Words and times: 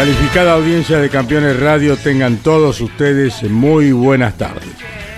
Calificada 0.00 0.54
audiencia 0.54 0.96
de 0.98 1.10
Campeones 1.10 1.60
Radio, 1.60 1.94
tengan 1.94 2.38
todos 2.38 2.80
ustedes 2.80 3.42
muy 3.42 3.92
buenas 3.92 4.38
tardes. 4.38 4.70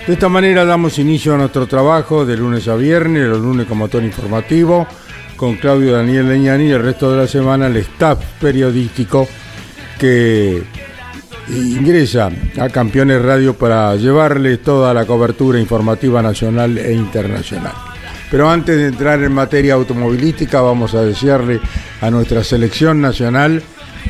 De 0.05 0.11
esta 0.11 0.27
manera 0.27 0.65
damos 0.65 0.99
inicio 0.99 1.33
a 1.33 1.37
nuestro 1.37 1.67
trabajo 1.67 2.25
de 2.25 2.35
lunes 2.35 2.67
a 2.67 2.75
viernes, 2.75 3.29
los 3.29 3.39
lunes 3.39 3.65
con 3.65 3.77
motor 3.77 4.03
informativo, 4.03 4.85
con 5.37 5.55
Claudio 5.55 5.93
Daniel 5.93 6.27
Leñani 6.27 6.65
y 6.65 6.71
el 6.71 6.83
resto 6.83 7.09
de 7.09 7.17
la 7.17 7.29
semana 7.29 7.67
el 7.67 7.77
staff 7.77 8.19
periodístico 8.41 9.25
que 9.97 10.61
ingresa 11.47 12.29
a 12.59 12.67
Campeones 12.67 13.21
Radio 13.21 13.53
para 13.53 13.95
llevarles 13.95 14.61
toda 14.63 14.93
la 14.93 15.05
cobertura 15.05 15.61
informativa 15.61 16.21
nacional 16.21 16.77
e 16.77 16.91
internacional. 16.91 17.71
Pero 18.29 18.49
antes 18.49 18.75
de 18.75 18.87
entrar 18.87 19.23
en 19.23 19.31
materia 19.31 19.75
automovilística, 19.75 20.59
vamos 20.59 20.93
a 20.93 21.03
desearle 21.03 21.61
a 22.01 22.11
nuestra 22.11 22.43
selección 22.43 22.99
nacional 22.99 23.63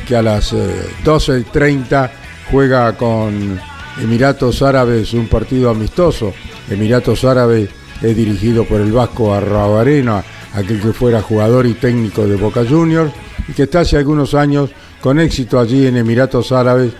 que 0.06 0.16
a 0.16 0.22
las 0.22 0.52
12.30 0.52 2.10
juega 2.50 2.96
con 2.96 3.58
Emiratos 4.00 4.62
Árabes 4.62 5.12
un 5.14 5.28
partido 5.28 5.70
amistoso. 5.70 6.32
Emiratos 6.68 7.24
Árabes 7.24 7.70
es 8.02 8.16
dirigido 8.16 8.64
por 8.64 8.80
el 8.80 8.92
Vasco 8.92 9.34
Arrabarena, 9.34 10.24
aquel 10.52 10.80
que 10.80 10.92
fuera 10.92 11.22
jugador 11.22 11.66
y 11.66 11.74
técnico 11.74 12.26
de 12.26 12.36
Boca 12.36 12.64
Juniors 12.68 13.12
y 13.48 13.52
que 13.52 13.64
está 13.64 13.80
hace 13.80 13.96
algunos 13.96 14.34
años 14.34 14.70
con 15.00 15.18
éxito 15.18 15.58
allí 15.58 15.86
en 15.86 15.96
Emiratos 15.96 16.52
Árabes. 16.52 16.92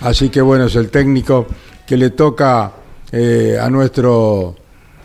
Así 0.00 0.28
que 0.28 0.40
bueno, 0.40 0.66
es 0.66 0.76
el 0.76 0.90
técnico 0.90 1.46
que 1.86 1.96
le 1.96 2.10
toca 2.10 2.72
eh, 3.12 3.58
a 3.60 3.68
nuestro 3.68 4.56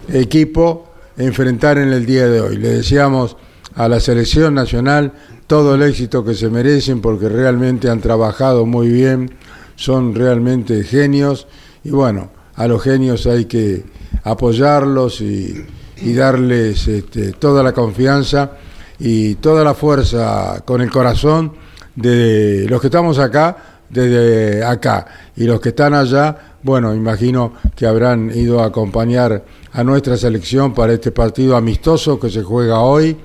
equipo 0.08 0.94
enfrentar 1.18 1.78
en 1.78 1.92
el 1.92 2.06
día 2.06 2.28
de 2.28 2.42
hoy. 2.42 2.58
Le 2.58 2.70
deseamos 2.70 3.38
a 3.76 3.90
la 3.90 4.00
selección 4.00 4.54
nacional 4.54 5.14
todo 5.48 5.76
el 5.76 5.84
éxito 5.84 6.24
que 6.24 6.34
se 6.34 6.50
merecen 6.50 7.02
porque 7.02 7.30
realmente 7.30 7.90
han 7.90 8.02
trabajado 8.02 8.66
muy 8.66 8.90
bien, 8.90 9.36
son 9.76 10.16
realmente 10.16 10.84
genios 10.84 11.48
y 11.84 11.92
bueno, 11.92 12.32
a 12.56 12.68
los 12.68 12.82
genios 12.82 13.28
hay 13.28 13.46
que 13.46 13.84
apoyarlos 14.24 15.22
y, 15.22 15.66
darles 15.98 16.88
este, 16.88 17.32
toda 17.34 17.64
la 17.64 17.74
confianza 17.74 18.52
y 19.00 19.36
toda 19.36 19.64
la 19.64 19.74
fuerza 19.74 20.62
con 20.66 20.82
el 20.82 20.90
corazón 20.90 21.54
de 21.96 22.66
los 22.70 22.82
que 22.82 22.88
estamos 22.88 23.18
acá, 23.20 23.58
desde 23.90 24.64
acá. 24.64 25.06
Y 25.36 25.46
los 25.46 25.60
que 25.62 25.70
están 25.70 25.94
allá, 25.94 26.58
bueno, 26.64 26.94
imagino 26.94 27.54
que 27.76 27.86
habrán 27.86 28.32
ido 28.36 28.62
a 28.62 28.66
acompañar 28.66 29.44
a 29.72 29.84
nuestra 29.84 30.18
selección 30.18 30.74
para 30.74 30.94
este 30.94 31.12
partido 31.12 31.56
amistoso 31.56 32.20
que 32.20 32.30
se 32.30 32.44
juega 32.44 32.80
hoy 32.80 33.16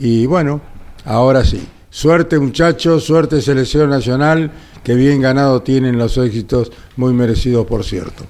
y 0.00 0.26
bueno, 0.26 0.60
Ahora 1.04 1.44
sí. 1.44 1.66
Suerte 1.92 2.38
muchachos, 2.38 3.04
suerte 3.04 3.40
selección 3.40 3.90
nacional, 3.90 4.50
que 4.84 4.94
bien 4.94 5.20
ganado 5.20 5.62
tienen 5.62 5.98
los 5.98 6.16
éxitos, 6.18 6.70
muy 6.96 7.12
merecidos 7.12 7.66
por 7.66 7.84
cierto. 7.84 8.24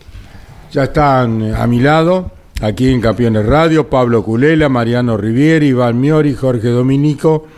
Ya 0.72 0.84
están 0.84 1.54
a 1.54 1.66
mi 1.66 1.80
lado, 1.80 2.30
aquí 2.62 2.88
en 2.88 3.03
Campeones 3.03 3.44
Radio, 3.44 3.91
Pablo 3.91 4.25
Culela, 4.25 4.70
Mariano 4.70 5.16
Rivieri, 5.16 5.69
Iván 5.69 6.00
Miori, 6.00 6.34
Jorge 6.34 6.69
Dominico 6.69 7.48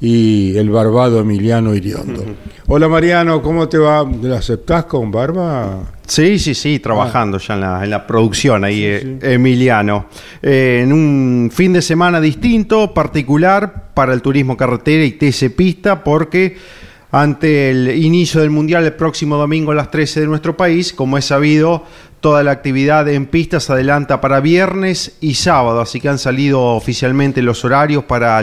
y 0.00 0.56
el 0.56 0.70
barbado 0.70 1.20
Emiliano 1.20 1.74
Iriondo. 1.74 2.24
Hola 2.66 2.88
Mariano, 2.88 3.42
¿cómo 3.42 3.68
te 3.68 3.76
va? 3.76 4.08
¿La 4.22 4.38
aceptás 4.38 4.86
con 4.86 5.10
barba? 5.10 5.92
Sí, 6.06 6.38
sí, 6.38 6.54
sí, 6.54 6.78
trabajando 6.78 7.38
ya 7.38 7.84
en 7.84 7.90
la, 7.90 8.06
producción 8.06 8.64
ahí, 8.64 8.82
eh, 8.82 9.18
Emiliano. 9.22 10.06
Eh, 10.42 10.80
en 10.82 10.92
un 10.92 11.50
fin 11.52 11.72
de 11.72 11.82
semana 11.82 12.20
distinto, 12.20 12.94
particular 12.94 13.90
para 13.94 14.14
el 14.14 14.22
turismo 14.22 14.56
carretera 14.56 15.04
y 15.04 15.12
TC 15.12 15.54
Pista, 15.54 16.02
porque 16.02 16.56
ante 17.12 17.70
el 17.70 18.04
inicio 18.04 18.40
del 18.40 18.50
Mundial 18.50 18.84
el 18.84 18.94
próximo 18.94 19.36
domingo 19.36 19.72
a 19.72 19.74
las 19.74 19.90
13 19.90 20.20
de 20.20 20.26
nuestro 20.26 20.56
país, 20.56 20.92
como 20.92 21.18
es 21.18 21.26
sabido, 21.26 21.84
Toda 22.20 22.42
la 22.42 22.50
actividad 22.50 23.08
en 23.08 23.24
pistas 23.24 23.64
se 23.64 23.72
adelanta 23.72 24.20
para 24.20 24.40
viernes 24.40 25.16
y 25.22 25.34
sábado, 25.34 25.80
así 25.80 26.02
que 26.02 26.10
han 26.10 26.18
salido 26.18 26.62
oficialmente 26.62 27.40
los 27.40 27.64
horarios 27.64 28.04
para 28.04 28.42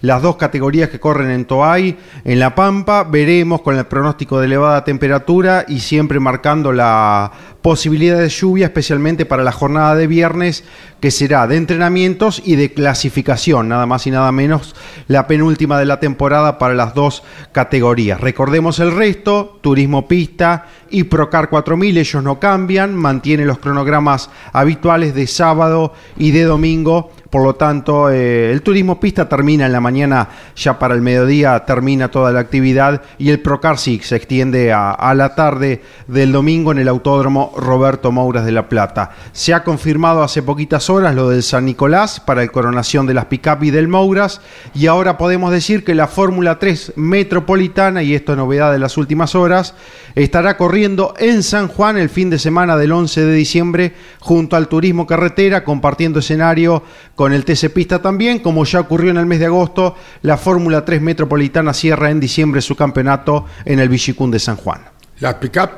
las 0.00 0.22
dos 0.22 0.36
categorías 0.36 0.90
que 0.90 0.98
corren 0.98 1.30
en 1.30 1.44
Toay, 1.44 1.96
en 2.24 2.40
La 2.40 2.56
Pampa. 2.56 3.04
Veremos 3.04 3.62
con 3.62 3.78
el 3.78 3.84
pronóstico 3.84 4.40
de 4.40 4.46
elevada 4.46 4.82
temperatura 4.82 5.64
y 5.68 5.78
siempre 5.78 6.18
marcando 6.18 6.72
la 6.72 7.30
posibilidad 7.62 8.18
de 8.18 8.28
lluvia, 8.28 8.66
especialmente 8.66 9.24
para 9.24 9.44
la 9.44 9.52
jornada 9.52 9.94
de 9.94 10.08
viernes, 10.08 10.64
que 11.00 11.12
será 11.12 11.46
de 11.46 11.56
entrenamientos 11.56 12.42
y 12.44 12.56
de 12.56 12.72
clasificación, 12.72 13.68
nada 13.68 13.86
más 13.86 14.06
y 14.06 14.10
nada 14.10 14.30
menos, 14.32 14.74
la 15.06 15.28
penúltima 15.28 15.78
de 15.78 15.86
la 15.86 16.00
temporada 16.00 16.58
para 16.58 16.74
las 16.74 16.94
dos 16.94 17.22
categorías. 17.52 18.20
Recordemos 18.20 18.80
el 18.80 18.92
resto, 18.92 19.60
Turismo 19.62 20.08
Pista 20.08 20.66
y 20.90 21.04
Procar 21.04 21.48
4000, 21.48 21.98
ellos 21.98 22.22
no 22.22 22.40
cambian, 22.40 22.96
mantienen 23.12 23.46
los 23.46 23.58
cronogramas 23.58 24.30
habituales 24.54 25.14
de 25.14 25.26
sábado 25.26 25.92
y 26.16 26.30
de 26.30 26.44
domingo 26.44 27.10
por 27.32 27.44
lo 27.44 27.54
tanto, 27.54 28.10
eh, 28.10 28.52
el 28.52 28.60
turismo 28.60 29.00
pista 29.00 29.26
termina 29.26 29.64
en 29.64 29.72
la 29.72 29.80
mañana, 29.80 30.28
ya 30.54 30.78
para 30.78 30.94
el 30.94 31.00
mediodía 31.00 31.64
termina 31.64 32.10
toda 32.10 32.30
la 32.30 32.40
actividad 32.40 33.00
y 33.16 33.30
el 33.30 33.40
Procar 33.40 33.78
se 33.78 33.94
extiende 33.94 34.70
a, 34.70 35.14
la 35.14 35.34
tarde 35.34 35.80
del 36.08 36.30
domingo 36.30 36.72
en 36.72 36.78
el 36.78 36.88
Autódromo 36.88 37.54
Roberto 37.56 38.12
Mouras 38.12 38.44
de 38.44 38.52
La 38.52 38.68
Plata. 38.68 39.12
Se 39.32 39.54
ha 39.54 39.64
confirmado 39.64 40.22
hace 40.22 40.42
poquitas 40.42 40.90
horas 40.90 41.14
lo 41.14 41.30
del 41.30 41.42
San 41.42 41.64
Nicolás 41.64 42.20
para 42.20 42.42
el 42.42 42.52
coronación 42.52 43.06
de 43.06 43.14
las 43.14 43.24
pick-up 43.24 43.62
y 43.62 43.70
del 43.70 43.88
Mouras 43.88 44.42
y 44.74 44.86
ahora 44.86 45.16
podemos 45.16 45.52
decir 45.52 45.84
que 45.84 45.94
la 45.94 46.08
Fórmula 46.08 46.58
3 46.58 46.92
Metropolitana, 46.96 48.02
y 48.02 48.14
esto 48.14 48.32
es 48.32 48.38
novedad 48.38 48.72
de 48.72 48.78
las 48.78 48.98
últimas 48.98 49.34
horas, 49.34 49.74
estará 50.14 50.58
corriendo 50.58 51.14
en 51.18 51.42
San 51.42 51.68
Juan 51.68 51.96
el 51.96 52.10
fin 52.10 52.28
de 52.28 52.38
semana 52.38 52.76
del 52.76 52.92
11 52.92 53.24
de 53.24 53.32
diciembre 53.32 53.94
junto 54.20 54.54
al 54.54 54.68
Turismo 54.68 55.06
Carretera 55.06 55.64
compartiendo 55.64 56.18
escenario 56.18 56.82
con 57.21 57.21
el 57.30 57.44
TC 57.44 57.70
Pista 57.72 58.02
también, 58.02 58.40
como 58.40 58.64
ya 58.64 58.80
ocurrió 58.80 59.12
en 59.12 59.18
el 59.18 59.26
mes 59.26 59.38
de 59.38 59.46
agosto, 59.46 59.94
la 60.22 60.36
Fórmula 60.36 60.84
3 60.84 61.00
Metropolitana 61.00 61.72
cierra 61.72 62.10
en 62.10 62.18
diciembre 62.18 62.60
su 62.60 62.74
campeonato 62.74 63.44
en 63.64 63.78
el 63.78 63.88
Villicún 63.88 64.32
de 64.32 64.40
San 64.40 64.56
Juan. 64.56 64.80
¿Las 65.20 65.34
pick-up? 65.34 65.70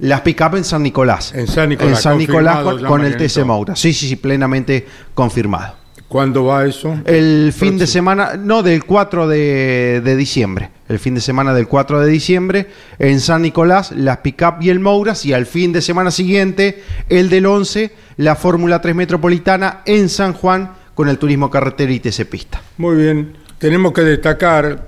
Las 0.00 0.20
pick-up 0.20 0.56
en 0.56 0.64
San 0.64 0.82
Nicolás. 0.82 1.32
En 1.34 1.46
San 1.46 1.70
Nicolás. 1.70 1.96
En 1.98 2.02
San 2.02 2.18
Nicolás 2.18 2.64
con, 2.86 3.04
el 3.04 3.16
TC 3.16 3.44
Moura. 3.44 3.76
Sí, 3.76 3.94
sí, 3.94 4.08
sí, 4.08 4.16
plenamente 4.16 4.86
confirmado. 5.14 5.80
¿Cuándo 6.08 6.44
va 6.44 6.66
eso? 6.66 6.98
El 7.04 7.52
fin 7.56 7.78
de 7.78 7.86
semana, 7.86 8.32
no, 8.36 8.64
del 8.64 8.84
4 8.84 9.28
de, 9.28 10.00
de, 10.02 10.16
diciembre. 10.16 10.70
El 10.88 10.98
fin 10.98 11.14
de 11.14 11.20
semana 11.20 11.54
del 11.54 11.68
4 11.68 12.00
de 12.00 12.10
diciembre 12.10 12.68
en 12.98 13.20
San 13.20 13.42
Nicolás, 13.42 13.92
las 13.92 14.16
pick-up 14.18 14.54
y 14.60 14.70
el 14.70 14.80
Mouras. 14.80 15.24
Y 15.24 15.32
al 15.32 15.46
fin 15.46 15.72
de 15.72 15.80
semana 15.80 16.10
siguiente, 16.10 16.82
el 17.08 17.30
del 17.30 17.46
11, 17.46 17.92
la 18.16 18.34
Fórmula 18.34 18.80
3 18.80 18.96
Metropolitana 18.96 19.82
en 19.84 20.08
San 20.08 20.32
Juan 20.32 20.79
con 21.00 21.08
el 21.08 21.16
turismo 21.16 21.48
carretera 21.48 21.90
y 21.92 21.98
TC 21.98 22.26
Pista. 22.26 22.60
Muy 22.76 22.94
bien. 22.94 23.32
Tenemos 23.58 23.94
que 23.94 24.02
destacar, 24.02 24.86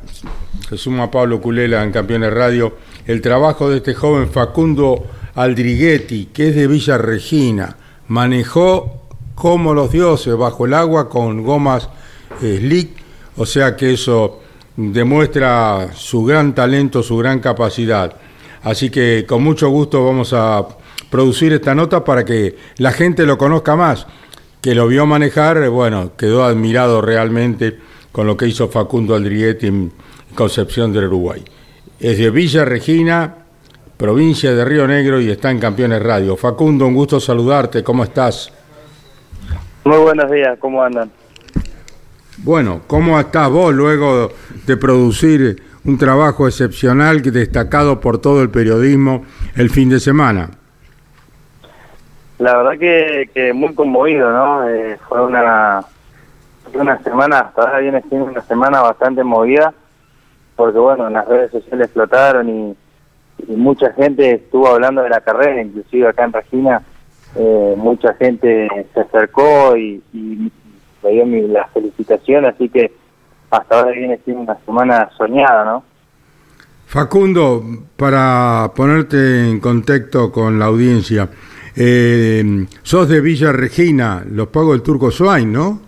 se 0.68 0.76
suma 0.76 1.10
Pablo 1.10 1.40
Culela 1.40 1.82
en 1.82 1.90
Campeones 1.90 2.30
Radio, 2.34 2.76
el 3.06 3.22
trabajo 3.22 3.70
de 3.70 3.78
este 3.78 3.94
joven 3.94 4.28
Facundo 4.28 5.06
Aldriguetti, 5.34 6.26
que 6.26 6.50
es 6.50 6.54
de 6.54 6.66
Villa 6.66 6.98
Regina, 6.98 7.78
manejó 8.08 9.06
como 9.34 9.72
los 9.72 9.90
dioses 9.90 10.36
bajo 10.36 10.66
el 10.66 10.74
agua 10.74 11.08
con 11.08 11.42
gomas 11.42 11.88
eh, 12.42 12.58
slick, 12.60 12.90
o 13.38 13.46
sea 13.46 13.74
que 13.74 13.94
eso 13.94 14.42
demuestra 14.76 15.92
su 15.94 16.24
gran 16.26 16.54
talento, 16.54 17.02
su 17.02 17.16
gran 17.16 17.40
capacidad. 17.40 18.16
Así 18.62 18.90
que 18.90 19.24
con 19.26 19.42
mucho 19.42 19.70
gusto 19.70 20.04
vamos 20.04 20.34
a 20.34 20.62
producir 21.08 21.54
esta 21.54 21.74
nota 21.74 22.04
para 22.04 22.22
que 22.22 22.54
la 22.76 22.92
gente 22.92 23.24
lo 23.24 23.38
conozca 23.38 23.76
más. 23.76 24.06
Que 24.62 24.76
lo 24.76 24.86
vio 24.86 25.06
manejar, 25.06 25.56
eh, 25.56 25.66
bueno, 25.66 26.12
quedó 26.16 26.44
admirado 26.44 27.02
realmente 27.02 27.76
con 28.12 28.28
lo 28.28 28.36
que 28.36 28.46
hizo 28.46 28.68
Facundo 28.68 29.16
Aldriguetti 29.16 29.66
en 29.66 29.92
Concepción 30.36 30.92
del 30.92 31.06
Uruguay. 31.06 31.42
Es 31.98 32.16
de 32.16 32.30
Villa 32.30 32.64
Regina, 32.64 33.34
provincia 33.96 34.54
de 34.54 34.64
Río 34.64 34.86
Negro 34.86 35.20
y 35.20 35.30
está 35.30 35.50
en 35.50 35.58
Campeones 35.58 36.00
Radio. 36.00 36.36
Facundo, 36.36 36.86
un 36.86 36.94
gusto 36.94 37.18
saludarte, 37.18 37.82
¿cómo 37.82 38.04
estás? 38.04 38.52
Muy 39.84 39.98
buenos 39.98 40.30
días, 40.30 40.56
¿cómo 40.60 40.80
andan? 40.80 41.10
Bueno, 42.38 42.82
¿cómo 42.86 43.18
estás 43.18 43.50
vos 43.50 43.74
luego 43.74 44.30
de 44.64 44.76
producir 44.76 45.60
un 45.84 45.98
trabajo 45.98 46.46
excepcional 46.46 47.20
destacado 47.20 48.00
por 48.00 48.18
todo 48.18 48.40
el 48.42 48.50
periodismo 48.50 49.24
el 49.56 49.70
fin 49.70 49.88
de 49.88 49.98
semana? 49.98 50.50
La 52.42 52.56
verdad 52.56 52.76
que, 52.76 53.52
muy 53.52 53.72
conmovido, 53.72 54.32
¿no? 54.32 54.68
Eh, 54.68 54.98
fue 55.08 55.24
una, 55.24 55.80
una 56.74 56.98
semana, 57.04 57.38
hasta 57.38 57.62
ahora 57.62 57.78
viene 57.78 58.02
siendo 58.08 58.26
una 58.26 58.42
semana 58.42 58.80
bastante 58.80 59.22
movida, 59.22 59.72
porque 60.56 60.80
bueno, 60.80 61.08
las 61.08 61.24
redes 61.28 61.52
sociales 61.52 61.86
explotaron 61.86 62.48
y, 62.48 62.76
mucha 63.46 63.92
gente 63.92 64.32
estuvo 64.32 64.66
hablando 64.66 65.02
de 65.02 65.10
la 65.10 65.20
carrera, 65.20 65.62
inclusive 65.62 66.08
acá 66.08 66.24
en 66.24 66.32
Regina, 66.32 66.82
eh, 67.36 67.74
mucha 67.76 68.14
gente 68.14 68.68
se 68.92 69.00
acercó 69.00 69.76
y, 69.76 70.02
y 70.12 70.50
me 71.02 71.10
dio 71.10 71.24
mi, 71.26 71.42
la 71.42 71.68
felicitación, 71.68 72.44
así 72.46 72.68
que 72.68 72.92
hasta 73.50 73.78
ahora 73.78 73.92
viene 73.92 74.18
siendo 74.24 74.42
una 74.42 74.56
semana 74.64 75.10
soñada, 75.16 75.64
¿no? 75.64 75.84
Facundo, 76.86 77.62
para 77.96 78.72
ponerte 78.74 79.48
en 79.48 79.60
contexto 79.60 80.30
con 80.30 80.58
la 80.58 80.66
audiencia, 80.66 81.28
eh, 81.76 82.66
sos 82.82 83.08
de 83.08 83.20
Villa 83.20 83.52
Regina, 83.52 84.24
los 84.30 84.48
pago 84.48 84.74
el 84.74 84.82
Turco 84.82 85.10
Swain, 85.10 85.52
¿no? 85.52 85.80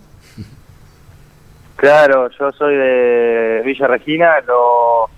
Claro, 1.75 2.29
yo 2.39 2.51
soy 2.53 2.75
de 2.75 3.61
Villa 3.65 3.87
Regina, 3.87 4.39
los, 4.47 5.09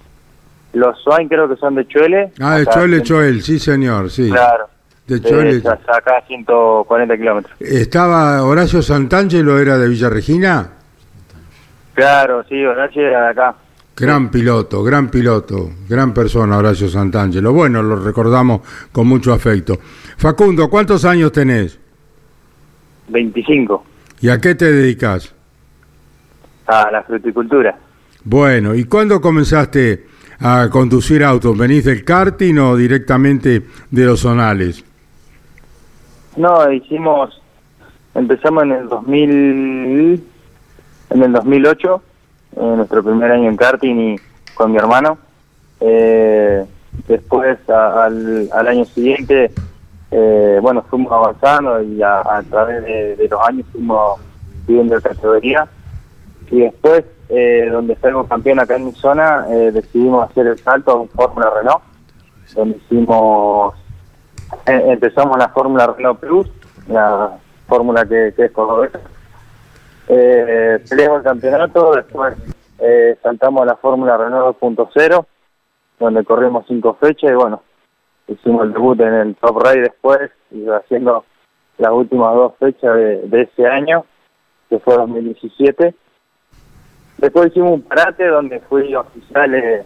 los 0.73 1.01
Swain 1.01 1.29
creo 1.29 1.47
que 1.47 1.55
son 1.55 1.75
de 1.75 1.87
Chuele. 1.87 2.31
Ah, 2.41 2.57
de 2.57 2.65
Chuele, 2.65 3.01
Choel, 3.03 3.41
sí 3.41 3.59
señor, 3.59 4.09
sí. 4.09 4.29
Claro. 4.29 4.67
De 5.07 5.21
Chuele. 5.21 5.61
acá 5.65 6.23
140 6.27 7.17
kilómetros. 7.17 7.55
¿Estaba 7.61 8.43
Horacio 8.43 8.81
Santangelo, 8.81 9.59
era 9.59 9.77
de 9.77 9.87
Villa 9.87 10.09
Regina? 10.09 10.69
Claro, 11.93 12.43
sí, 12.49 12.65
Horacio 12.65 13.01
era 13.07 13.23
de 13.23 13.29
acá. 13.29 13.55
Gran 13.95 14.29
piloto, 14.29 14.83
gran 14.83 15.09
piloto, 15.09 15.71
gran 15.87 16.13
persona 16.13 16.57
Horacio 16.57 16.87
Santangelo. 16.87 17.53
Bueno, 17.53 17.81
lo 17.81 17.95
recordamos 17.95 18.61
con 18.91 19.07
mucho 19.07 19.33
afecto. 19.33 19.79
Facundo, 20.17 20.69
¿cuántos 20.69 21.05
años 21.05 21.31
tenés? 21.31 21.79
25. 23.07 23.83
¿Y 24.21 24.29
a 24.29 24.39
qué 24.39 24.55
te 24.55 24.71
dedicas? 24.71 25.33
A 26.65 26.91
la 26.91 27.03
fruticultura. 27.03 27.77
Bueno, 28.23 28.75
¿y 28.75 28.83
cuándo 28.83 29.21
comenzaste 29.21 30.05
a 30.39 30.69
conducir 30.69 31.23
autos? 31.23 31.57
¿Venís 31.57 31.85
del 31.85 32.03
karting 32.03 32.57
o 32.57 32.75
directamente 32.75 33.63
de 33.89 34.05
los 34.05 34.19
zonales? 34.19 34.83
No, 36.35 36.71
hicimos, 36.71 37.41
empezamos 38.13 38.63
en 38.63 38.71
el 38.73 38.89
2000, 38.89 40.23
en 41.11 41.23
el 41.23 41.31
2008 41.31 42.03
nuestro 42.57 43.03
primer 43.03 43.31
año 43.31 43.49
en 43.49 43.57
karting 43.57 43.95
y 43.95 44.15
con 44.53 44.71
mi 44.71 44.77
hermano. 44.77 45.17
Eh, 45.79 46.65
después, 47.07 47.57
al, 47.69 48.67
año 48.67 48.85
siguiente, 48.85 49.51
eh, 50.12 50.59
bueno, 50.62 50.83
fuimos 50.89 51.12
avanzando 51.12 51.81
y 51.81 52.01
a, 52.01 52.44
través 52.50 52.83
de, 52.83 53.27
los 53.30 53.42
años 53.48 53.65
fuimos 53.71 54.19
subiendo 54.65 55.01
categoría. 55.01 55.68
Y 56.50 56.62
después, 56.62 57.04
eh, 57.30 57.68
donde 57.71 57.95
salgo 57.98 58.25
campeón 58.25 58.59
acá 58.59 58.75
en 58.77 58.86
mi 58.86 58.92
zona, 58.94 59.45
decidimos 59.48 60.30
hacer 60.30 60.48
el 60.48 60.57
salto 60.59 61.09
a 61.12 61.15
Fórmula 61.15 61.51
Renault, 61.56 61.83
donde 62.56 62.77
hicimos, 62.77 63.75
empezamos 64.65 65.38
la 65.38 65.50
Fórmula 65.50 65.88
Renault 65.88 66.19
Plus, 66.19 66.48
la 66.88 67.38
fórmula 67.68 68.06
que, 68.06 68.33
que 68.36 68.45
es 68.45 68.51
cordobesa 68.51 69.00
eh, 70.07 70.83
peleamos 70.89 71.19
el 71.19 71.24
campeonato, 71.24 71.95
después 71.95 72.38
eh, 72.80 73.18
saltamos 73.21 73.63
a 73.63 73.65
la 73.65 73.75
Fórmula 73.75 74.18
Renault 74.18 74.57
2.0, 74.59 75.25
donde 76.00 76.24
corrimos 76.24 76.65
cinco 76.68 76.94
fechas 77.00 77.31
y 77.31 77.36
bueno, 77.36 77.62
hicimos 78.27 78.65
el 78.65 78.74
debut 78.74 79.00
en 79.00 79.13
el 79.13 79.35
Top 79.35 79.62
Race 79.62 79.79
después, 79.79 80.31
y 80.51 80.68
haciendo 80.68 81.25
las 81.77 81.91
últimas 81.91 82.33
dos 82.33 82.53
fechas 82.59 82.95
de, 82.95 83.41
ese 83.41 83.68
año, 83.68 84.06
que 84.69 84.79
fue 84.79 84.95
2017. 84.95 85.94
Después 87.18 87.47
hicimos 87.47 87.71
un 87.71 87.81
parate 87.81 88.27
donde 88.27 88.59
fui 88.62 88.94
oficial, 88.95 89.56
eh, 89.56 89.83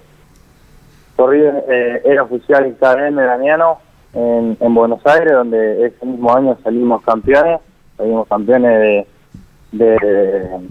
corrí, 1.15 1.41
eh, 1.41 2.01
era 2.03 2.23
oficial 2.23 2.65
en 2.65 2.75
KM 2.75 3.15
Damiano 3.15 3.79
en, 4.13 4.57
en 4.59 4.73
Buenos 4.73 5.05
Aires, 5.05 5.31
donde 5.33 5.85
ese 5.85 6.05
mismo 6.05 6.35
año 6.35 6.57
salimos 6.63 7.01
campeones, 7.03 7.59
salimos 7.97 8.27
campeones 8.27 9.07
de, 9.71 10.67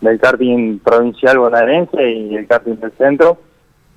del 0.00 0.20
karting 0.20 0.78
provincial 0.78 1.38
bonaerense 1.38 2.10
y 2.10 2.36
el 2.36 2.46
karting 2.46 2.76
del 2.76 2.92
centro. 2.92 3.38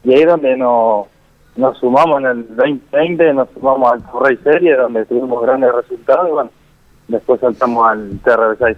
Y 0.03 0.13
ahí 0.13 0.21
es 0.21 0.27
donde 0.27 0.57
nos, 0.57 1.07
nos 1.55 1.77
sumamos 1.77 2.19
en 2.21 2.25
el 2.27 2.47
2020, 2.55 3.33
nos 3.33 3.49
sumamos 3.51 3.91
al 3.93 4.03
Rey 4.23 4.37
Serie, 4.43 4.75
donde 4.75 5.05
tuvimos 5.05 5.41
grandes 5.43 5.71
resultados 5.73 6.27
y 6.29 6.31
bueno, 6.31 6.51
después 7.07 7.39
saltamos 7.41 7.87
al 7.87 8.21
TRB6. 8.23 8.75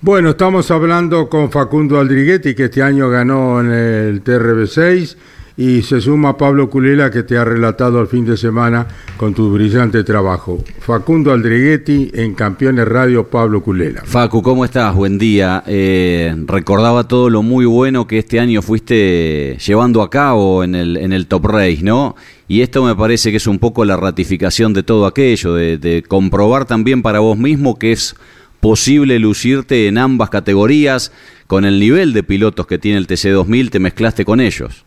Bueno, 0.00 0.30
estamos 0.30 0.70
hablando 0.70 1.28
con 1.28 1.50
Facundo 1.50 2.00
Aldriguetti, 2.00 2.54
que 2.54 2.64
este 2.64 2.82
año 2.82 3.08
ganó 3.08 3.60
en 3.60 3.70
el 3.70 4.24
TRB6 4.24 5.16
y 5.56 5.82
se 5.82 6.00
suma 6.00 6.36
Pablo 6.36 6.70
Culela 6.70 7.10
que 7.10 7.22
te 7.22 7.36
ha 7.36 7.44
relatado 7.44 8.00
el 8.00 8.06
fin 8.06 8.24
de 8.24 8.36
semana 8.36 8.86
con 9.16 9.34
tu 9.34 9.52
brillante 9.52 10.02
trabajo. 10.04 10.62
Facundo 10.80 11.32
Aldriguetti 11.32 12.10
en 12.14 12.34
Campeones 12.34 12.88
Radio 12.88 13.28
Pablo 13.28 13.62
Culela. 13.62 14.02
Facu, 14.04 14.42
¿cómo 14.42 14.64
estás? 14.64 14.94
Buen 14.94 15.18
día. 15.18 15.62
Eh, 15.66 16.34
recordaba 16.46 17.06
todo 17.06 17.28
lo 17.30 17.42
muy 17.42 17.64
bueno 17.64 18.06
que 18.06 18.18
este 18.18 18.40
año 18.40 18.62
fuiste 18.62 19.58
llevando 19.64 20.02
a 20.02 20.10
cabo 20.10 20.64
en 20.64 20.74
el, 20.74 20.96
en 20.96 21.12
el 21.12 21.26
Top 21.26 21.46
Race, 21.46 21.80
¿no? 21.82 22.16
Y 22.48 22.60
esto 22.60 22.84
me 22.84 22.94
parece 22.94 23.30
que 23.30 23.36
es 23.36 23.46
un 23.46 23.58
poco 23.58 23.84
la 23.84 23.96
ratificación 23.96 24.72
de 24.72 24.82
todo 24.82 25.06
aquello, 25.06 25.54
de, 25.54 25.78
de 25.78 26.02
comprobar 26.02 26.66
también 26.66 27.02
para 27.02 27.20
vos 27.20 27.38
mismo 27.38 27.78
que 27.78 27.92
es 27.92 28.14
posible 28.60 29.18
lucirte 29.18 29.88
en 29.88 29.98
ambas 29.98 30.30
categorías, 30.30 31.12
con 31.46 31.64
el 31.64 31.80
nivel 31.80 32.12
de 32.12 32.22
pilotos 32.22 32.66
que 32.66 32.78
tiene 32.78 32.98
el 32.98 33.06
TC2000, 33.06 33.70
te 33.70 33.80
mezclaste 33.80 34.24
con 34.24 34.40
ellos. 34.40 34.84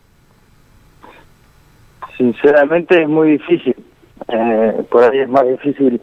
Sinceramente 2.17 3.01
es 3.01 3.09
muy 3.09 3.31
difícil. 3.31 3.75
Eh, 4.27 4.85
por 4.89 5.03
ahí 5.03 5.19
es 5.19 5.29
más 5.29 5.47
difícil 5.47 6.01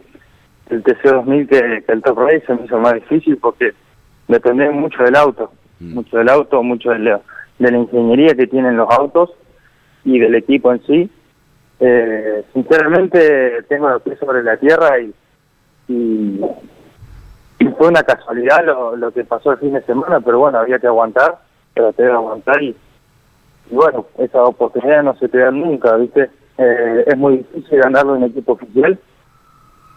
el 0.69 0.83
TC2000 0.83 1.47
que, 1.47 1.83
el 1.91 2.01
Top 2.01 2.19
Race, 2.19 2.43
se 2.45 2.53
me 2.53 2.65
hizo 2.65 2.79
más 2.79 2.93
difícil 2.93 3.37
porque 3.37 3.73
depende 4.27 4.69
mucho 4.69 5.03
del 5.03 5.15
auto, 5.15 5.51
mm. 5.79 5.93
mucho 5.93 6.17
del 6.17 6.29
auto, 6.29 6.63
mucho 6.63 6.91
de 6.91 6.99
la, 6.99 7.21
de 7.59 7.71
la 7.71 7.77
ingeniería 7.77 8.35
que 8.35 8.47
tienen 8.47 8.77
los 8.77 8.89
autos 8.89 9.31
y 10.05 10.19
del 10.19 10.35
equipo 10.35 10.71
en 10.71 10.83
sí. 10.85 11.09
Eh, 11.79 12.43
sinceramente 12.53 13.63
tengo 13.63 13.89
los 13.89 14.01
pies 14.03 14.19
sobre 14.19 14.43
la 14.43 14.57
tierra 14.57 14.99
y, 14.99 15.13
y, 15.89 16.39
fue 17.77 17.87
una 17.87 18.03
casualidad 18.03 18.63
lo, 18.65 18.95
lo 18.95 19.11
que 19.11 19.23
pasó 19.23 19.53
el 19.53 19.57
fin 19.57 19.73
de 19.73 19.81
semana, 19.83 20.19
pero 20.21 20.39
bueno, 20.39 20.59
había 20.59 20.79
que 20.79 20.87
aguantar, 20.87 21.39
traté 21.73 22.03
de 22.03 22.11
aguantar 22.11 22.61
y 22.61 22.75
y 23.69 23.75
bueno, 23.75 24.05
esas 24.17 24.47
oportunidades 24.47 25.03
no 25.03 25.15
se 25.17 25.29
te 25.29 25.37
dan 25.39 25.59
nunca, 25.59 25.95
¿viste? 25.95 26.29
Eh, 26.57 27.03
es 27.07 27.17
muy 27.17 27.37
difícil 27.37 27.79
ganarlo 27.79 28.15
en 28.15 28.23
equipo 28.23 28.53
oficial, 28.53 28.99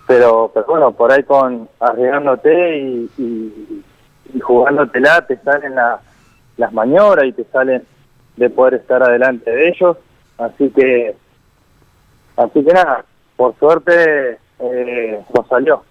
pero, 0.06 0.50
pero 0.54 0.66
bueno, 0.66 0.92
por 0.92 1.12
ahí 1.12 1.22
con 1.24 1.68
arriesgándote 1.80 2.78
y, 2.78 3.10
y, 3.18 3.84
y 4.34 4.40
jugándotela 4.40 5.26
te 5.26 5.36
salen 5.38 5.74
las 6.56 6.72
maniobras 6.72 7.26
y 7.26 7.32
te 7.32 7.44
salen 7.44 7.82
de 8.36 8.50
poder 8.50 8.74
estar 8.74 9.02
adelante 9.02 9.50
de 9.50 9.68
ellos, 9.68 9.96
así 10.38 10.70
que, 10.70 11.14
así 12.36 12.64
que 12.64 12.72
nada, 12.72 13.04
por 13.36 13.54
suerte 13.58 14.38
eh, 14.58 15.24
nos 15.34 15.46
salió. 15.48 15.82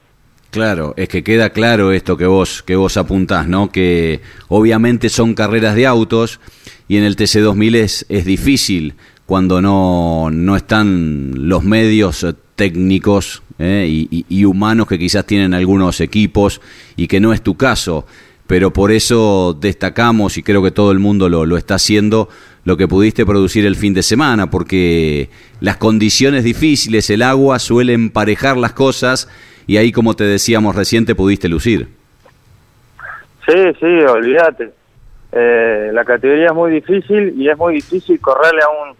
Claro, 0.56 0.94
es 0.96 1.10
que 1.10 1.22
queda 1.22 1.50
claro 1.50 1.92
esto 1.92 2.16
que 2.16 2.26
vos 2.28 2.64
que 2.64 2.78
vos 2.78 2.96
apuntás, 2.96 3.46
¿no? 3.46 3.74
Que 3.74 4.22
obviamente 4.48 5.10
son 5.10 5.34
carreras 5.34 5.76
de 5.76 5.86
autos 5.86 6.40
y 6.88 6.96
en 6.96 7.04
el 7.04 7.18
TC2000 7.18 7.76
es, 7.76 8.06
es 8.08 8.24
difícil 8.24 8.94
cuando 9.26 9.62
no, 9.62 10.30
no 10.32 10.56
están 10.56 11.50
los 11.50 11.66
medios 11.66 12.26
técnicos 12.56 13.44
eh, 13.60 14.08
y, 14.10 14.46
humanos 14.46 14.88
que 14.88 14.98
quizás 14.98 15.26
tienen 15.28 15.54
algunos 15.54 16.00
equipos 16.00 16.62
y 16.96 17.08
que 17.08 17.20
no 17.20 17.34
es 17.34 17.42
tu 17.42 17.58
caso. 17.58 18.06
Pero 18.48 18.72
por 18.72 18.94
eso 18.94 19.58
destacamos, 19.60 20.38
y 20.38 20.44
creo 20.44 20.64
que 20.64 20.72
todo 20.72 20.94
el 20.94 21.00
mundo 21.00 21.28
lo, 21.28 21.46
lo 21.46 21.58
está 21.58 21.76
haciendo, 21.76 22.30
lo 22.64 22.78
que 22.78 22.88
pudiste 22.88 23.26
producir 23.26 23.66
el 23.66 23.76
fin 23.76 23.94
de 23.94 24.04
semana, 24.04 24.50
porque 24.50 25.30
las 25.60 25.76
condiciones 25.76 26.46
difíciles, 26.46 27.10
el 27.10 27.24
agua, 27.24 27.60
suele 27.60 27.92
emparejar 27.92 28.56
las 28.56 28.72
cosas 28.72 29.28
y 29.68 29.78
ahí, 29.78 29.92
como 29.92 30.14
te 30.14 30.24
decíamos 30.24 30.76
reciente, 30.76 31.16
pudiste 31.16 31.50
lucir. 31.50 31.88
Sí, 33.46 33.74
sí, 33.80 33.86
olvídate. 33.86 34.72
Eh, 35.32 35.92
la 35.94 36.06
categoría 36.06 36.48
es 36.48 36.54
muy 36.54 36.72
difícil 36.72 37.34
y 37.40 37.50
es 37.50 37.58
muy 37.58 37.76
difícil 37.76 38.20
correrle 38.20 38.62
a 38.62 38.70
un 38.70 38.96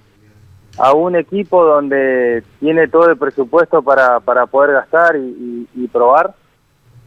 a 0.78 0.94
un 0.94 1.16
equipo 1.16 1.64
donde 1.64 2.44
tiene 2.60 2.88
todo 2.88 3.10
el 3.10 3.18
presupuesto 3.18 3.82
para, 3.82 4.20
para 4.20 4.46
poder 4.46 4.74
gastar 4.74 5.16
y, 5.16 5.88
probar 5.88 6.34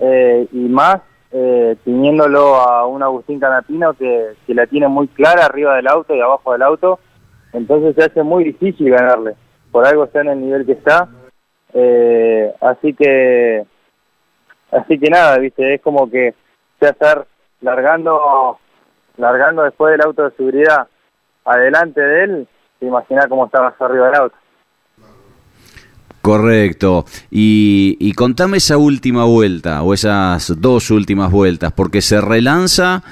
eh, 0.00 0.46
y 0.52 0.60
más 0.60 1.02
eh, 1.32 1.76
teniéndolo 1.84 2.54
a 2.54 2.86
un 2.86 3.02
Agustín 3.02 3.38
Canapino 3.38 3.92
que, 3.92 4.28
que 4.46 4.54
la 4.54 4.66
tiene 4.66 4.88
muy 4.88 5.06
clara 5.08 5.44
arriba 5.44 5.76
del 5.76 5.88
auto 5.88 6.14
y 6.14 6.20
abajo 6.20 6.52
del 6.52 6.62
auto 6.62 6.98
entonces 7.52 7.94
se 7.94 8.04
hace 8.04 8.22
muy 8.22 8.44
difícil 8.44 8.90
ganarle 8.90 9.34
por 9.70 9.86
algo 9.86 10.04
está 10.04 10.22
en 10.22 10.28
el 10.28 10.40
nivel 10.40 10.64
que 10.64 10.72
está 10.72 11.06
eh, 11.74 12.54
así 12.60 12.94
que 12.94 13.64
así 14.70 14.98
que 14.98 15.10
nada 15.10 15.38
viste 15.38 15.74
es 15.74 15.80
como 15.80 16.10
que 16.10 16.34
se 16.80 16.88
estar 16.88 17.26
largando 17.60 18.58
largando 19.16 19.62
después 19.64 19.92
del 19.92 20.02
auto 20.02 20.24
de 20.24 20.36
seguridad 20.36 20.86
adelante 21.44 22.00
de 22.00 22.24
él, 22.24 22.48
te 22.78 22.86
imaginas 22.86 23.26
cómo 23.28 23.46
estaba 23.46 23.74
arriba 23.78 24.06
del 24.06 24.14
auto. 24.14 24.36
Correcto. 26.20 27.06
Y, 27.30 27.96
y, 28.00 28.12
contame 28.12 28.58
esa 28.58 28.76
última 28.76 29.24
vuelta, 29.24 29.82
o 29.82 29.94
esas 29.94 30.60
dos 30.60 30.90
últimas 30.90 31.30
vueltas, 31.30 31.72
porque 31.72 32.02
se 32.02 32.20
relanza 32.20 33.02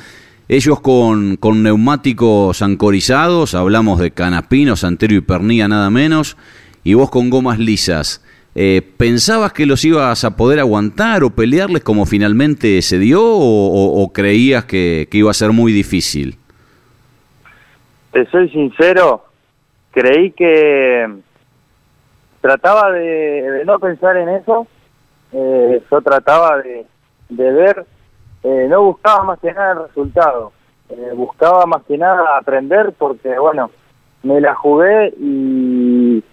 ellos 0.49 0.81
con, 0.81 1.37
con 1.37 1.63
neumáticos 1.63 2.63
ancorizados, 2.63 3.55
hablamos 3.55 3.99
de 4.01 4.11
Canapino, 4.11 4.77
Santero 4.77 5.15
y 5.15 5.21
Pernilla 5.21 5.67
nada 5.67 5.89
menos, 5.91 6.37
y 6.85 6.95
vos 6.95 7.11
con 7.11 7.31
gomas 7.31 7.59
lisas. 7.59 8.23
Eh, 8.59 8.81
¿Pensabas 8.97 9.53
que 9.53 9.67
los 9.67 9.85
ibas 9.85 10.25
a 10.25 10.35
poder 10.35 10.61
aguantar 10.61 11.23
o 11.25 11.29
pelearles 11.29 11.85
como 11.85 12.07
finalmente 12.07 12.81
se 12.81 12.99
dio 12.99 13.21
o, 13.23 14.11
creías 14.15 14.65
que, 14.65 15.07
iba 15.13 15.31
a 15.31 15.35
ser 15.35 15.53
muy 15.53 15.73
difícil? 15.73 16.39
Te 18.13 18.25
soy 18.31 18.49
sincero, 18.49 19.27
creí 19.91 20.31
que 20.31 21.07
trataba 22.41 22.93
de, 22.93 23.63
no 23.67 23.79
pensar 23.79 24.17
en 24.17 24.31
eso, 24.31 24.67
eh, 25.33 25.83
yo 25.91 26.01
trataba 26.01 26.57
de, 26.63 26.87
ver, 27.29 27.85
eh, 28.43 28.69
no 28.71 28.85
buscaba 28.85 29.23
más 29.25 29.39
que 29.39 29.53
nada 29.53 29.73
el 29.73 29.89
resultado, 29.89 30.53
buscaba 31.15 31.67
más 31.67 31.83
que 31.83 31.99
nada 31.99 32.39
aprender 32.39 32.95
porque, 32.97 33.39
bueno, 33.39 33.71
me 34.23 34.41
la 34.41 34.55
jugué 34.55 35.13
y 35.21 36.25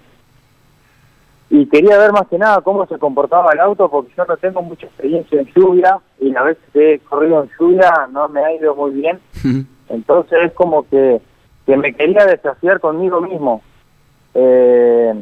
y 1.55 1.67
quería 1.67 1.99
ver 1.99 2.11
más 2.11 2.27
que 2.29 2.39
nada 2.39 2.61
cómo 2.61 2.87
se 2.87 2.97
comportaba 2.97 3.51
el 3.53 3.59
auto 3.59 3.87
porque 3.87 4.11
yo 4.17 4.25
no 4.25 4.35
tengo 4.37 4.63
mucha 4.63 4.87
experiencia 4.87 5.39
en 5.39 5.45
lluvia 5.53 5.99
y 6.19 6.31
la 6.31 6.41
vez 6.41 6.57
que 6.73 6.95
he 6.95 6.99
corrido 7.01 7.43
en 7.43 7.49
lluvia 7.59 8.07
no 8.11 8.27
me 8.27 8.43
ha 8.43 8.55
ido 8.55 8.75
muy 8.75 8.89
bien. 8.89 9.19
Entonces 9.87 10.45
es 10.45 10.53
como 10.53 10.89
que, 10.89 11.21
que 11.67 11.77
me 11.77 11.93
quería 11.93 12.25
desafiar 12.25 12.79
conmigo 12.79 13.21
mismo. 13.21 13.61
Eh, 14.33 15.13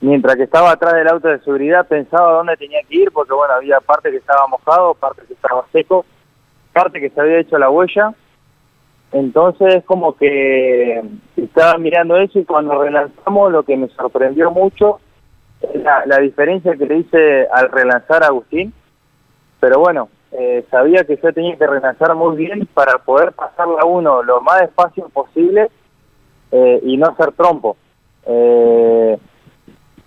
mientras 0.00 0.36
que 0.36 0.44
estaba 0.44 0.70
atrás 0.70 0.94
del 0.94 1.08
auto 1.08 1.28
de 1.28 1.40
seguridad 1.40 1.86
pensaba 1.86 2.32
dónde 2.32 2.56
tenía 2.56 2.80
que 2.88 2.96
ir 2.96 3.12
porque 3.12 3.34
bueno, 3.34 3.52
había 3.52 3.78
parte 3.80 4.10
que 4.10 4.16
estaba 4.16 4.46
mojado, 4.46 4.94
parte 4.94 5.24
que 5.28 5.34
estaba 5.34 5.66
seco, 5.72 6.06
parte 6.72 7.00
que 7.00 7.10
se 7.10 7.20
había 7.20 7.40
hecho 7.40 7.58
la 7.58 7.68
huella. 7.68 8.14
Entonces 9.12 9.74
es 9.74 9.84
como 9.84 10.16
que 10.16 11.02
estaba 11.36 11.76
mirando 11.76 12.16
eso 12.16 12.38
y 12.38 12.46
cuando 12.46 12.82
relanzamos 12.82 13.52
lo 13.52 13.62
que 13.62 13.76
me 13.76 13.88
sorprendió 13.88 14.50
mucho 14.50 15.00
la, 15.74 16.18
diferencia 16.18 16.76
que 16.76 16.86
le 16.86 16.98
hice 16.98 17.46
al 17.48 17.70
relanzar 17.70 18.22
a 18.22 18.28
Agustín, 18.28 18.72
pero 19.60 19.78
bueno, 19.78 20.08
eh, 20.32 20.64
sabía 20.70 21.04
que 21.04 21.18
yo 21.22 21.32
tenía 21.32 21.56
que 21.56 21.66
relanzar 21.66 22.14
muy 22.14 22.36
bien 22.36 22.68
para 22.74 22.98
poder 22.98 23.32
pasar 23.32 23.68
la 23.68 23.84
uno 23.84 24.22
lo 24.22 24.40
más 24.40 24.60
despacio 24.60 25.08
posible 25.08 25.68
eh, 26.52 26.80
y 26.82 26.96
no 26.96 27.06
hacer 27.06 27.32
trompo. 27.32 27.76
Eh, 28.26 29.16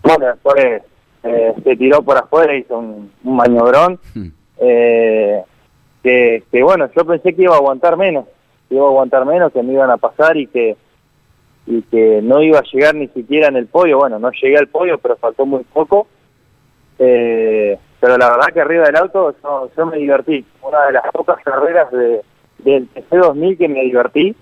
bueno, 0.03 0.25
después 0.25 0.83
se 1.21 1.75
tiró 1.75 2.01
por 2.01 2.17
afuera, 2.17 2.55
hizo 2.55 2.77
un, 2.77 3.11
un 3.23 3.35
maniobrón, 3.35 3.99
hmm. 4.15 4.27
que, 4.57 6.43
que 6.51 6.63
bueno, 6.63 6.89
yo 6.95 7.05
pensé 7.05 7.35
que 7.35 7.43
iba 7.43 7.55
a 7.55 7.57
aguantar 7.57 7.97
menos, 7.97 8.25
que 8.67 8.75
iba 8.75 8.85
a 8.85 8.89
aguantar 8.89 9.25
menos, 9.25 9.51
que 9.51 9.61
me 9.61 9.73
iban 9.73 9.91
a 9.91 9.97
pasar 9.97 10.37
y 10.37 10.47
que 10.47 10.77
y 11.69 11.83
que 11.83 12.19
no 12.23 12.41
iba 12.41 12.57
a 12.57 12.63
llegar 12.63 12.95
ni 12.95 13.07
siquiera 13.09 13.47
en 13.47 13.55
el 13.55 13.67
podio. 13.67 13.99
Bueno, 13.99 14.17
no 14.17 14.31
llegué 14.31 14.57
al 14.57 14.67
podio, 14.67 14.97
pero 14.97 15.15
faltó 15.17 15.45
muy 15.45 15.63
poco. 15.63 16.07
Eh, 16.97 17.77
pero 17.99 18.17
la 18.17 18.31
verdad 18.31 18.47
que 18.51 18.61
arriba 18.61 18.85
del 18.85 18.95
auto 18.95 19.35
yo, 19.77 19.85
me 19.85 19.97
divertí. 19.97 20.43
Una 20.63 20.88
de 20.88 20.93
las 20.93 21.03
pocas 21.13 21.38
carreras 21.43 21.91
de, 21.91 22.21
del 22.57 22.89
TC2000 22.91 23.57
que 23.59 23.67
me 23.67 23.83
divertí. 23.83 24.35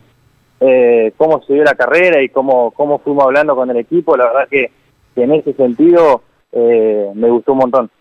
Eh, 0.62 1.12
cómo 1.18 1.44
se 1.44 1.54
dio 1.54 1.66
la 1.66 1.76
carrera 1.76 2.22
y 2.22 2.30
cómo, 2.30 2.72
cómo 2.72 3.00
fuimos 3.00 3.26
hablando 3.26 3.58
con 3.58 3.70
el 3.70 3.78
equipo. 3.78 4.16
La 4.16 4.28
verdad 4.28 4.48
que, 4.50 4.72
en 5.18 5.34
ese 5.34 5.52
sentido 5.54 6.22
eh, 6.54 7.12
me 7.14 7.30
gustó 7.30 7.52
un 7.52 7.58
montón. 7.58 7.92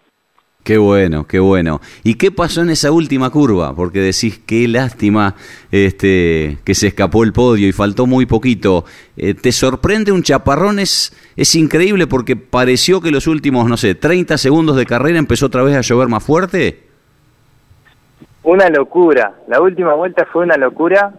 Qué 0.67 0.79
bueno, 0.79 1.29
qué 1.29 1.39
bueno. 1.39 1.81
¿Y 2.03 2.17
qué 2.17 2.33
pasó 2.33 2.61
en 2.63 2.71
esa 2.71 2.91
última 2.91 3.31
curva? 3.31 3.73
Porque 3.77 4.01
decís, 4.01 4.43
qué 4.45 4.67
lástima 4.67 5.37
este, 5.71 6.59
que 6.65 6.75
se 6.75 6.89
escapó 6.89 7.23
el 7.23 7.33
podio 7.33 7.69
y 7.69 7.73
faltó 7.73 8.07
muy 8.07 8.27
poquito. 8.27 8.85
Eh, 9.17 9.35
¿Te 9.35 9.53
sorprende 9.53 10.11
un 10.11 10.25
chaparrón? 10.25 10.81
Es, 10.81 11.17
es 11.37 11.55
increíble 11.55 12.09
porque 12.09 12.35
pareció 12.35 13.01
que 13.01 13.13
los 13.13 13.29
últimos, 13.29 13.69
no 13.69 13.77
sé, 13.77 13.95
30 13.95 14.39
segundos 14.39 14.75
de 14.75 14.87
carrera 14.87 15.21
empezó 15.21 15.47
otra 15.47 15.63
vez 15.63 15.77
a 15.77 15.83
llover 15.83 16.09
más 16.09 16.25
fuerte. 16.25 16.81
Una 18.43 18.69
locura. 18.69 19.35
La 19.47 19.61
última 19.61 19.95
vuelta 19.95 20.27
fue 20.33 20.43
una 20.43 20.57
locura 20.57 21.15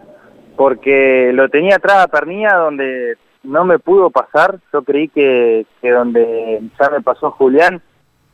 porque 0.56 1.30
lo 1.32 1.48
tenía 1.48 1.76
atrás 1.76 2.04
a 2.04 2.08
Pernilla 2.08 2.54
donde 2.54 3.16
no 3.44 3.64
me 3.64 3.78
pudo 3.78 4.10
pasar. 4.10 4.58
Yo 4.74 4.82
creí 4.82 5.08
que, 5.08 5.64
que 5.80 5.90
donde 5.90 6.60
ya 6.78 6.90
me 6.90 7.00
pasó 7.00 7.30
Julián 7.30 7.80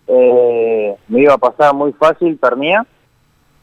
eh, 0.06 0.96
me 1.08 1.20
iba 1.20 1.34
a 1.34 1.38
pasar 1.38 1.74
muy 1.74 1.92
fácil 1.92 2.36
Pernía. 2.36 2.86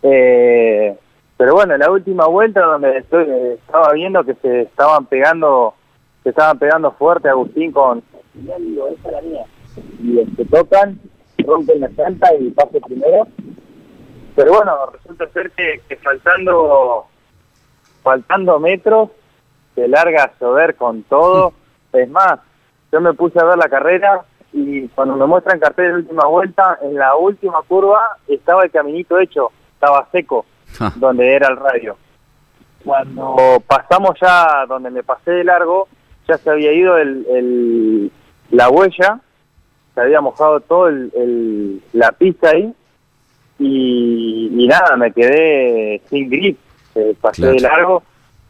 Eh, 0.04 0.98
pero 1.38 1.54
bueno, 1.54 1.78
la 1.78 1.90
última 1.90 2.28
vuelta 2.28 2.62
donde 2.62 2.98
estoy, 2.98 3.28
estaba 3.56 3.94
viendo 3.94 4.24
que 4.24 4.36
se 4.36 4.62
estaban 4.62 5.06
pegando, 5.06 5.74
se 6.24 6.30
estaban 6.30 6.60
pegando 6.60 6.92
fuerte 6.92 7.30
Agustín 7.30 7.72
con 7.72 8.04
Y 10.04 10.26
se 10.36 10.46
tocan, 10.46 11.00
rompen 11.40 11.82
la 11.82 11.90
santa 11.92 12.34
y 12.36 12.50
paso 12.52 12.80
primero. 12.82 13.28
Pero 14.36 14.54
bueno, 14.54 14.74
resulta 14.94 15.28
ser 15.30 15.52
que, 15.52 15.82
que 15.88 15.96
faltando 15.98 17.08
faltando 18.04 18.60
metros 18.60 19.10
se 19.76 19.88
larga 19.88 20.24
a 20.24 20.34
llover 20.40 20.76
con 20.76 21.04
todo. 21.04 21.54
Es 21.94 22.10
más, 22.10 22.40
yo 22.92 23.02
me 23.02 23.14
puse 23.14 23.40
a 23.40 23.46
ver 23.46 23.58
la 23.58 23.70
carrera 23.70 24.26
y 24.54 24.88
cuando 24.90 25.16
me 25.16 25.26
muestran 25.26 25.60
cartel 25.60 25.88
de 25.88 25.94
última 26.00 26.26
vuelta, 26.26 26.80
en 26.82 26.96
la 26.96 27.16
última 27.16 27.62
curva 27.68 28.18
estaba 28.28 28.64
el 28.64 28.72
caminito 28.72 29.20
hecho, 29.20 29.52
estaba 29.74 30.08
seco, 30.12 30.46
ah. 30.80 30.92
donde 30.96 31.34
era 31.34 31.48
el 31.48 31.58
radio. 31.58 31.98
Cuando 32.84 33.62
pasamos 33.66 34.20
ya, 34.20 34.66
donde 34.68 34.90
me 34.90 35.04
pasé 35.04 35.32
de 35.32 35.44
largo, 35.44 35.88
ya 36.28 36.38
se 36.38 36.50
había 36.50 36.74
ido 36.74 36.98
el, 36.98 38.12
la 38.50 38.70
huella, 38.70 39.20
se 39.94 40.02
había 40.02 40.20
mojado 40.20 40.60
todo 40.62 40.88
el, 40.88 41.82
la 41.94 42.12
pista 42.12 42.50
ahí, 42.50 42.74
y, 43.60 44.68
nada, 44.68 44.98
me 44.98 45.12
quedé 45.12 46.02
sin 46.10 46.30
grip, 46.30 46.58
eh, 46.96 47.16
pasé 47.22 47.46
de 47.46 47.60
largo, 47.60 48.04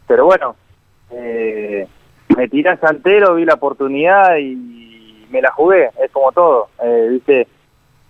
pero 0.06 0.24
bueno, 0.24 0.56
eh, 1.10 1.86
me 2.36 2.48
tiré 2.48 2.70
a 2.70 2.76
Santero, 2.78 3.34
vi 3.34 3.44
la 3.44 3.54
oportunidad 3.54 4.36
y 4.38 4.81
me 5.32 5.42
la 5.42 5.50
jugué, 5.52 5.90
es 6.02 6.10
como 6.12 6.30
todo, 6.32 6.68
eh, 6.82 7.08
viste, 7.10 7.48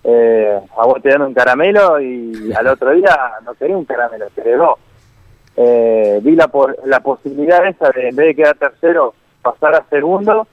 eh, 0.04 0.60
a 0.76 0.86
vos 0.86 1.00
te 1.00 1.10
dan 1.10 1.22
un 1.22 1.34
caramelo 1.34 2.00
y 2.00 2.52
al 2.56 2.66
otro 2.66 2.90
día 2.90 3.16
no 3.44 3.54
quería 3.54 3.76
un 3.76 3.84
caramelo, 3.84 4.26
querés 4.34 4.58
dos. 4.58 4.78
Eh, 5.54 6.20
vi 6.22 6.34
la, 6.34 6.50
la 6.86 7.00
posibilidad 7.00 7.66
esa 7.66 7.90
de 7.90 8.08
en 8.08 8.16
vez 8.16 8.28
de 8.28 8.34
quedar 8.34 8.56
tercero, 8.56 9.14
pasar 9.42 9.74
a 9.74 9.84
segundo 9.90 10.46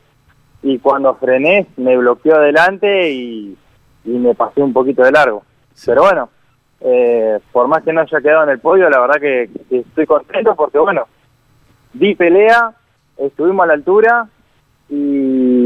y 0.62 0.80
cuando 0.80 1.16
frené 1.16 1.68
me 1.78 1.98
bloqueó 1.98 2.36
adelante 2.36 3.12
y, 3.12 3.58
me 4.04 4.34
pasé 4.34 4.62
un 4.62 4.74
poquito 4.74 5.04
de 5.04 5.12
largo. 5.12 5.44
Pero 5.86 6.02
bueno, 6.02 6.30
eh, 6.82 7.40
por 7.52 7.68
más 7.68 7.84
que 7.84 7.94
no 7.94 8.02
haya 8.02 8.22
quedado 8.22 8.44
en 8.44 8.50
el 8.50 8.60
podio, 8.60 8.90
la 8.90 9.00
verdad 9.00 9.20
que, 9.22 9.50
estoy 9.70 10.06
contento 10.08 10.56
porque 10.56 10.80
bueno, 10.80 11.06
di 11.94 12.16
pelea, 12.16 12.74
estuvimos 13.18 13.64
a 13.64 13.68
la 13.68 13.74
altura 13.74 14.28
y, 14.90 15.59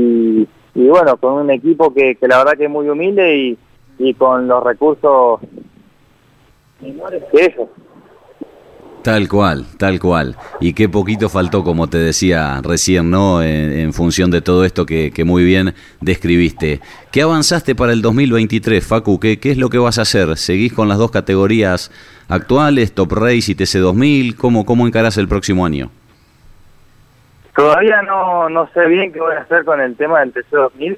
y 0.76 0.88
bueno, 0.88 1.18
con 1.18 1.34
un 1.34 1.52
equipo 1.52 1.94
que, 1.94 2.16
que 2.16 2.28
la 2.28 2.40
verdad 2.40 2.58
que 2.58 2.66
es 2.66 2.70
muy 2.70 2.90
humilde 2.90 3.38
y, 3.38 3.58
y 4.00 4.14
con 4.16 4.48
los 4.48 4.64
recursos 4.64 5.40
menores 6.82 7.24
que 7.32 7.46
ellos. 7.46 7.70
Tal 9.04 9.28
cual, 9.28 9.66
tal 9.78 10.00
cual. 10.00 10.38
Y 10.62 10.72
qué 10.74 10.88
poquito 10.88 11.28
faltó, 11.28 11.66
como 11.66 11.88
te 11.88 11.98
decía 11.98 12.62
recién, 12.64 13.12
¿no? 13.12 13.44
En, 13.44 13.74
en 13.74 13.94
función 13.94 14.32
de 14.32 14.42
todo 14.42 14.64
esto 14.64 14.86
que, 14.86 15.12
que, 15.12 15.26
muy 15.26 15.44
bien 15.44 15.74
describiste. 16.00 16.80
¿Qué 17.12 17.22
avanzaste 17.22 17.76
para 17.76 17.92
el 17.92 18.02
2023, 18.02 18.86
Facu? 18.86 19.20
¿Qué, 19.20 19.40
¿Qué 19.40 19.52
es 19.52 19.58
lo 19.58 19.70
que 19.70 19.78
vas 19.78 20.00
a 20.00 20.04
hacer? 20.04 20.38
¿Seguís 20.38 20.72
con 20.72 20.88
las 20.88 20.98
dos 20.98 21.12
categorías 21.12 21.92
actuales, 22.30 22.94
Top 22.94 23.12
Race 23.12 23.52
y 23.52 23.56
TC2000? 23.56 24.38
¿Cómo, 24.38 24.66
cómo 24.66 24.88
encarás 24.88 25.18
el 25.18 25.28
próximo 25.28 25.66
año? 25.66 25.92
Todavía 27.56 28.02
no, 28.02 28.50
no 28.50 28.68
sé 28.74 28.86
bien 28.88 29.12
qué 29.14 29.20
voy 29.20 29.36
a 29.36 29.42
hacer 29.42 29.64
con 29.64 29.80
el 29.80 29.96
tema 29.96 30.20
del 30.22 30.34
TC2000, 30.34 30.98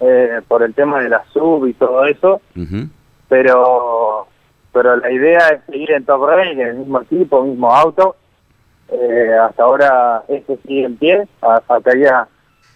eh, 0.00 0.40
por 0.46 0.62
el 0.62 0.72
tema 0.74 1.00
de 1.00 1.08
la 1.08 1.24
sub 1.32 1.66
y 1.66 1.74
todo 1.74 2.04
eso, 2.04 2.40
uh 2.56 2.60
-huh. 2.60 2.88
pero 3.28 4.26
pero 4.72 4.96
la 4.96 5.10
idea 5.10 5.48
es 5.48 5.64
seguir 5.66 5.90
en 5.90 6.04
Top 6.04 6.24
Race, 6.28 6.52
en 6.52 6.60
el 6.60 6.76
mismo 6.76 7.00
equipo, 7.00 7.44
mismo 7.44 7.74
auto. 7.74 8.16
Eh, 8.88 9.32
hasta 9.40 9.62
ahora 9.64 10.22
este 10.28 10.58
sigue 10.66 10.84
en 10.84 10.96
pie, 10.96 11.28
faltaría 11.66 12.26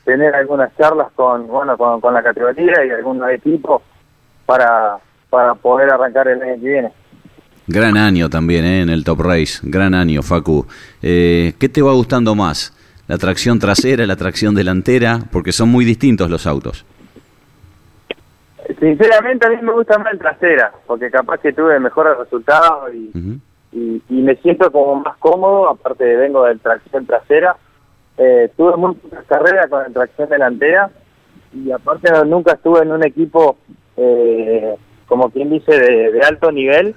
tener 0.04 0.35
algunas 0.35 0.76
charlas 0.76 1.09
con 1.14 1.47
bueno 1.49 1.76
con, 1.76 2.00
con 2.00 2.14
la 2.14 2.23
categoría 2.23 2.85
y 2.85 2.90
algunos 2.90 3.30
equipos 3.30 3.83
para, 4.47 4.99
para 5.30 5.54
poder 5.54 5.90
arrancar 5.90 6.28
el 6.28 6.42
año 6.42 6.54
que 6.54 6.68
viene. 6.68 6.92
Gran 7.66 7.97
año 7.97 8.28
también 8.28 8.64
¿eh? 8.64 8.83
en 8.83 8.90
el 8.90 9.04
Top 9.04 9.21
Race, 9.21 9.61
gran 9.62 9.94
año 9.94 10.23
Facu. 10.23 10.66
Eh, 11.00 11.54
¿Qué 11.59 11.68
te 11.68 11.80
va 11.80 11.92
gustando 11.92 12.35
más? 12.35 12.76
¿La 13.06 13.18
tracción 13.18 13.58
trasera, 13.58 14.06
la 14.06 14.16
tracción 14.16 14.54
delantera? 14.54 15.18
Porque 15.30 15.52
son 15.52 15.68
muy 15.68 15.84
distintos 15.84 16.30
los 16.30 16.46
autos. 16.46 16.87
Sinceramente 18.80 19.46
a 19.46 19.50
mí 19.50 19.56
me 19.62 19.73
gusta 19.73 19.99
más 19.99 20.12
el 20.12 20.18
trasera, 20.18 20.73
porque 20.87 21.11
capaz 21.11 21.38
que 21.38 21.52
tuve 21.52 21.78
mejores 21.78 22.16
resultados 22.16 22.94
y, 22.94 23.11
uh 23.14 23.20
-huh. 23.20 23.40
y, 23.73 24.02
y, 24.08 24.23
me 24.23 24.37
siento 24.37 24.70
como 24.73 24.96
más 24.96 25.16
cómodo, 25.18 25.68
aparte 25.68 26.04
de 26.04 26.16
vengo 26.16 26.44
de 26.44 26.56
tracción 26.56 27.04
trasera. 27.06 27.56
Eh, 28.16 28.50
tuve 28.56 28.76
muchas 28.76 29.25
carreras 29.26 29.66
con 29.68 29.84
el 29.84 29.92
tracción 29.92 30.28
delantera 30.28 30.90
y 31.52 31.70
aparte 31.73 32.11
nunca 32.26 32.52
estuve 32.52 32.82
en 32.82 32.92
un 32.92 33.04
equipo, 33.04 33.58
eh, 33.96 34.76
como 35.06 35.30
quien 35.30 35.50
dice, 35.50 35.78
de, 35.78 36.12
de, 36.12 36.20
alto 36.20 36.50
nivel 36.50 36.94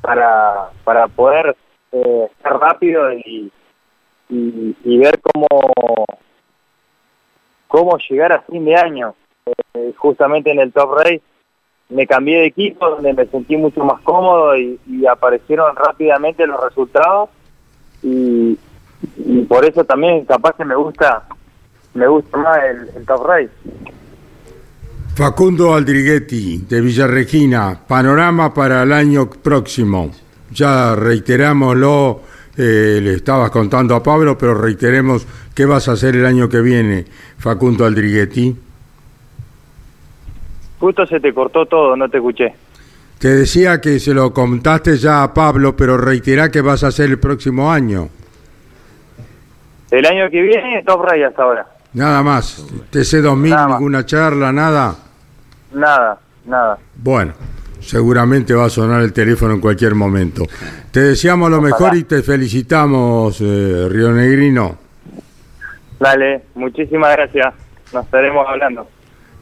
para, 0.00 0.70
para 0.84 1.06
poder 1.08 1.56
eh, 1.92 2.28
ser 2.42 2.52
rápido 2.52 3.12
y, 3.12 3.52
y, 4.28 4.98
ver 4.98 5.20
cómo, 5.20 5.46
cómo 7.66 7.98
llegar 8.08 8.32
a 8.32 8.42
fin 8.42 8.64
de 8.64 8.76
año 8.76 9.14
eh, 9.74 9.92
justamente 9.96 10.50
en 10.50 10.60
el 10.60 10.72
Top 10.72 10.92
Race 10.94 11.22
me 11.88 12.06
cambié 12.06 12.40
de 12.40 12.46
equipo 12.46 12.90
donde 12.90 13.14
me 13.14 13.26
sentí 13.26 13.56
mucho 13.56 13.82
más 13.84 14.00
cómodo 14.02 14.56
y, 14.56 14.78
aparecieron 15.10 15.74
rápidamente 15.74 16.46
los 16.46 16.62
resultados 16.62 17.30
y, 18.02 18.58
y, 19.16 19.42
por 19.48 19.64
eso 19.64 19.84
también 19.84 20.24
capaz 20.24 20.52
que 20.56 20.64
me 20.64 20.74
gusta 20.74 21.24
me 21.94 22.06
gusta 22.06 22.36
más 22.36 22.58
el, 22.64 22.90
el 22.96 23.06
Top 23.06 23.26
Race. 23.26 23.50
Facundo 25.18 25.74
Aldriguetti 25.74 26.58
de 26.58 26.80
Villarregina, 26.80 27.80
panorama 27.88 28.54
para 28.54 28.84
el 28.84 28.92
año 28.92 29.28
próximo. 29.28 30.12
Ya 30.52 30.94
reiterámoslo, 30.94 32.20
eh, 32.58 32.98
le 33.00 33.14
estabas 33.14 33.50
contando 33.50 33.94
a 33.94 34.02
Pablo, 34.02 34.36
pero 34.36 34.52
reiteremos 34.52 35.24
qué 35.54 35.64
vas 35.64 35.88
a 35.88 35.92
hacer 35.92 36.16
el 36.16 36.26
año 36.26 36.48
que 36.48 36.60
viene, 36.60 37.04
Facundo 37.38 37.84
Aldriguetti. 37.84 38.56
Justo 40.80 41.06
se 41.06 41.20
te 41.20 41.32
cortó 41.32 41.66
todo, 41.66 41.96
no 41.96 42.08
te 42.08 42.16
escuché. 42.16 42.52
Te 43.20 43.28
decía 43.28 43.80
que 43.80 44.00
se 44.00 44.12
lo 44.12 44.32
contaste 44.32 44.96
ya 44.96 45.22
a 45.22 45.32
Pablo, 45.32 45.76
pero 45.76 45.96
reiterá 45.96 46.50
que 46.50 46.60
vas 46.60 46.82
a 46.82 46.88
hacer 46.88 47.10
el 47.10 47.20
próximo 47.20 47.70
año. 47.70 48.08
El 49.90 50.04
año 50.04 50.28
que 50.28 50.42
viene, 50.42 50.82
Top 50.84 51.04
Ray 51.04 51.22
hasta 51.22 51.42
ahora. 51.44 51.66
Nada 51.94 52.22
más. 52.22 52.66
TC2000, 52.92 53.50
nada 53.50 53.66
ninguna 53.68 54.04
charla, 54.04 54.52
nada. 54.52 54.96
Nada, 55.72 56.18
nada. 56.44 56.78
Bueno, 56.96 57.34
seguramente 57.88 58.52
va 58.52 58.66
a 58.66 58.70
sonar 58.70 59.02
el 59.02 59.12
teléfono 59.12 59.54
en 59.54 59.60
cualquier 59.60 59.94
momento. 59.94 60.44
Te 60.90 61.00
deseamos 61.00 61.50
lo 61.50 61.58
Ojalá. 61.58 61.70
mejor 61.70 61.96
y 61.96 62.04
te 62.04 62.22
felicitamos, 62.22 63.40
eh, 63.40 63.88
Río 63.88 64.12
Negrino. 64.12 64.76
Dale, 65.98 66.42
muchísimas 66.54 67.16
gracias. 67.16 67.54
Nos 67.92 68.04
estaremos 68.04 68.46
hablando. 68.46 68.86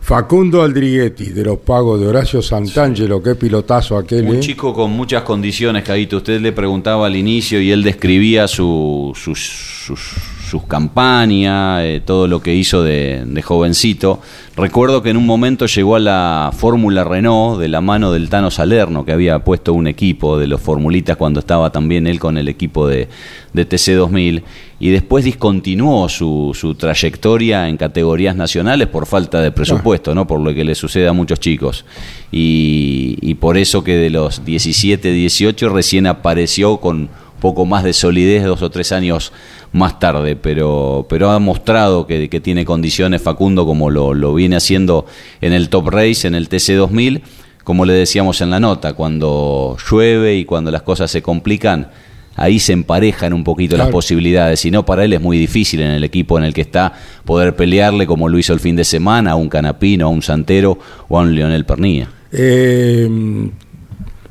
Facundo 0.00 0.62
Aldriguetti, 0.62 1.30
de 1.30 1.42
los 1.44 1.58
pagos 1.58 2.00
de 2.00 2.06
Horacio 2.06 2.40
Santangelo, 2.40 3.20
qué 3.20 3.34
pilotazo 3.34 3.98
aquel. 3.98 4.28
Un 4.28 4.36
¿eh? 4.36 4.40
chico 4.40 4.72
con 4.72 4.92
muchas 4.92 5.24
condiciones, 5.24 5.82
Caíto. 5.82 6.18
Usted 6.18 6.40
le 6.40 6.52
preguntaba 6.52 7.06
al 7.08 7.16
inicio 7.16 7.60
y 7.60 7.72
él 7.72 7.82
describía 7.82 8.46
su, 8.46 9.12
sus, 9.16 9.40
sus, 9.40 10.14
sus 10.46 10.62
campañas, 10.64 11.82
eh, 11.82 12.00
todo 12.04 12.28
lo 12.28 12.40
que 12.40 12.54
hizo 12.54 12.82
de, 12.82 13.42
jovencito. 13.44 14.20
Recuerdo 14.56 15.02
que 15.02 15.10
en 15.10 15.16
un 15.16 15.26
momento 15.26 15.66
llegó 15.66 15.96
a 15.96 15.98
la 15.98 16.50
Fórmula 16.56 17.04
Renault 17.04 17.60
de 17.60 17.68
la 17.68 17.80
mano 17.80 18.12
del 18.12 18.30
Tano 18.30 18.50
Salerno, 18.50 19.04
que 19.04 19.12
había 19.12 19.40
puesto 19.40 19.74
un 19.74 19.86
equipo 19.86 20.38
de 20.38 20.46
los 20.46 20.60
Formulitas 20.60 21.16
cuando 21.16 21.40
estaba 21.40 21.70
también 21.70 22.06
él 22.06 22.20
con 22.20 22.38
el 22.38 22.48
equipo 22.48 22.86
de, 22.86 23.08
de 23.52 23.68
TC2000 23.68 24.42
y 24.78 24.90
después 24.90 25.24
discontinuó 25.24 26.08
su, 26.08 26.52
su, 26.54 26.74
trayectoria 26.74 27.68
en 27.68 27.76
categorías 27.76 28.36
nacionales 28.36 28.88
por 28.88 29.06
falta 29.06 29.40
de 29.40 29.50
presupuesto, 29.50 30.14
¿no? 30.14 30.26
por 30.26 30.40
lo 30.40 30.54
que 30.54 30.64
le 30.64 30.74
sucede 30.74 31.08
a 31.08 31.12
muchos 31.12 31.40
chicos. 31.40 31.84
Y, 32.30 33.18
y 33.20 33.34
por 33.34 33.56
eso 33.56 33.82
que 33.82 33.96
de 33.96 34.10
los 34.10 34.44
17, 34.44 35.12
18 35.12 35.68
recién 35.70 36.06
apareció 36.06 36.76
con 36.78 37.08
poco 37.40 37.66
más 37.66 37.84
de 37.84 37.92
solidez 37.92 38.44
dos 38.44 38.62
o 38.62 38.70
tres 38.70 38.92
años 38.92 39.32
más 39.76 40.00
tarde, 40.00 40.36
pero, 40.36 41.06
pero 41.08 41.30
ha 41.30 41.38
mostrado 41.38 42.06
que, 42.06 42.28
que 42.28 42.40
tiene 42.40 42.64
condiciones 42.64 43.22
Facundo 43.22 43.66
como 43.66 43.90
lo, 43.90 44.14
lo 44.14 44.34
viene 44.34 44.56
haciendo 44.56 45.06
en 45.40 45.52
el 45.52 45.68
Top 45.68 45.88
Race, 45.88 46.26
en 46.26 46.34
el 46.34 46.48
TC2000, 46.48 47.22
como 47.62 47.84
le 47.84 47.92
decíamos 47.92 48.40
en 48.40 48.50
la 48.50 48.60
nota, 48.60 48.94
cuando 48.94 49.76
llueve 49.90 50.36
y 50.36 50.44
cuando 50.44 50.70
las 50.70 50.82
cosas 50.82 51.10
se 51.10 51.20
complican, 51.20 51.88
ahí 52.36 52.58
se 52.58 52.72
emparejan 52.72 53.32
un 53.32 53.44
poquito 53.44 53.74
claro. 53.74 53.88
las 53.88 53.92
posibilidades. 53.92 54.60
Si 54.60 54.70
no, 54.70 54.86
para 54.86 55.04
él 55.04 55.12
es 55.12 55.20
muy 55.20 55.38
difícil 55.38 55.80
en 55.80 55.90
el 55.90 56.04
equipo 56.04 56.38
en 56.38 56.44
el 56.44 56.54
que 56.54 56.60
está 56.60 56.92
poder 57.24 57.56
pelearle 57.56 58.06
como 58.06 58.28
lo 58.28 58.38
hizo 58.38 58.52
el 58.52 58.60
fin 58.60 58.76
de 58.76 58.84
semana 58.84 59.32
a 59.32 59.34
un 59.34 59.48
Canapino, 59.48 60.06
a 60.06 60.08
un 60.08 60.22
Santero 60.22 60.78
o 61.08 61.18
a 61.18 61.22
un 61.22 61.34
Leonel 61.34 61.64
Pernilla. 61.64 62.08
Eh, 62.30 63.08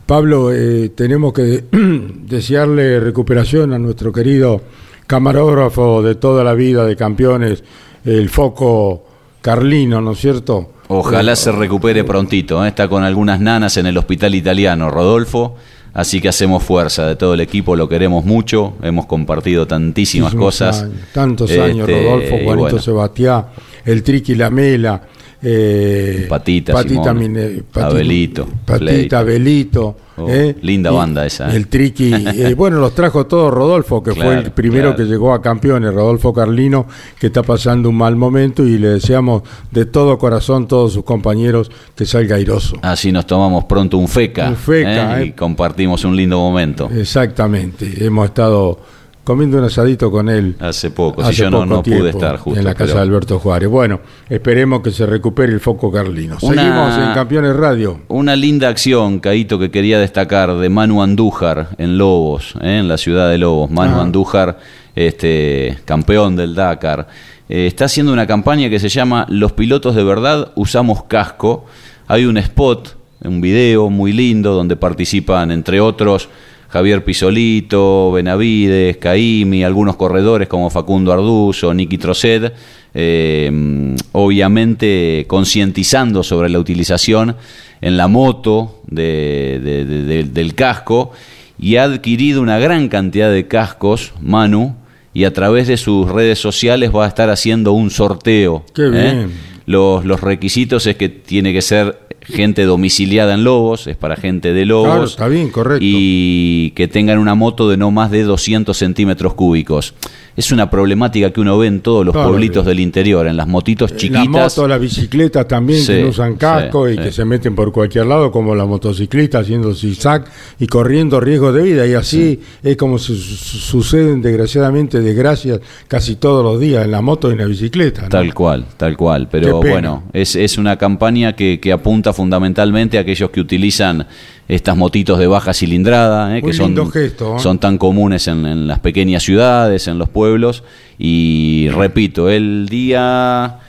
Pablo, 0.06 0.54
eh, 0.54 0.90
tenemos 0.96 1.34
que 1.34 1.66
desearle 1.72 3.00
recuperación 3.00 3.74
a 3.74 3.80
nuestro 3.80 4.14
querido 4.14 4.62
camarógrafo 5.08 6.02
de 6.02 6.16
toda 6.16 6.44
la 6.44 6.54
vida 6.54 6.86
de 6.86 6.96
campeones, 6.96 7.64
el 8.04 8.30
foco 8.30 9.04
Carlino, 9.42 10.02
¿no 10.02 10.14
es 10.14 10.20
cierto? 10.20 10.72
Ojalá 10.88 11.34
eh, 11.34 11.36
se 11.36 11.52
recupere 11.52 12.04
prontito. 12.04 12.64
¿eh? 12.64 12.70
Está 12.70 12.88
con 12.88 13.04
algunas 13.04 13.40
nanas 13.40 13.78
en 13.78 13.86
el 13.86 13.98
hospital 13.98 14.36
italiano, 14.36 14.90
Rodolfo. 14.90 15.56
Así 15.94 16.20
que 16.20 16.28
hacemos 16.28 16.62
fuerza 16.62 17.08
de 17.08 17.16
todo 17.16 17.36
el 17.36 17.40
equipo, 17.40 17.74
lo 17.74 17.88
queremos 17.88 18.26
mucho, 18.26 18.74
hemos 18.82 19.06
compartido 19.06 19.66
tantísimas 19.66 20.36
cosas. 20.36 20.82
Años, 20.84 20.94
tantos 21.14 21.50
este, 21.50 21.64
años, 21.64 21.90
Rodolfo, 21.90 22.32
Juanito 22.32 22.54
bueno. 22.56 22.80
Sebastián, 22.80 23.46
el 23.86 24.04
Triqui 24.04 24.36
Lamela, 24.36 25.02
eh, 25.42 26.26
Patita, 26.28 26.74
Patita, 26.74 27.02
Simón, 27.02 27.18
Mine, 27.18 27.64
Patita, 27.72 27.86
Abelito, 27.86 28.48
Patita, 28.66 29.20
Abelito. 29.20 29.96
Oh, 30.18 30.28
eh, 30.30 30.56
linda 30.62 30.92
banda 30.92 31.26
esa. 31.26 31.54
El 31.54 31.68
Triqui, 31.68 32.14
eh, 32.36 32.54
bueno, 32.56 32.80
los 32.80 32.96
trajo 32.96 33.26
todos 33.26 33.54
Rodolfo, 33.54 34.02
que 34.02 34.12
claro, 34.12 34.32
fue 34.32 34.40
el 34.40 34.52
primero 34.52 34.90
claro. 34.90 34.98
que 34.98 35.04
llegó 35.04 35.34
a 35.34 35.42
campeones, 35.42 35.94
Rodolfo 35.94 36.34
Carlino, 36.34 36.88
que 37.20 37.28
está 37.28 37.44
pasando 37.44 37.90
un 37.90 37.98
mal 37.98 38.16
momento 38.16 38.64
y 38.64 38.78
le 38.78 38.90
deseamos 38.90 39.44
de 39.72 39.86
todo 39.86 40.18
corazón 40.18 40.64
a 40.64 40.68
todos 40.68 40.94
sus 40.94 41.04
compañeros 41.04 41.70
que 41.96 42.06
salga 42.06 42.38
airoso. 42.38 42.78
Así 42.82 43.12
nos 43.12 43.26
tomamos 43.26 43.66
pronto 43.66 43.98
un 43.98 44.08
feca, 44.08 44.50
un 44.50 44.56
feca 44.56 45.24
y 45.24 45.34
compartimos 45.34 46.04
un 46.06 46.16
lindo 46.16 46.38
momento. 46.38 46.90
Exactamente, 46.90 48.06
hemos 48.06 48.28
estado 48.28 48.80
comiendo 49.26 49.58
un 49.58 49.66
asadito 49.66 50.10
con 50.10 50.30
él. 50.30 50.56
Hace 50.60 50.92
poco, 50.92 51.22
hace 51.22 51.34
si 51.34 51.42
yo 51.42 51.50
no, 51.50 51.66
no 51.66 51.84
pude 51.84 52.12
estar 52.12 52.38
justo. 52.38 52.58
En 52.58 52.64
la 52.64 52.74
casa 52.74 52.94
pero... 52.94 53.00
de 53.00 53.02
Alberto 53.02 53.40
Juárez. 53.40 53.68
Bueno, 53.68 54.00
esperemos 54.30 54.82
que 54.82 54.92
se 54.92 55.06
recupere 55.06 55.52
el 55.52 55.60
foco 55.60 55.92
carlino. 55.92 56.38
Una, 56.42 56.62
Seguimos 56.62 56.98
en 56.98 57.14
Campeones 57.14 57.56
Radio. 57.56 58.00
Una 58.08 58.36
linda 58.36 58.70
acción, 58.70 59.20
Caito, 59.20 59.60
que 59.60 59.72
quería 59.72 60.00
destacar 60.00 60.56
de 60.56 60.70
Manu 60.70 61.02
Andújar 61.02 61.70
en 61.78 61.98
Lobos, 61.98 62.54
¿eh? 62.62 62.78
en 62.78 62.88
la 62.88 62.98
ciudad 62.98 63.30
de 63.30 63.40
Lobos. 63.40 63.70
Manu 63.72 63.98
ah. 63.98 64.04
Andújar, 64.04 64.60
este, 64.96 65.80
campeón 65.86 66.36
del 66.36 66.54
Dakar. 66.54 67.08
Eh, 67.50 67.66
está 67.66 67.86
haciendo 67.86 68.14
una 68.14 68.28
campaña 68.28 68.70
que 68.70 68.80
se 68.80 68.90
llama 68.90 69.26
Los 69.30 69.54
pilotos 69.54 69.96
de 69.96 70.04
verdad 70.04 70.52
usamos 70.56 71.04
casco. 71.06 71.66
Hay 72.08 72.26
un 72.26 72.38
spot, 72.38 72.96
un 73.24 73.42
video 73.42 73.90
muy 73.90 74.14
lindo 74.14 74.54
donde 74.54 74.76
participan, 74.76 75.50
entre 75.50 75.82
otros, 75.82 76.30
Javier 76.76 77.06
Pisolito, 77.06 78.12
Benavides, 78.12 78.98
Caimi, 78.98 79.64
algunos 79.64 79.96
corredores 79.96 80.50
como 80.50 80.70
Facundo 80.70 81.14
Arduzo, 81.14 81.74
Niki 81.74 81.98
Trocet, 81.98 82.54
eh, 82.94 83.96
obviamente 84.12 85.24
concientizando 85.26 86.22
sobre 86.22 86.50
la 86.50 86.60
utilización 86.60 87.38
en 87.80 87.96
la 87.96 88.10
moto 88.10 88.82
del 88.88 90.54
casco 90.54 91.14
y 91.58 91.78
ha 91.78 91.84
adquirido 91.84 92.42
una 92.42 92.60
gran 92.60 92.90
cantidad 92.90 93.32
de 93.32 93.48
cascos, 93.48 94.12
Manu, 94.20 94.76
y 95.14 95.24
a 95.24 95.32
través 95.32 95.68
de 95.70 95.78
sus 95.78 96.10
redes 96.10 96.40
sociales 96.40 96.94
va 96.94 97.06
a 97.06 97.08
estar 97.08 97.30
haciendo 97.30 97.72
un 97.72 97.90
sorteo. 97.90 98.66
Qué 98.76 98.90
¿eh? 98.94 99.28
Los, 99.66 100.06
los 100.06 100.22
requisitos 100.22 100.86
es 100.86 100.96
que 100.96 101.10
tiene 101.10 101.54
que 101.54 101.62
ser 101.62 102.00
gente 102.22 102.64
domiciliada 102.64 103.34
en 103.34 103.44
Lobos, 103.44 103.88
es 103.88 103.96
para 103.96 104.16
gente 104.16 104.54
de 104.54 104.66
Lobos. 104.66 104.88
Claro, 104.88 105.04
está 105.06 105.28
bien, 105.28 105.50
correcto. 105.50 105.84
Y 105.86 106.72
que 106.72 106.88
tengan 106.88 107.20
una 107.20 107.36
moto 107.36 107.70
de 107.70 107.78
no 107.78 107.92
más 107.92 108.12
de 108.12 108.24
200 108.24 108.76
centímetros 108.76 109.34
cúbicos. 109.34 109.94
Es 110.38 110.52
una 110.52 110.70
problemática 110.70 111.32
que 111.32 111.40
uno 111.40 111.58
ve 111.58 111.68
en 111.68 111.80
todos 111.80 112.06
los 112.06 112.12
Claro, 112.14 112.30
pueblitos 112.30 112.66
bien. 112.66 112.76
del 112.76 112.80
interior, 112.82 113.26
en 113.28 113.38
las 113.38 113.48
motitos 113.48 113.96
chiquitas. 113.96 114.26
Las 114.26 114.58
motos, 114.58 114.70
las 114.70 114.80
bicicletas 114.82 115.48
también 115.48 115.80
Sí, 115.80 115.88
que 115.94 116.02
no 116.04 116.10
usan 116.10 116.36
casco 116.36 116.88
sí, 116.88 116.94
y 116.94 116.98
sí. 116.98 117.04
que 117.04 117.12
se 117.14 117.24
meten 117.24 117.56
por 117.56 117.72
cualquier 117.72 118.06
lado, 118.06 118.32
como 118.32 118.54
la 118.54 118.66
motociclista 118.66 119.40
haciendo 119.40 119.74
zigzag 119.74 120.26
y 120.60 120.68
corriendo 120.68 121.20
riesgo 121.22 121.54
de 121.54 121.64
vida. 121.64 121.88
Y 121.88 121.94
así 121.94 122.42
es 122.64 122.76
como 122.76 122.98
su- 122.98 123.16
su- 123.16 123.58
suceden, 123.60 124.22
desgraciadamente, 124.22 125.00
desgracias 125.02 125.60
casi 125.88 126.16
todos 126.18 126.44
los 126.44 126.60
días 126.60 126.84
en 126.84 126.92
la 126.92 127.02
moto 127.02 127.30
y 127.30 127.34
en 127.34 127.38
la 127.40 127.46
bicicleta. 127.46 128.02
¿no? 128.04 128.10
Tal 128.10 128.34
cual, 128.34 128.66
tal 128.76 128.98
cual. 128.98 129.30
Pero 129.32 129.62
bueno, 129.62 130.04
es, 130.12 130.36
es 130.36 130.58
una 130.58 130.78
campaña 130.78 131.34
que, 131.34 131.60
que 131.62 131.72
apunta 131.72 132.12
fundamentalmente 132.12 132.98
a 132.98 133.02
aquellos 133.02 133.30
que 133.30 133.40
utilizan 133.40 134.06
estas 134.48 134.78
motitos 134.78 135.20
de 135.20 135.28
baja 135.28 135.54
cilindrada, 135.54 136.38
¿eh? 136.38 136.42
Que 136.42 136.54
son, 136.54 136.92
gesto, 136.92 137.38
¿eh? 137.38 137.40
son 137.40 137.60
tan 137.60 137.78
comunes 137.78 138.28
en, 138.28 138.46
en 138.46 138.68
las 138.68 138.80
pequeñas 138.80 139.24
ciudades, 139.24 139.88
en 139.88 139.98
los 139.98 140.10
pueblos. 140.10 140.64
Y 140.98 141.70
repito, 141.74 142.30
el 142.30 142.68
día 142.70 143.60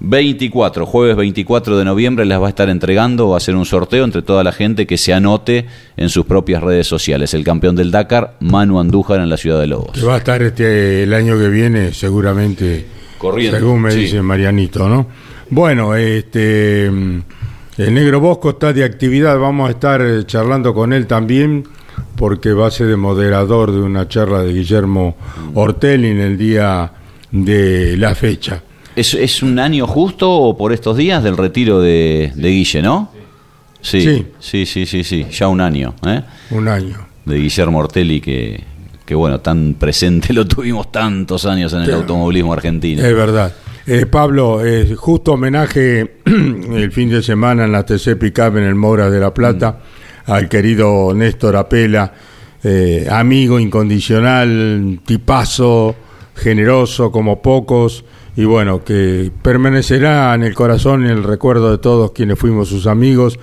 24, 0.00 0.86
jueves 0.86 1.16
24 1.16 1.76
de 1.76 1.84
noviembre, 1.84 2.24
les 2.24 2.40
va 2.40 2.46
a 2.46 2.48
estar 2.48 2.68
entregando, 2.70 3.28
va 3.28 3.34
a 3.34 3.38
hacer 3.38 3.54
un 3.54 3.66
sorteo 3.66 4.04
entre 4.04 4.22
toda 4.22 4.42
la 4.42 4.52
gente 4.52 4.86
que 4.86 4.96
se 4.96 5.12
anote 5.12 5.66
en 5.96 6.08
sus 6.08 6.24
propias 6.26 6.62
redes 6.62 6.86
sociales. 6.86 7.34
El 7.34 7.44
campeón 7.44 7.76
del 7.76 7.90
Dakar, 7.90 8.36
Manu 8.40 8.80
Andújar, 8.80 9.20
en 9.20 9.28
la 9.28 9.36
ciudad 9.36 9.60
de 9.60 9.66
Lobos. 9.66 9.92
Que 9.92 10.02
va 10.02 10.14
a 10.14 10.18
estar 10.18 10.42
este 10.42 11.02
el 11.02 11.12
año 11.12 11.38
que 11.38 11.48
viene, 11.48 11.92
seguramente, 11.92 12.86
Corriendo, 13.18 13.58
según 13.58 13.82
me 13.82 13.90
sí. 13.90 13.98
dice 13.98 14.22
Marianito, 14.22 14.88
¿no? 14.88 15.06
Bueno, 15.50 15.94
este 15.94 16.90
el 17.80 17.94
Negro 17.94 18.20
Bosco 18.20 18.50
está 18.50 18.72
de 18.72 18.84
actividad, 18.84 19.38
vamos 19.38 19.68
a 19.68 19.72
estar 19.72 20.02
eh, 20.02 20.24
charlando 20.26 20.74
con 20.74 20.92
él 20.92 21.06
también, 21.06 21.64
porque 22.16 22.52
va 22.52 22.66
a 22.66 22.70
ser 22.70 22.86
de 22.88 22.96
moderador 22.96 23.72
de 23.72 23.80
una 23.80 24.08
charla 24.08 24.42
de 24.42 24.52
Guillermo 24.52 25.16
Ortelli 25.54 26.08
en 26.08 26.20
el 26.20 26.36
día 26.38 26.92
de 27.30 27.96
la 27.96 28.14
fecha. 28.14 28.62
¿Es, 28.96 29.14
es 29.14 29.42
un 29.42 29.58
año 29.58 29.86
justo 29.86 30.30
o 30.30 30.56
por 30.56 30.72
estos 30.72 30.96
días 30.96 31.22
del 31.22 31.36
retiro 31.36 31.80
de, 31.80 32.32
de 32.34 32.48
Guille, 32.50 32.82
no? 32.82 33.12
Sí, 33.80 34.26
Sí. 34.40 34.66
sí, 34.66 34.84
sí, 34.86 35.04
sí, 35.04 35.26
ya 35.30 35.48
un 35.48 35.60
año, 35.60 35.94
¿eh? 36.06 36.22
Un 36.50 36.68
año. 36.68 36.98
De 37.24 37.36
Guillermo 37.38 37.78
Ortelli 37.78 38.20
que, 38.20 38.62
que 39.06 39.14
bueno, 39.14 39.40
tan 39.40 39.74
presente 39.74 40.32
lo 40.34 40.46
tuvimos 40.46 40.90
tantos 40.92 41.46
años 41.46 41.72
en 41.72 41.82
el 41.82 41.94
automovilismo 41.94 42.52
argentino. 42.52 43.02
Es 43.04 43.14
verdad. 43.14 43.52
Eh, 43.86 44.06
Pablo, 44.06 44.64
eh, 44.64 44.94
justo 44.94 45.32
homenaje 45.32 46.18
el 46.24 46.92
fin 46.92 47.08
de 47.08 47.22
semana 47.22 47.64
en 47.64 47.72
la 47.72 47.84
TC 47.84 48.16
Pickup 48.16 48.56
en 48.56 48.64
el 48.64 48.74
Mora 48.74 49.08
de 49.08 49.18
la 49.18 49.32
Plata 49.32 49.80
al 50.26 50.48
querido 50.48 51.12
Néstor 51.14 51.56
Apela, 51.56 52.12
eh, 52.62 53.08
amigo 53.10 53.58
incondicional, 53.58 55.00
tipazo, 55.04 55.96
generoso 56.36 57.10
como 57.10 57.42
pocos, 57.42 58.04
y 58.36 58.44
bueno, 58.44 58.84
que 58.84 59.32
permanecerá 59.42 60.34
en 60.34 60.44
el 60.44 60.54
corazón 60.54 61.02
y 61.02 61.06
en 61.06 61.12
el 61.12 61.24
recuerdo 61.24 61.70
de 61.70 61.78
todos 61.78 62.12
quienes 62.12 62.38
fuimos 62.38 62.68
sus 62.68 62.86
amigos. 62.86 63.38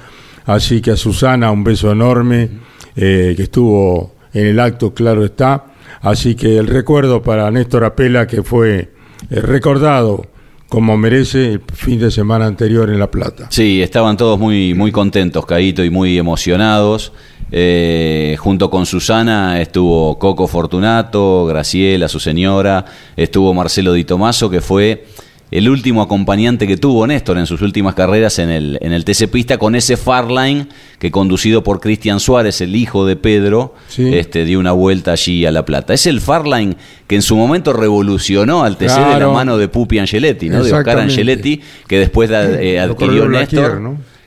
Así 0.46 0.82
que 0.82 0.92
a 0.92 0.96
Susana 0.96 1.52
un 1.52 1.64
beso 1.64 1.92
enorme, 1.92 2.50
eh, 2.96 3.34
que 3.36 3.44
estuvo 3.44 4.16
en 4.34 4.48
el 4.48 4.60
acto, 4.60 4.94
claro 4.94 5.26
está. 5.26 5.66
Así 6.02 6.36
que 6.36 6.58
el 6.58 6.68
recuerdo 6.68 7.22
para 7.22 7.52
Néstor 7.52 7.84
Apela, 7.84 8.28
que 8.28 8.44
fue 8.44 8.92
recordado 9.30 10.26
como 10.70 10.98
merece 10.98 11.54
el 11.54 11.62
fin 11.74 12.00
de 12.00 12.12
semana 12.12 12.46
anterior 12.46 12.90
en 12.90 13.00
La 13.00 13.10
Plata. 13.10 13.48
Sí, 13.50 13.82
estaban 13.82 14.18
todos 14.18 14.38
muy, 14.38 14.74
muy 14.74 14.92
contentos, 14.92 15.46
Caíto, 15.46 15.84
y 15.84 15.90
muy 15.90 16.18
emocionados. 16.18 17.14
Eh, 17.50 18.36
junto 18.40 18.70
con 18.70 18.86
Susana 18.86 19.62
estuvo 19.62 20.20
Coco 20.20 20.48
Fortunato, 20.48 21.46
Graciela, 21.46 22.10
su 22.10 22.20
señora, 22.20 22.84
estuvo 23.16 23.54
Marcelo 23.54 23.94
Di 23.94 24.04
Tomaso, 24.04 24.50
que 24.50 24.60
fue 24.60 25.06
el 25.50 25.70
último 25.70 26.02
acompañante 26.02 26.68
que 26.68 26.76
tuvo 26.76 27.08
Néstor 27.08 27.38
en 27.38 27.46
sus 27.46 27.62
últimas 27.62 27.96
carreras 27.96 28.38
en 28.40 28.50
el, 28.50 28.78
en 28.82 28.92
el 28.92 29.06
TC 29.06 29.30
Pista, 29.30 29.58
con 29.58 29.76
ese 29.76 29.96
Farline 29.96 30.68
que 31.00 31.10
conducido 31.10 31.64
por 31.64 31.80
Cristian 31.80 32.20
Suárez, 32.20 32.60
el 32.62 32.76
hijo 32.76 33.06
de 33.06 33.16
Pedro, 33.16 33.74
Sí. 33.88 34.10
este, 34.14 34.44
dio 34.46 34.60
una 34.60 34.74
vuelta 34.74 35.14
allí 35.14 35.46
a 35.46 35.52
La 35.52 35.64
Plata. 35.64 35.94
Es 35.94 36.06
el 36.06 36.20
Farline 36.20 36.76
que 37.08 37.16
en 37.16 37.22
su 37.22 37.36
momento 37.38 37.72
revolucionó 37.74 38.64
al 38.64 38.78
TC 38.78 39.00
de 39.14 39.20
la 39.20 39.30
mano 39.30 39.58
de 39.58 39.68
Pupi 39.70 40.00
Angeletti, 40.00 40.50
¿no? 40.50 40.64
de 40.64 40.74
Oscar. 40.74 41.00
Angeletti, 41.00 41.62
que 41.88 42.00
después 42.00 42.30
eh, 42.34 42.80
adquirió 42.80 43.28
Néstor. 43.30 43.82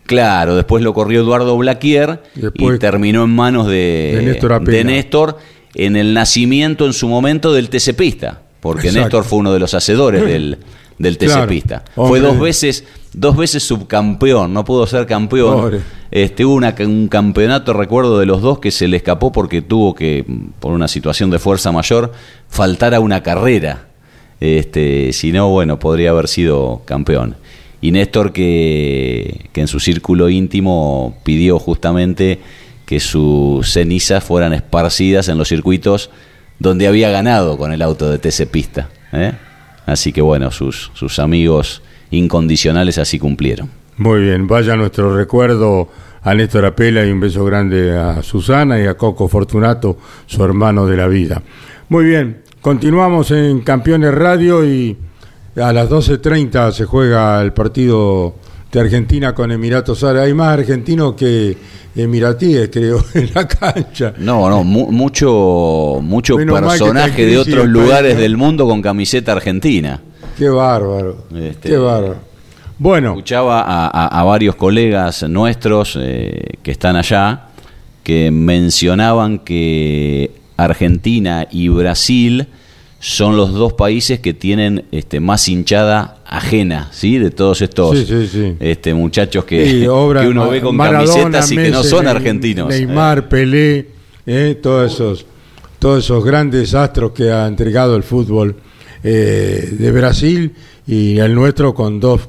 Claro, 0.07 0.57
después 0.57 0.83
lo 0.83 0.93
corrió 0.93 1.21
Eduardo 1.21 1.57
Blaquier 1.57 2.21
Y 2.55 2.79
terminó 2.79 3.23
en 3.25 3.31
manos 3.31 3.69
de, 3.69 4.15
De 4.17 4.23
Néstor 4.25 4.53
Apela. 4.55 4.77
de 4.79 4.85
Néstor 4.85 5.39
en 5.75 5.95
el 5.97 6.15
nacimiento 6.15 6.85
en 6.87 6.93
su 6.93 7.07
momento 7.09 7.53
del 7.53 7.69
TC 7.69 7.95
Pista, 7.95 8.41
porque 8.59 8.89
Exacto. 8.89 9.05
Néstor 9.05 9.25
fue 9.25 9.39
uno 9.39 9.53
de 9.53 9.61
los 9.61 9.73
hacedores 9.75 10.25
del, 10.25 10.59
del 11.01 11.19
TC 11.19 11.27
Claro. 11.33 11.43
Fue 12.09 12.21
dos 12.21 12.39
veces, 12.39 12.85
dos 13.13 13.37
veces 13.37 13.63
subcampeón, 13.65 14.53
no 14.55 14.65
pudo 14.65 14.87
ser 14.87 15.07
campeón. 15.07 15.57
Este, 16.13 16.45
hubo 16.45 16.55
una- 16.55 16.75
un 16.81 17.09
campeonato, 17.09 17.73
recuerdo, 17.73 18.19
de 18.19 18.27
los 18.27 18.43
dos 18.43 18.59
que 18.61 18.71
se 18.71 18.87
le 18.87 18.97
escapó 18.99 19.33
porque 19.33 19.63
tuvo 19.63 19.95
que, 19.95 20.25
por 20.61 20.73
una 20.73 20.87
situación 20.89 21.31
de 21.31 21.39
fuerza 21.39 21.73
mayor, 21.73 22.13
faltar 22.49 22.95
a 22.95 23.01
una 23.01 23.23
carrera. 23.23 23.87
Este, 24.41 25.13
si 25.13 25.33
no, 25.33 25.49
bueno, 25.51 25.79
podría 25.79 26.11
haber 26.11 26.29
sido 26.29 26.83
campeón. 26.85 27.37
Y 27.81 27.93
Néstor 27.93 28.33
que, 28.33 29.47
que 29.53 29.61
en 29.63 29.69
su 29.69 29.81
círculo 29.81 30.29
íntimo 30.29 31.17
pidió 31.25 31.59
justamente 31.59 32.41
que 32.85 33.01
sus 33.01 33.73
cenizas 33.73 34.23
fueran 34.25 34.53
esparcidas 34.53 35.29
en 35.29 35.39
los 35.39 35.49
circuitos 35.49 36.11
donde 36.59 36.87
había 36.89 37.11
ganado 37.11 37.57
con 37.57 37.73
el 37.73 37.81
auto 37.83 38.11
de 38.11 38.19
TC 38.19 38.47
Pista. 38.47 38.91
¿eh? 39.13 39.33
Así 39.87 40.13
que 40.13 40.23
bueno, 40.23 40.51
sus, 40.51 40.91
sus 40.95 41.19
amigos 41.19 41.83
incondicionales 42.11 42.99
así 42.99 43.19
cumplieron. 43.19 43.71
Muy 43.97 44.21
bien, 44.23 44.47
vaya 44.47 44.77
nuestro 44.77 45.15
recuerdo 45.17 45.89
a 46.23 46.35
Néstor 46.35 46.65
Apela 46.67 47.05
y 47.05 47.11
un 47.11 47.21
beso 47.21 47.45
grande 47.45 47.97
a 47.97 48.23
Susana 48.23 48.81
y 48.81 48.87
a 48.87 48.97
Coco 48.97 49.29
Fortunato, 49.29 49.99
su 50.27 50.43
hermano 50.45 50.87
de 50.87 50.97
la 50.97 51.07
vida. 51.07 51.43
Muy 51.89 52.05
bien, 52.05 52.43
continuamos 52.61 53.31
en 53.31 53.61
Campeones 53.61 54.15
Radio 54.15 54.65
y 54.65 54.97
a 55.57 55.73
las 55.73 55.89
12.30 55.91 56.73
se 56.73 56.85
juega 56.85 57.41
el 57.43 57.53
partido 57.53 58.35
de 58.73 58.81
Argentina 58.81 59.35
con 59.35 59.51
Emiratos 59.51 60.03
Árabes. 60.05 60.29
Hay 60.29 60.35
más 60.35 60.49
argentinos 60.59 61.15
que 61.15 61.57
emiratíes, 61.97 62.69
creo, 62.73 63.05
en 63.15 63.31
la 63.35 63.47
cancha. 63.49 64.15
No, 64.19 64.49
no, 64.49 64.63
mu- 64.65 64.91
mucho, 64.93 65.99
mucho 66.03 66.37
Menos 66.37 66.61
personaje 66.61 67.27
de 67.27 67.39
otros 67.39 67.67
lugares 67.69 68.17
del 68.17 68.37
mundo 68.37 68.67
con 68.67 68.81
camiseta 68.81 69.33
argentina. 69.33 70.01
Qué 70.39 70.49
bárbaro, 70.49 71.27
Este- 71.35 71.69
qué 71.71 71.77
bárbaro. 71.77 72.17
Bueno, 72.79 73.11
Escuchaba 73.11 73.61
a, 73.61 73.87
a- 73.89 74.21
a 74.21 74.25
varios 74.25 74.55
colegas 74.57 75.23
nuestros 75.29 75.99
eh, 76.01 76.41
que 76.63 76.71
están 76.71 76.97
allá 76.97 77.49
que 78.03 78.31
mencionaban 78.31 79.41
que 79.41 80.31
Argentina 80.57 81.47
y 81.51 81.69
Brasil 81.69 82.47
son 83.01 83.37
los 83.37 83.55
dos 83.55 83.73
países 83.73 84.21
que 84.21 84.35
tienen 84.35 84.85
este, 84.93 85.21
más 85.21 85.49
hinchada 85.49 86.19
ajena, 86.27 86.91
¿sí? 86.93 87.19
De 87.19 87.31
todos 87.31 87.63
estos 87.63 87.99
Sí, 87.99 88.05
sí, 88.07 88.29
sí. 88.29 88.57
Este, 88.61 88.93
muchachos 88.93 89.45
que, 89.45 89.89
obra 89.89 90.21
que 90.23 90.29
uno 90.29 90.51
ve 90.51 90.61
con 90.61 90.77
Maradona, 90.77 91.39
camisetas 91.41 91.51
y 91.51 91.57
que 91.57 91.71
no 91.71 91.83
son 91.83 92.07
argentinos. 92.07 92.69
Neymar, 92.69 93.29
Pelé, 93.29 93.89
eh, 94.27 94.59
todos 94.63 94.93
esos 94.93 95.27
todos 95.79 96.05
esos 96.05 96.23
grandes 96.23 96.75
astros 96.75 97.13
que 97.13 97.33
ha 97.33 97.47
entregado 97.47 97.97
el 97.97 98.03
fútbol 98.03 98.55
eh, 99.03 99.67
de 99.73 99.91
Brasil 99.91 100.53
y 100.87 101.19
el 101.19 101.35
nuestro 101.35 101.75
con 101.75 102.01
dos 102.01 102.29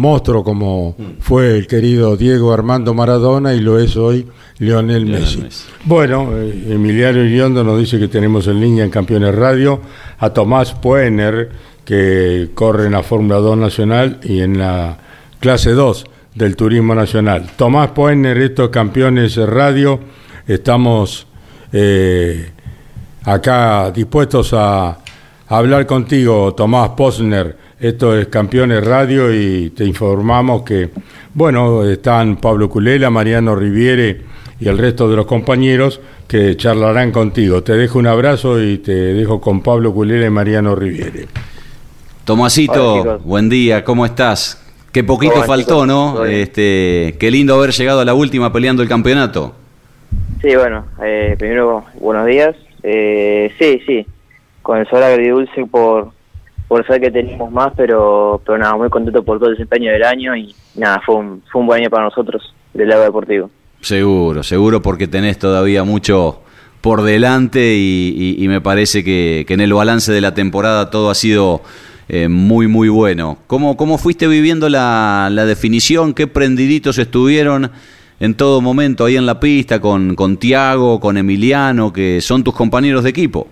monstruos 0.00 0.42
como 0.42 0.96
fue 1.20 1.56
el 1.56 1.66
querido 1.66 2.16
Diego 2.16 2.52
Armando 2.52 2.94
Maradona 2.94 3.54
y 3.54 3.60
lo 3.60 3.78
es 3.78 3.96
hoy 3.96 4.26
Lionel 4.58 5.04
Lionel 5.04 5.20
Messi. 5.20 5.42
Messi. 5.42 5.64
Bueno, 5.84 6.30
eh, 6.34 6.68
Emiliano 6.70 7.22
Iriondo 7.22 7.62
nos 7.62 7.78
dice 7.78 7.98
que 7.98 8.08
tenemos 8.08 8.46
en 8.48 8.60
línea 8.60 8.84
en 8.84 8.90
Campeones 8.90 9.34
Radio 9.34 9.80
a 10.18 10.30
Tomás 10.30 10.72
Puener, 10.74 11.50
que 11.84 12.50
corre 12.54 12.86
en 12.86 12.92
la 12.92 13.02
Fórmula 13.02 13.36
2 13.36 13.58
Nacional 13.58 14.20
y 14.22 14.40
en 14.40 14.58
la 14.58 14.98
clase 15.38 15.72
2 15.72 16.04
del 16.34 16.56
Turismo 16.56 16.94
Nacional. 16.94 17.50
Tomás 17.56 17.90
Puener, 17.90 18.38
estos 18.38 18.70
Campeones 18.70 19.36
Radio, 19.36 20.00
estamos 20.46 21.26
eh, 21.72 22.50
acá 23.24 23.90
dispuestos 23.90 24.52
a, 24.52 24.98
hablar 25.48 25.84
contigo, 25.86 26.54
Tomás 26.54 26.90
Posner. 26.90 27.69
Esto 27.80 28.14
es 28.14 28.26
Campeones 28.26 28.84
Radio 28.84 29.32
y 29.34 29.70
te 29.70 29.86
informamos 29.86 30.64
que, 30.64 30.90
bueno, 31.32 31.82
están 31.88 32.36
Pablo 32.36 32.68
Culela, 32.68 33.08
Mariano 33.08 33.56
Riviere 33.56 34.20
y 34.60 34.68
el 34.68 34.76
resto 34.76 35.08
de 35.08 35.16
los 35.16 35.24
compañeros 35.24 35.98
que 36.28 36.58
charlarán 36.58 37.10
contigo. 37.10 37.62
Te 37.62 37.72
dejo 37.72 37.98
un 37.98 38.06
abrazo 38.06 38.62
y 38.62 38.76
te 38.76 38.92
dejo 38.92 39.40
con 39.40 39.62
Pablo 39.62 39.94
Culela 39.94 40.26
y 40.26 40.30
Mariano 40.30 40.74
Riviere. 40.74 41.28
Tomasito, 42.26 43.18
buen 43.20 43.48
día, 43.48 43.82
¿cómo 43.82 44.04
estás? 44.04 44.62
Qué 44.92 45.02
poquito 45.02 45.42
faltó, 45.44 45.86
¿no? 45.86 46.26
Este, 46.26 47.16
qué 47.18 47.30
lindo 47.30 47.54
haber 47.54 47.70
llegado 47.70 48.00
a 48.00 48.04
la 48.04 48.12
última 48.12 48.52
peleando 48.52 48.82
el 48.82 48.90
campeonato. 48.90 49.54
Sí, 50.42 50.54
bueno, 50.54 50.84
eh, 51.02 51.34
primero 51.38 51.86
buenos 51.98 52.26
días. 52.26 52.54
Eh, 52.82 53.50
sí, 53.58 53.80
sí, 53.86 54.06
con 54.60 54.76
el 54.76 54.86
sol 54.88 55.02
agridulce 55.02 55.64
por, 55.64 56.10
por 56.70 56.86
saber 56.86 57.00
que 57.00 57.10
tenemos 57.10 57.50
más, 57.50 57.72
pero, 57.76 58.40
pero 58.46 58.56
nada, 58.56 58.76
muy 58.76 58.88
contento 58.90 59.24
por 59.24 59.40
todo 59.40 59.48
el 59.48 59.56
desempeño 59.56 59.90
del 59.90 60.04
año 60.04 60.36
y 60.36 60.54
nada, 60.76 61.02
fue 61.04 61.16
un, 61.16 61.42
fue 61.50 61.62
un 61.62 61.66
buen 61.66 61.80
año 61.80 61.90
para 61.90 62.04
nosotros 62.04 62.54
del 62.72 62.88
lado 62.88 63.02
deportivo. 63.02 63.50
Seguro, 63.80 64.44
seguro 64.44 64.80
porque 64.80 65.08
tenés 65.08 65.36
todavía 65.36 65.82
mucho 65.82 66.42
por 66.80 67.02
delante 67.02 67.74
y, 67.76 68.46
me 68.46 68.60
parece 68.60 69.02
que, 69.02 69.44
en 69.48 69.60
el 69.60 69.74
balance 69.74 70.12
de 70.12 70.20
la 70.20 70.32
temporada 70.32 70.90
todo 70.90 71.10
ha 71.10 71.16
sido 71.16 71.60
eh, 72.08 72.28
muy, 72.28 72.68
muy 72.68 72.88
bueno. 72.88 73.38
¿Cómo, 73.48 73.76
¿Cómo 73.76 73.98
fuiste 73.98 74.28
viviendo 74.28 74.68
la, 74.68 75.28
la 75.32 75.46
definición? 75.46 76.14
¿Qué 76.14 76.28
prendiditos 76.28 76.98
estuvieron 76.98 77.72
en 78.20 78.34
todo 78.34 78.60
momento 78.60 79.06
ahí 79.06 79.16
en 79.16 79.26
la 79.26 79.40
pista 79.40 79.80
con, 79.80 80.14
con 80.14 80.36
Tiago, 80.36 81.00
con 81.00 81.16
Emiliano, 81.16 81.92
que 81.92 82.20
son 82.20 82.44
tus 82.44 82.54
compañeros 82.54 83.02
de 83.02 83.10
equipo? 83.10 83.48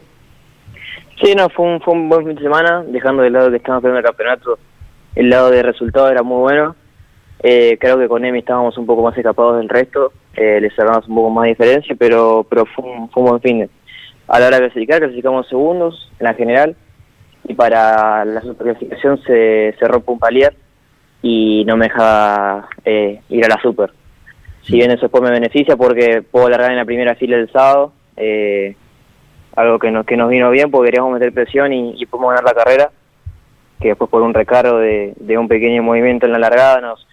Sí, 1.22 1.34
no, 1.34 1.48
fue 1.48 1.66
un, 1.66 1.80
fue 1.80 1.94
un 1.94 2.08
buen 2.08 2.26
fin 2.26 2.36
de 2.36 2.42
semana, 2.42 2.84
dejando 2.86 3.22
de 3.22 3.30
lado 3.30 3.50
que 3.50 3.56
estamos 3.56 3.84
en 3.84 3.96
el 3.96 4.02
campeonato, 4.02 4.58
el 5.14 5.30
lado 5.30 5.50
de 5.50 5.62
resultado 5.62 6.10
era 6.10 6.22
muy 6.22 6.40
bueno 6.40 6.76
eh, 7.40 7.78
creo 7.80 7.98
que 7.98 8.08
con 8.08 8.24
Emi 8.24 8.40
estábamos 8.40 8.76
un 8.78 8.86
poco 8.86 9.02
más 9.02 9.16
escapados 9.16 9.58
del 9.58 9.68
resto, 9.68 10.12
eh, 10.34 10.60
le 10.60 10.70
sacamos 10.70 11.06
un 11.08 11.14
poco 11.14 11.30
más 11.30 11.44
de 11.44 11.50
diferencia, 11.50 11.96
pero, 11.98 12.44
pero 12.48 12.66
fue, 12.66 12.84
un, 12.84 13.08
buen 13.14 13.40
fin. 13.40 13.68
A 14.26 14.40
la 14.40 14.48
hora 14.48 14.56
de 14.56 14.64
clasificar, 14.64 14.98
clasificamos 14.98 15.48
segundos 15.48 16.10
en 16.18 16.24
la 16.24 16.34
general 16.34 16.76
y 17.46 17.54
para 17.54 18.24
la 18.24 18.40
clasificación 18.40 19.22
se, 19.22 19.74
se 19.78 19.88
rompe 19.88 20.12
un 20.12 20.18
palier 20.18 20.54
y 21.22 21.64
no 21.66 21.76
me 21.76 21.86
deja 21.86 22.68
eh, 22.84 23.20
ir 23.28 23.44
a 23.44 23.48
la 23.48 23.62
super. 23.62 23.92
Si 24.62 24.74
bien 24.74 24.90
eso 24.90 25.02
después 25.02 25.22
me 25.22 25.30
beneficia 25.30 25.76
porque 25.76 26.22
puedo 26.22 26.48
largar 26.48 26.72
en 26.72 26.76
la 26.76 26.84
primera 26.84 27.14
fila 27.14 27.36
del 27.36 27.50
sábado, 27.50 27.92
eh, 28.16 28.76
algo 29.56 29.78
que 29.78 29.90
nos, 29.90 30.06
que 30.06 30.16
nos 30.16 30.30
vino 30.30 30.50
bien 30.50 30.70
porque 30.70 30.88
queríamos 30.88 31.12
meter 31.12 31.32
presión 31.32 31.72
y, 31.72 31.94
y 32.00 32.06
podemos 32.06 32.30
ganar 32.30 32.44
la 32.44 32.54
carrera, 32.54 32.90
que 33.80 33.88
después 33.88 34.10
por 34.10 34.22
un 34.22 34.34
recargo 34.34 34.78
de, 34.78 35.14
de 35.16 35.38
un 35.38 35.48
pequeño 35.48 35.82
movimiento 35.82 36.26
en 36.26 36.32
la 36.32 36.38
largada 36.38 36.80
nos, 36.80 37.06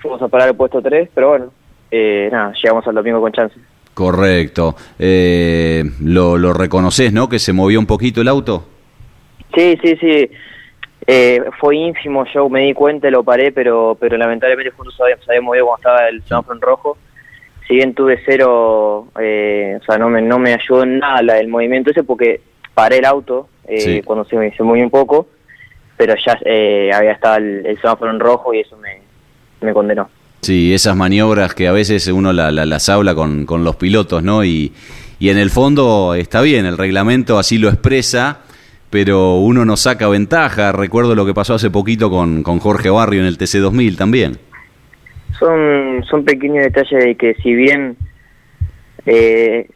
fuimos 0.00 0.20
a 0.22 0.28
parar 0.28 0.48
el 0.48 0.56
puesto 0.56 0.80
3, 0.80 1.10
pero 1.14 1.28
bueno, 1.28 1.52
eh, 1.90 2.28
nada, 2.30 2.52
llegamos 2.52 2.86
al 2.86 2.94
domingo 2.94 3.20
con 3.20 3.32
chance. 3.32 3.58
Correcto. 3.94 4.76
Eh, 4.98 5.84
lo, 6.02 6.38
lo 6.38 6.52
reconoces, 6.52 7.12
¿no? 7.12 7.28
Que 7.28 7.38
se 7.38 7.52
movió 7.52 7.80
un 7.80 7.86
poquito 7.86 8.20
el 8.20 8.28
auto. 8.28 8.64
Sí, 9.54 9.76
sí, 9.82 9.96
sí. 9.96 10.30
Eh, 11.06 11.42
fue 11.58 11.76
ínfimo, 11.76 12.24
yo 12.32 12.48
me 12.48 12.60
di 12.62 12.74
cuenta 12.74 13.10
lo 13.10 13.24
paré, 13.24 13.50
pero 13.50 13.96
pero 13.98 14.16
lamentablemente 14.16 14.72
justo 14.72 14.92
se 14.92 15.02
había, 15.02 15.40
movido 15.40 15.66
cuando 15.66 15.88
estaba 15.88 16.08
el 16.08 16.22
semáforo 16.22 16.54
en 16.54 16.60
rojo. 16.60 16.98
Si 17.68 17.74
bien 17.74 17.94
tuve 17.94 18.18
cero, 18.24 19.08
eh, 19.20 19.78
o 19.80 19.84
sea, 19.84 19.98
no 19.98 20.08
me, 20.08 20.22
no 20.22 20.38
me 20.38 20.54
ayudó 20.54 20.84
en 20.84 20.98
nada 20.98 21.38
el 21.38 21.48
movimiento 21.48 21.90
ese 21.90 22.02
porque 22.02 22.40
paré 22.72 22.98
el 22.98 23.04
auto 23.04 23.48
eh, 23.68 24.00
cuando 24.04 24.24
se, 24.24 24.50
se 24.56 24.62
movió 24.62 24.82
un 24.82 24.90
poco, 24.90 25.28
pero 25.96 26.14
ya 26.24 26.38
eh, 26.46 26.90
había 26.92 27.12
estado 27.12 27.36
el, 27.36 27.66
el 27.66 27.78
semáforo 27.80 28.10
en 28.10 28.20
rojo 28.20 28.54
y 28.54 28.60
eso 28.60 28.76
me, 28.78 29.02
me 29.60 29.74
condenó. 29.74 30.08
Sí, 30.40 30.72
esas 30.72 30.96
maniobras 30.96 31.54
que 31.54 31.68
a 31.68 31.72
veces 31.72 32.06
uno 32.08 32.32
las 32.32 32.88
habla 32.88 33.14
con, 33.14 33.44
con, 33.44 33.64
los 33.64 33.76
pilotos, 33.76 34.22
¿no? 34.22 34.44
Y, 34.44 34.72
y 35.18 35.28
en 35.28 35.36
el 35.36 35.50
fondo 35.50 36.14
está 36.14 36.40
bien, 36.40 36.64
el 36.64 36.78
reglamento 36.78 37.38
así 37.38 37.58
lo 37.58 37.68
expresa, 37.68 38.42
pero 38.88 39.36
uno 39.36 39.64
no 39.64 39.76
saca 39.76 40.08
ventaja. 40.08 40.72
Recuerdo 40.72 41.14
lo 41.14 41.26
que 41.26 41.34
pasó 41.34 41.54
hace 41.54 41.70
poquito 41.70 42.08
con, 42.08 42.42
con 42.42 42.60
Jorge 42.60 42.88
Barrio 42.88 43.20
en 43.20 43.26
el 43.26 43.36
TC2000 43.36 43.96
también. 43.96 44.38
Son, 45.38 46.04
son 46.04 46.24
pequeños 46.24 46.64
detalles 46.64 47.04
de 47.04 47.14
que 47.14 47.34
si 47.34 47.54
bien, 47.54 47.96
eh, 49.06 49.68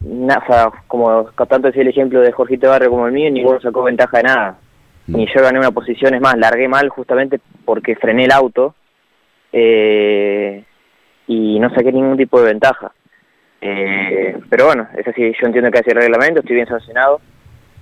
como 0.88 1.30
tanto 1.48 1.68
decía 1.68 1.82
el 1.82 1.88
ejemplo 1.88 2.20
de 2.20 2.32
Jorgito 2.32 2.68
Barrio 2.68 2.90
como 2.90 3.06
el 3.06 3.12
mío, 3.12 3.30
ninguno 3.30 3.60
sacó 3.60 3.82
ventaja 3.82 4.18
de 4.18 4.22
nada. 4.24 4.58
Ni 5.06 5.26
yo 5.26 5.42
gané 5.42 5.58
una 5.58 5.70
posición, 5.70 6.14
es 6.14 6.20
más, 6.20 6.36
largué 6.36 6.68
mal 6.68 6.88
justamente 6.88 7.40
porque 7.64 7.96
frené 7.96 8.24
el 8.24 8.32
auto 8.32 8.74
eh, 9.52 10.64
y 11.26 11.58
no 11.58 11.70
saqué 11.70 11.92
ningún 11.92 12.16
tipo 12.16 12.40
de 12.40 12.46
ventaja. 12.46 12.92
Eh, 13.60 14.36
pero 14.48 14.66
bueno, 14.66 14.88
es 14.96 15.06
así, 15.06 15.32
yo 15.40 15.46
entiendo 15.46 15.70
que 15.70 15.78
hace 15.78 15.90
el 15.90 15.98
reglamento, 15.98 16.40
estoy 16.40 16.56
bien 16.56 16.68
sancionado. 16.68 17.20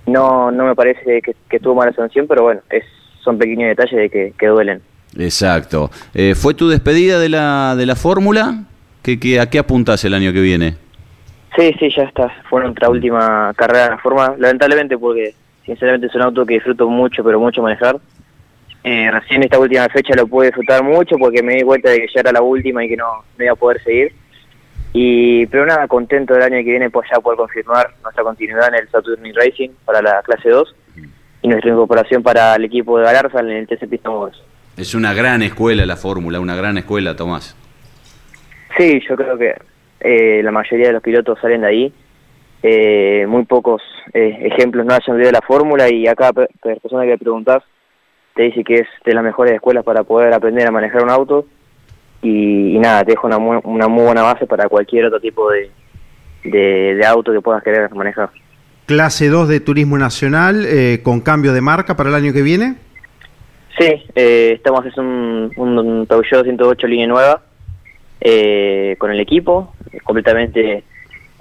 No 0.07 0.51
no 0.51 0.65
me 0.65 0.75
parece 0.75 1.21
que, 1.21 1.35
que 1.49 1.59
tuvo 1.59 1.75
mala 1.75 1.93
sanción, 1.93 2.27
pero 2.27 2.43
bueno, 2.43 2.61
es, 2.69 2.83
son 3.23 3.37
pequeños 3.37 3.69
detalles 3.69 3.97
de 3.97 4.09
que, 4.09 4.33
que 4.37 4.47
duelen. 4.47 4.81
Exacto. 5.17 5.89
Eh, 6.13 6.35
¿Fue 6.35 6.53
tu 6.53 6.69
despedida 6.69 7.19
de 7.19 7.29
la, 7.29 7.75
de 7.75 7.85
la 7.85 7.95
fórmula? 7.95 8.63
¿Qué, 9.01 9.19
qué, 9.19 9.39
¿A 9.39 9.49
qué 9.49 9.59
apuntas 9.59 10.03
el 10.05 10.13
año 10.13 10.31
que 10.31 10.41
viene? 10.41 10.75
Sí, 11.55 11.73
sí, 11.79 11.89
ya 11.95 12.03
está. 12.03 12.29
Fue 12.49 12.61
nuestra 12.61 12.89
última 12.89 13.53
carrera 13.55 13.85
en 13.85 13.91
la 13.91 13.97
fórmula, 13.97 14.35
lamentablemente 14.37 14.97
porque 14.97 15.33
sinceramente 15.65 16.07
es 16.07 16.15
un 16.15 16.21
auto 16.21 16.45
que 16.45 16.55
disfruto 16.55 16.87
mucho, 16.87 17.23
pero 17.23 17.39
mucho 17.39 17.61
manejar. 17.61 17.97
Eh, 18.83 19.11
recién 19.11 19.43
esta 19.43 19.59
última 19.59 19.87
fecha 19.89 20.15
lo 20.15 20.25
pude 20.27 20.47
disfrutar 20.47 20.83
mucho 20.83 21.17
porque 21.17 21.43
me 21.43 21.55
di 21.55 21.61
cuenta 21.61 21.89
de 21.89 21.99
que 21.99 22.07
ya 22.13 22.21
era 22.21 22.31
la 22.31 22.41
última 22.41 22.83
y 22.83 22.89
que 22.89 22.97
no, 22.97 23.23
no 23.37 23.43
iba 23.43 23.53
a 23.53 23.55
poder 23.55 23.81
seguir. 23.83 24.13
Y, 24.93 25.45
pero 25.47 25.65
nada, 25.65 25.87
contento 25.87 26.33
del 26.33 26.43
año 26.43 26.57
que 26.57 26.71
viene 26.71 26.89
pues 26.89 27.07
ya 27.11 27.19
poder 27.19 27.37
confirmar 27.37 27.93
nuestra 28.03 28.23
continuidad 28.23 28.69
en 28.69 28.75
el 28.75 28.89
Saturn 28.89 29.23
Racing 29.35 29.69
para 29.85 30.01
la 30.01 30.21
clase 30.21 30.49
2 30.49 30.75
y 31.43 31.47
nuestra 31.47 31.71
incorporación 31.71 32.23
para 32.23 32.55
el 32.55 32.65
equipo 32.65 32.97
de 32.97 33.05
Galarza 33.05 33.39
en 33.39 33.49
el 33.49 33.67
TC 33.67 33.87
Pista 33.87 34.09
Es 34.77 34.95
una 34.95 35.13
gran 35.13 35.41
escuela 35.41 35.85
la 35.85 35.97
fórmula, 35.97 36.39
una 36.39 36.55
gran 36.55 36.77
escuela, 36.77 37.15
Tomás. 37.15 37.55
Sí, 38.77 39.01
yo 39.07 39.15
creo 39.15 39.37
que 39.37 39.55
eh, 39.99 40.41
la 40.43 40.51
mayoría 40.51 40.87
de 40.87 40.93
los 40.93 41.03
pilotos 41.03 41.39
salen 41.41 41.61
de 41.61 41.67
ahí. 41.67 41.93
Eh, 42.63 43.25
muy 43.27 43.45
pocos 43.45 43.81
eh, 44.13 44.37
ejemplos 44.53 44.85
no 44.85 44.93
hayan 44.93 45.17
de 45.17 45.31
la 45.31 45.41
fórmula 45.41 45.89
y 45.89 46.05
acá 46.07 46.31
persona 46.31 47.03
que 47.03 47.09
le 47.09 47.17
preguntás 47.17 47.63
te 48.35 48.43
dice 48.43 48.63
que 48.63 48.75
es 48.75 48.87
de 49.03 49.13
las 49.15 49.23
mejores 49.23 49.55
escuelas 49.55 49.83
para 49.83 50.03
poder 50.03 50.31
aprender 50.31 50.67
a 50.67 50.71
manejar 50.71 51.03
un 51.03 51.09
auto 51.09 51.47
y, 52.21 52.77
nada, 52.79 53.03
te 53.03 53.11
deja 53.11 53.25
una 53.25 53.39
muy, 53.39 53.57
una 53.63 53.87
muy 53.87 54.03
buena 54.03 54.21
base 54.21 54.45
para 54.45 54.69
cualquier 54.69 55.05
otro 55.05 55.19
tipo 55.19 55.49
de, 55.49 55.71
de, 56.43 57.05
auto 57.05 57.31
que 57.31 57.41
puedas 57.41 57.63
querer 57.63 57.89
manejar. 57.95 58.29
Clase 58.85 59.27
2 59.29 59.47
de 59.47 59.59
Turismo 59.59 59.97
Nacional 59.97 60.65
eh, 60.67 61.01
con 61.03 61.21
cambio 61.21 61.53
de 61.53 61.61
marca 61.61 61.95
para 61.95 62.09
el 62.09 62.15
año 62.15 62.33
que 62.33 62.41
viene. 62.41 62.75
Sí, 63.77 64.03
eh, 64.15 64.53
estamos 64.55 64.81
haciendo 64.81 65.51
un, 65.55 65.77
un 65.79 66.05
Peugeot 66.05 66.43
108 66.43 66.87
línea 66.87 67.07
nueva 67.07 67.41
eh, 68.19 68.95
con 68.99 69.11
el 69.11 69.19
equipo, 69.19 69.73
completamente 70.03 70.83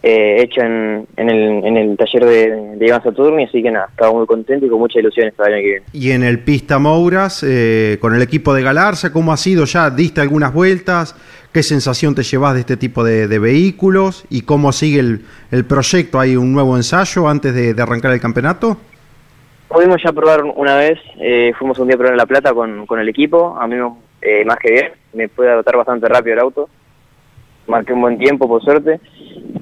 eh, 0.03 0.37
hecho 0.43 0.63
en, 0.63 1.07
en, 1.17 1.29
el, 1.29 1.65
en 1.65 1.77
el 1.77 1.97
taller 1.97 2.25
de, 2.25 2.77
de 2.79 2.87
Iván 2.87 3.03
Saturni, 3.03 3.45
así 3.45 3.63
que 3.63 3.71
nada, 3.71 3.89
estaba 3.91 4.13
muy 4.13 4.27
contento 4.27 4.65
y 4.65 4.71
con 4.71 4.79
muchas 4.79 5.03
ilusiones 5.03 5.35
para 5.35 5.51
el 5.51 5.55
año 5.57 5.63
que 5.63 5.71
viene. 5.71 5.87
Y 5.93 6.13
en 6.13 6.23
el 6.23 6.39
Pista 6.39 6.79
Mouras, 6.79 7.45
eh, 7.47 7.99
con 8.01 8.15
el 8.15 8.23
equipo 8.23 8.55
de 8.55 8.63
Galarza, 8.63 9.13
¿cómo 9.13 9.31
ha 9.31 9.37
sido 9.37 9.67
ya? 9.67 9.91
¿Diste 9.91 10.23
algunas 10.23 10.55
vueltas? 10.55 11.15
¿Qué 11.53 11.63
sensación 11.63 12.15
te 12.15 12.23
llevas 12.23 12.55
de 12.55 12.61
este 12.61 12.79
tipo 12.79 13.05
de, 13.05 13.27
vehículos? 13.39 14.25
¿Y 14.31 14.43
cómo 14.43 14.73
sigue 14.73 15.01
el, 15.01 15.21
el, 15.51 15.67
proyecto? 15.67 16.19
¿Hay 16.19 16.35
un 16.37 16.53
nuevo 16.53 16.77
ensayo 16.77 17.29
antes 17.29 17.55
de, 17.55 17.75
arrancar 17.83 18.13
el 18.13 18.21
campeonato? 18.21 18.79
Pudimos 19.71 20.03
ya 20.03 20.13
probar 20.13 20.43
una 20.43 20.75
vez, 20.75 20.99
eh, 21.21 21.53
fuimos 21.57 21.79
un 21.79 21.87
día 21.87 21.95
a 21.95 21.99
probar 21.99 22.15
en 22.15 22.19
La 22.19 22.27
Plata 22.27 22.53
con, 22.53 22.87
con 22.87 22.99
el 22.99 23.09
equipo, 23.09 23.57
a 23.57 23.69
mí 23.69 23.77
eh, 24.21 24.45
más 24.45 24.57
que 24.57 24.73
bien, 24.73 24.93
me 25.13 25.29
pude 25.29 25.49
adaptar 25.49 25.77
bastante 25.77 26.09
rápido 26.09 26.35
el 26.35 26.41
auto, 26.41 26.69
marqué 27.69 27.93
un 27.93 28.01
buen 28.01 28.19
tiempo 28.19 28.49
por 28.49 28.61
suerte, 28.65 28.99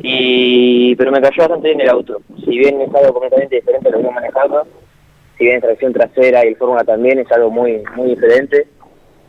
y 0.00 0.96
pero 0.96 1.12
me 1.12 1.20
cayó 1.20 1.42
bastante 1.42 1.68
bien 1.68 1.82
el 1.82 1.90
auto. 1.90 2.22
Si 2.42 2.56
bien 2.56 2.80
es 2.80 2.94
algo 2.94 3.12
completamente 3.12 3.56
diferente 3.56 3.88
a 3.88 3.92
lo 3.92 4.00
que 4.00 4.06
he 4.06 4.10
manejado, 4.10 4.66
si 5.36 5.44
bien 5.44 5.60
tracción 5.60 5.92
trasera 5.92 6.42
y 6.42 6.48
el 6.48 6.56
Fórmula 6.56 6.84
también 6.84 7.18
es 7.18 7.30
algo 7.30 7.50
muy 7.50 7.82
muy 7.94 8.08
diferente, 8.08 8.66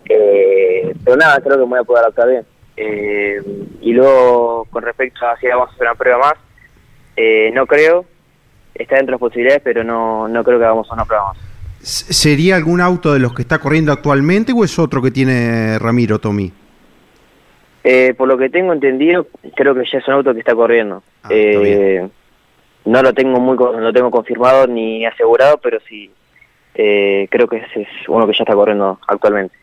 eh, 0.08 0.94
pero 1.04 1.18
nada, 1.18 1.42
creo 1.42 1.58
que 1.58 1.64
me 1.64 1.72
voy 1.72 1.80
a 1.80 1.84
poder 1.84 2.04
adaptar 2.04 2.30
bien. 2.30 2.46
Eh, 2.78 3.42
y 3.82 3.92
luego, 3.92 4.66
con 4.72 4.82
respecto 4.84 5.26
a 5.26 5.38
si 5.38 5.48
vamos 5.48 5.70
a 5.70 5.74
hacer 5.74 5.88
una 5.88 5.96
prueba 5.96 6.20
más, 6.20 6.36
eh, 7.18 7.52
no 7.54 7.68
creo, 7.68 8.06
está 8.74 8.96
dentro 8.96 9.12
de 9.12 9.12
las 9.12 9.20
posibilidades, 9.20 9.62
pero 9.64 9.84
no, 9.84 10.28
no 10.28 10.44
creo 10.44 10.60
que 10.60 10.66
hagamos 10.66 10.90
una 10.92 11.06
prueba 11.06 11.28
más. 11.28 11.38
¿Sería 11.82 12.56
algún 12.56 12.82
auto 12.82 13.14
de 13.14 13.20
los 13.20 13.34
que 13.34 13.42
está 13.42 13.60
corriendo 13.60 13.92
actualmente 13.92 14.52
o 14.54 14.64
es 14.64 14.78
otro 14.78 15.02
que 15.02 15.12
tiene 15.12 15.80
Ramiro, 15.80 16.20
Tommy? 16.20 16.52
Eh, 17.84 18.14
por 18.18 18.28
lo 18.28 18.38
que 18.38 18.50
tengo 18.50 18.74
entendido, 18.74 19.28
creo 19.56 19.74
que 19.74 19.84
ya 19.90 20.00
es 20.00 20.08
un 20.08 20.16
auto 20.16 20.34
que 20.34 20.40
está 20.40 20.54
corriendo. 20.54 21.02
Ah, 21.24 21.30
eh, 21.32 22.08
no 22.86 23.02
lo 23.02 23.14
tengo 23.14 23.40
muy 23.40 23.56
no 23.56 23.80
lo 23.80 23.94
tengo 23.94 24.12
confirmado 24.12 24.68
ni 24.68 25.06
asegurado, 25.06 25.58
pero 25.62 25.80
sí 25.88 26.12
eh, 26.76 27.28
creo 27.30 27.48
que 27.48 27.58
ese 27.58 27.82
es 27.82 27.88
uno 28.08 28.26
que 28.26 28.34
ya 28.34 28.44
está 28.44 28.54
corriendo 28.54 29.00
actualmente. 29.08 29.56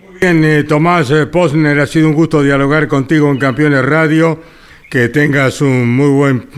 Muy 0.00 0.18
bien, 0.20 0.44
eh, 0.44 0.64
Tomás 0.64 1.10
eh, 1.10 1.26
Posner, 1.26 1.78
ha 1.78 1.86
sido 1.86 2.08
un 2.08 2.14
gusto 2.14 2.42
dialogar 2.42 2.88
contigo 2.88 3.30
en 3.30 3.38
Campeones 3.38 3.84
Radio. 3.84 4.40
Que 4.90 5.08
tengas 5.08 5.62
un 5.62 5.96
muy 5.96 6.10
buen 6.10 6.48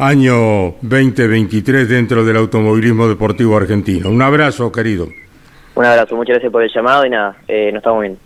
año 0.00 0.76
2023 0.80 1.86
dentro 1.86 2.24
del 2.24 2.38
automovilismo 2.38 3.06
deportivo 3.06 3.56
argentino. 3.56 4.08
Un 4.08 4.22
abrazo, 4.22 4.72
querido. 4.72 5.06
Un 5.74 5.84
abrazo, 5.84 6.16
muchas 6.16 6.34
gracias 6.34 6.50
por 6.50 6.62
el 6.62 6.70
llamado 6.74 7.04
y 7.04 7.10
nada, 7.10 7.36
eh, 7.46 7.70
nos 7.70 7.80
estamos 7.80 8.00
viendo. 8.00 8.18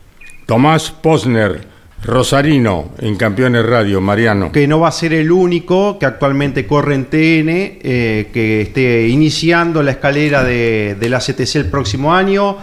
Tomás 0.47 0.93
Posner, 0.93 1.63
Rosarino, 2.05 2.93
en 3.01 3.17
Campeones 3.17 3.67
Radio, 3.67 4.01
Mariano. 4.01 4.53
Que 4.53 4.69
no 4.69 4.79
va 4.79 4.89
a 4.89 4.93
ser 4.93 5.15
el 5.15 5.33
único 5.33 5.99
que 5.99 6.07
actualmente 6.07 6.65
corre 6.65 6.95
en 6.95 7.07
TN, 7.07 7.49
eh, 7.83 8.31
que 8.33 8.63
esté 8.63 9.09
iniciando 9.09 9.83
la 9.83 9.93
escalera 9.93 10.45
de, 10.45 10.97
de 10.99 11.09
la 11.09 11.19
CTC 11.19 11.57
el 11.57 11.71
próximo 11.71 12.15
año. 12.15 12.57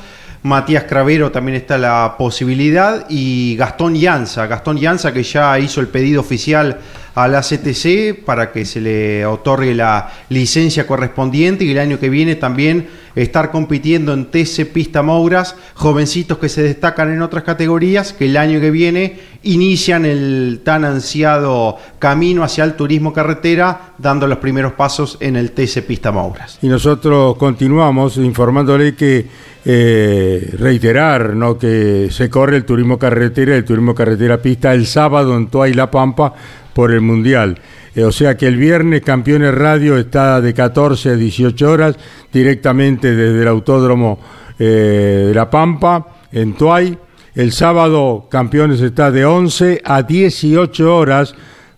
Matías 0.44 0.86
Cravero 0.86 1.32
también 1.32 1.58
está 1.58 1.78
la 1.78 2.16
posibilidad 2.18 3.06
y 3.10 3.56
Gastón 3.58 3.94
Llanza, 3.94 4.48
Gastón 4.48 4.78
Llanza 4.78 5.14
que 5.14 5.22
ya 5.22 5.60
hizo 5.60 5.82
el 5.82 5.88
pedido 5.88 6.22
oficial 6.22 6.80
a 7.16 7.28
la 7.28 7.42
CTC 7.42 8.24
para 8.26 8.52
que 8.52 8.66
se 8.66 8.82
le 8.82 9.26
otorgue 9.26 9.76
la 9.76 10.12
licencia 10.30 10.88
correspondiente 10.88 11.66
y 11.66 11.72
el 11.72 11.80
año 11.80 12.00
que 12.00 12.10
viene 12.10 12.36
también 12.36 12.88
estar 13.16 13.52
compitiendo 13.52 14.14
en 14.14 14.26
TC 14.32 14.72
Pista 14.72 15.04
Mouras, 15.04 15.56
jovencitos 15.74 16.38
que 16.38 16.48
se 16.48 16.64
destacan 16.64 17.12
en 17.12 17.22
otras 17.22 17.44
categorías 17.44 18.14
que 18.14 18.26
el 18.26 18.38
año 18.38 18.62
que 18.62 18.72
viene 18.72 19.20
inician 19.44 20.06
el 20.06 20.62
tan 20.64 20.86
ansiado 20.86 21.78
camino 22.00 22.44
hacia 22.44 22.64
el 22.64 22.76
turismo 22.76 23.12
carretera 23.12 23.94
dando 23.98 24.28
los 24.28 24.38
primeros 24.38 24.74
pasos 24.74 25.18
en 25.20 25.36
el 25.36 25.52
TC 25.52 25.86
Pista 25.86 26.12
Mouras. 26.12 26.60
Y 26.62 26.68
nosotros 26.68 27.36
continuamos 27.38 28.18
informándole 28.18 28.96
que 28.96 29.28
eh, 29.64 30.56
reiterar 30.58 31.36
¿no? 31.36 31.58
que 31.58 32.08
se 32.10 32.30
corre 32.30 32.58
el 32.58 32.66
turismo 32.66 32.98
carretera, 32.98 33.56
el 33.56 33.66
turismo 33.66 33.94
carretera 33.94 34.42
pista 34.42 34.74
el 34.74 34.88
sábado 34.88 35.36
en 35.38 35.48
Toa 35.48 35.70
y 35.70 35.74
La 35.74 35.92
Pampa 35.92 36.34
por 36.74 36.92
el 36.92 37.02
Mundial. 37.02 37.60
Eh, 37.96 38.04
o 38.04 38.12
sea 38.12 38.38
que 38.38 38.48
el 38.48 38.58
viernes 38.58 39.02
Campeones 39.02 39.54
Radio 39.54 39.98
está 39.98 40.42
de 40.42 40.54
14 40.54 41.10
a 41.10 41.16
18 41.16 41.72
horas 41.72 41.96
directamente 42.32 43.16
desde 43.16 43.42
el 43.42 43.48
Autódromo 43.48 44.20
eh, 44.58 45.26
de 45.28 45.34
La 45.34 45.50
Pampa 45.50 46.08
en 46.32 46.54
Tuay. 46.54 46.98
El 47.36 47.52
sábado 47.52 48.28
Campeones 48.30 48.82
está 48.82 49.12
de 49.12 49.26
11 49.26 49.82
a 49.84 50.04
18 50.04 50.96
horas 50.96 51.36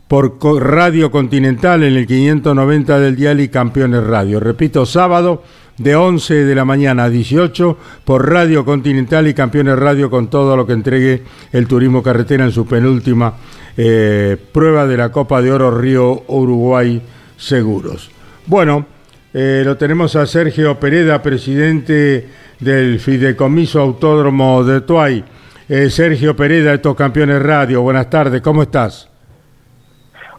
por 0.08 0.38
Radio 0.62 1.10
Continental 1.10 1.84
en 1.84 1.95
el 1.95 2.06
590 2.06 2.99
del 2.99 3.15
Dial 3.15 3.39
y 3.39 3.49
Campeones 3.49 4.03
Radio. 4.03 4.39
Repito, 4.39 4.86
sábado 4.86 5.41
de 5.77 5.95
11 5.95 6.45
de 6.45 6.55
la 6.55 6.65
mañana 6.65 7.05
a 7.05 7.09
18 7.09 7.77
por 8.05 8.29
Radio 8.29 8.63
Continental 8.63 9.27
y 9.27 9.33
Campeones 9.33 9.77
Radio 9.77 10.09
con 10.09 10.29
todo 10.29 10.55
lo 10.55 10.67
que 10.67 10.73
entregue 10.73 11.23
el 11.51 11.67
turismo 11.67 12.03
carretera 12.03 12.43
en 12.43 12.51
su 12.51 12.67
penúltima 12.67 13.33
eh, 13.75 14.38
prueba 14.51 14.86
de 14.86 14.97
la 14.97 15.12
Copa 15.12 15.41
de 15.41 15.51
Oro 15.51 15.71
Río 15.71 16.23
Uruguay 16.27 17.01
Seguros. 17.38 18.12
Bueno, 18.45 18.86
eh, 19.33 19.63
lo 19.65 19.77
tenemos 19.77 20.15
a 20.15 20.27
Sergio 20.27 20.79
Pereda, 20.79 21.21
presidente 21.23 22.27
del 22.59 22.99
Fideicomiso 22.99 23.81
Autódromo 23.81 24.63
de 24.63 24.81
Tuay. 24.81 25.25
Eh, 25.67 25.89
Sergio 25.89 26.36
Pereda, 26.36 26.73
estos 26.73 26.95
campeones 26.95 27.41
radio, 27.41 27.81
buenas 27.81 28.09
tardes, 28.09 28.41
¿cómo 28.41 28.62
estás? 28.62 29.09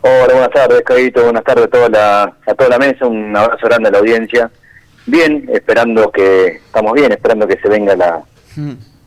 Hola, 0.03 0.33
buenas 0.33 0.51
tardes, 0.51 0.83
Caíto, 0.83 1.25
buenas 1.25 1.43
tardes 1.43 1.65
a 1.65 1.69
toda, 1.69 1.89
la, 1.89 2.23
a 2.47 2.55
toda 2.55 2.71
la 2.71 2.79
mesa, 2.79 3.07
un 3.07 3.35
abrazo 3.37 3.67
grande 3.67 3.89
a 3.89 3.93
la 3.93 3.99
audiencia. 3.99 4.51
Bien, 5.07 5.49
esperando 5.53 6.11
que, 6.11 6.47
estamos 6.47 6.93
bien, 6.93 7.13
esperando 7.13 7.47
que 7.47 7.59
se 7.59 7.69
venga 7.69 7.95
la, 7.95 8.23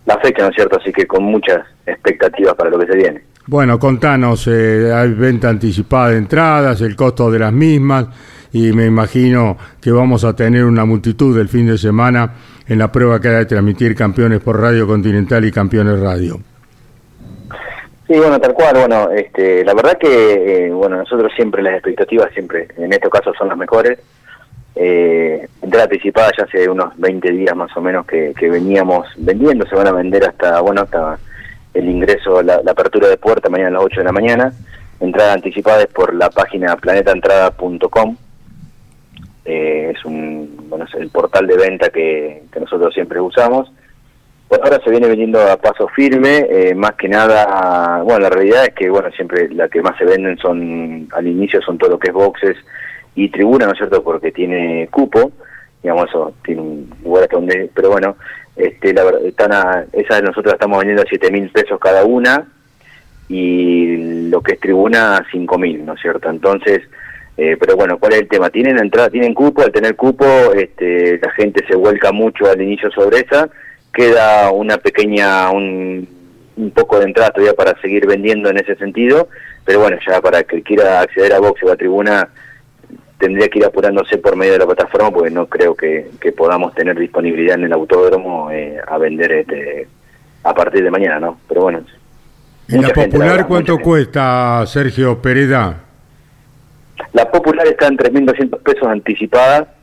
la 0.06 0.18
fecha, 0.20 0.44
¿no 0.44 0.50
es 0.50 0.56
cierto? 0.56 0.78
Así 0.80 0.92
que 0.92 1.08
con 1.08 1.24
muchas 1.24 1.66
expectativas 1.86 2.54
para 2.56 2.70
lo 2.70 2.80
que 2.80 2.88
se 2.88 2.98
viene. 2.98 3.22
Bueno, 3.48 3.80
contanos, 3.80 4.48
eh, 4.48 4.92
hay 4.94 5.14
venta 5.14 5.50
anticipada 5.50 6.10
de 6.10 6.18
entradas, 6.18 6.82
el 6.82 6.96
costo 6.96 7.32
de 7.32 7.40
las 7.40 7.54
mismas 7.54 8.08
y 8.52 8.74
me 8.74 8.86
imagino 8.86 9.58
que 9.82 9.92
vamos 9.92 10.24
a 10.24 10.36
tener 10.36 10.66
una 10.66 10.86
multitud 10.86 11.38
del 11.38 11.48
fin 11.48 11.68
de 11.68 11.78
semana 11.78 12.34
en 12.68 12.80
la 12.80 12.92
prueba 12.92 13.22
que 13.22 13.30
hay 13.30 13.36
de 13.36 13.46
transmitir 13.46 13.96
campeones 13.96 14.42
por 14.42 14.60
Radio 14.60 14.86
Continental 14.86 15.46
y 15.46 15.52
campeones 15.52 16.00
radio. 16.00 16.40
Sí, 18.08 18.18
bueno, 18.18 18.40
tal 18.40 18.54
cual, 18.54 18.76
bueno, 18.80 19.12
este, 19.12 19.66
la 19.66 19.74
verdad 19.74 19.98
que, 19.98 20.68
eh, 20.68 20.72
bueno, 20.72 20.98
nosotros 20.98 21.32
siempre 21.36 21.62
las 21.62 21.74
expectativas, 21.74 22.32
siempre, 22.34 22.68
en 22.78 22.94
estos 22.94 23.12
casos 23.12 23.36
son 23.38 23.50
las 23.50 23.58
mejores. 23.58 24.00
Eh, 24.80 25.48
entrada 25.62 25.86
anticipada 25.86 26.32
ya 26.38 26.44
hace 26.44 26.70
unos 26.70 26.96
20 26.98 27.32
días 27.32 27.56
más 27.56 27.76
o 27.76 27.82
menos 27.82 28.06
que, 28.06 28.34
que 28.38 28.50
veníamos 28.50 29.08
vendiendo, 29.18 29.66
se 29.66 29.76
van 29.76 29.88
a 29.88 29.92
vender 29.92 30.24
hasta, 30.24 30.62
bueno, 30.62 30.82
hasta 30.82 31.18
el 31.74 31.90
ingreso, 31.90 32.42
la, 32.44 32.62
la, 32.64 32.72
apertura 32.72 33.08
de 33.08 33.18
puerta 33.18 33.50
mañana 33.50 33.70
a 33.70 33.74
las 33.74 33.84
8 33.84 34.02
de 34.02 34.06
la 34.06 34.12
mañana. 34.12 34.54
Entrada 35.00 35.34
anticipada 35.34 35.82
es 35.82 35.88
por 35.88 36.14
la 36.14 36.30
página 36.30 36.76
planetaentrada.com. 36.76 38.18
Eh, 39.46 39.94
es 39.96 40.04
un 40.04 40.68
bueno, 40.70 40.86
es 40.86 40.94
el 40.96 41.10
portal 41.10 41.48
de 41.48 41.56
venta 41.56 41.90
que, 41.90 42.44
nosotros 42.60 42.94
siempre 42.94 43.20
usamos. 43.20 43.72
Por 44.48 44.64
ahora 44.64 44.80
se 44.84 44.90
viene 44.90 45.08
vendiendo 45.08 45.40
a 45.42 45.58
paso 45.58 45.88
firme, 45.90 46.46
eh, 46.50 46.76
más 46.76 46.94
que 46.94 47.08
nada, 47.08 48.02
bueno, 48.04 48.22
la 48.22 48.30
realidad 48.30 48.66
es 48.66 48.74
que, 48.74 48.90
bueno, 48.90 49.12
siempre 49.12 49.50
la 49.50 49.68
que 49.68 49.82
más 49.82 49.98
se 49.98 50.06
venden 50.06 50.38
son, 50.38 51.08
al 51.12 51.28
inicio 51.28 51.62
son 51.62 51.78
todo 51.78 51.92
lo 51.92 52.00
que 52.00 52.10
es 52.10 52.14
boxes 52.14 52.58
y 53.18 53.30
tribuna, 53.30 53.66
¿no 53.66 53.72
es 53.72 53.80
cierto?, 53.80 54.04
porque 54.04 54.32
tiene 54.32 54.88
cupo, 54.92 55.32
digamos, 55.82 56.08
eso, 56.08 56.34
tiene 56.46 56.62
un 56.62 56.94
lugar 57.04 57.24
hasta 57.24 57.36
donde, 57.36 57.68
pero 57.74 57.90
bueno, 57.90 58.16
este, 58.56 58.94
la, 58.94 59.10
están 59.26 59.52
a, 59.52 59.86
esas 59.92 60.22
nosotros 60.22 60.54
estamos 60.54 60.78
vendiendo 60.78 61.02
a 61.02 61.10
7 61.10 61.32
mil 61.32 61.50
pesos 61.50 61.80
cada 61.80 62.06
una 62.06 62.48
y 63.28 64.30
lo 64.30 64.42
que 64.42 64.54
es 64.54 64.60
tribuna 64.60 65.18
a 65.18 65.26
5 65.32 65.58
mil, 65.58 65.84
¿no 65.84 65.96
es 65.96 66.02
cierto? 66.02 66.30
Entonces, 66.30 66.82
eh, 67.38 67.58
pero 67.60 67.76
bueno, 67.76 67.98
¿cuál 67.98 68.14
es 68.14 68.20
el 68.20 68.28
tema? 68.28 68.52
Tienen 68.52 68.78
entrada, 68.78 69.10
tienen 69.10 69.34
cupo, 69.34 69.64
al 69.64 69.72
tener 69.72 69.96
cupo 69.96 70.54
este, 70.54 71.18
la 71.18 71.32
gente 71.32 71.66
se 71.68 71.76
vuelca 71.76 72.12
mucho 72.12 72.46
al 72.46 72.62
inicio 72.62 72.92
sobre 72.92 73.22
esa, 73.22 73.50
queda 73.92 74.52
una 74.52 74.78
pequeña, 74.78 75.50
un, 75.50 76.08
un 76.56 76.70
poco 76.70 77.00
de 77.00 77.06
entrada 77.06 77.32
todavía 77.32 77.56
para 77.56 77.82
seguir 77.82 78.06
vendiendo 78.06 78.52
en 78.52 78.58
ese 78.58 78.76
sentido, 78.76 79.28
pero 79.66 79.80
bueno, 79.80 79.98
ya 80.08 80.22
para 80.22 80.44
que 80.44 80.62
quiera 80.62 81.02
acceder 81.02 81.34
a 81.34 81.40
boxe 81.40 81.66
o 81.66 81.72
a 81.72 81.76
tribuna 81.76 82.30
tendría 83.18 83.50
que 83.50 83.60
ir 83.60 83.66
apurándose 83.66 84.18
por 84.18 84.36
medio 84.36 84.54
de 84.54 84.60
la 84.60 84.66
plataforma 84.66 85.12
porque 85.12 85.32
no 85.32 85.48
creo 85.48 85.76
que, 85.76 86.12
que 86.22 86.32
podamos 86.32 86.74
tener 86.76 86.98
disponibilidad 86.98 87.56
en 87.56 87.66
el 87.66 87.74
autódromo 87.74 88.52
eh, 88.52 88.78
a 88.86 88.98
vender 88.98 89.32
este 89.32 89.88
a 90.44 90.54
partir 90.54 90.84
de 90.84 90.92
mañana, 90.92 91.20
¿no? 91.20 91.40
Pero 91.48 91.62
bueno. 91.62 91.82
¿Y 92.70 92.78
la 92.78 92.90
popular 92.90 93.30
verdad, 93.30 93.48
cuánto 93.48 93.80
cuesta, 93.80 94.64
Sergio 94.66 95.22
Pereda? 95.22 95.84
La 97.14 97.30
popular 97.30 97.68
está 97.68 97.88
en 97.88 97.98
3.200 97.98 98.62
pesos 98.62 98.88
anticipada 98.88 99.74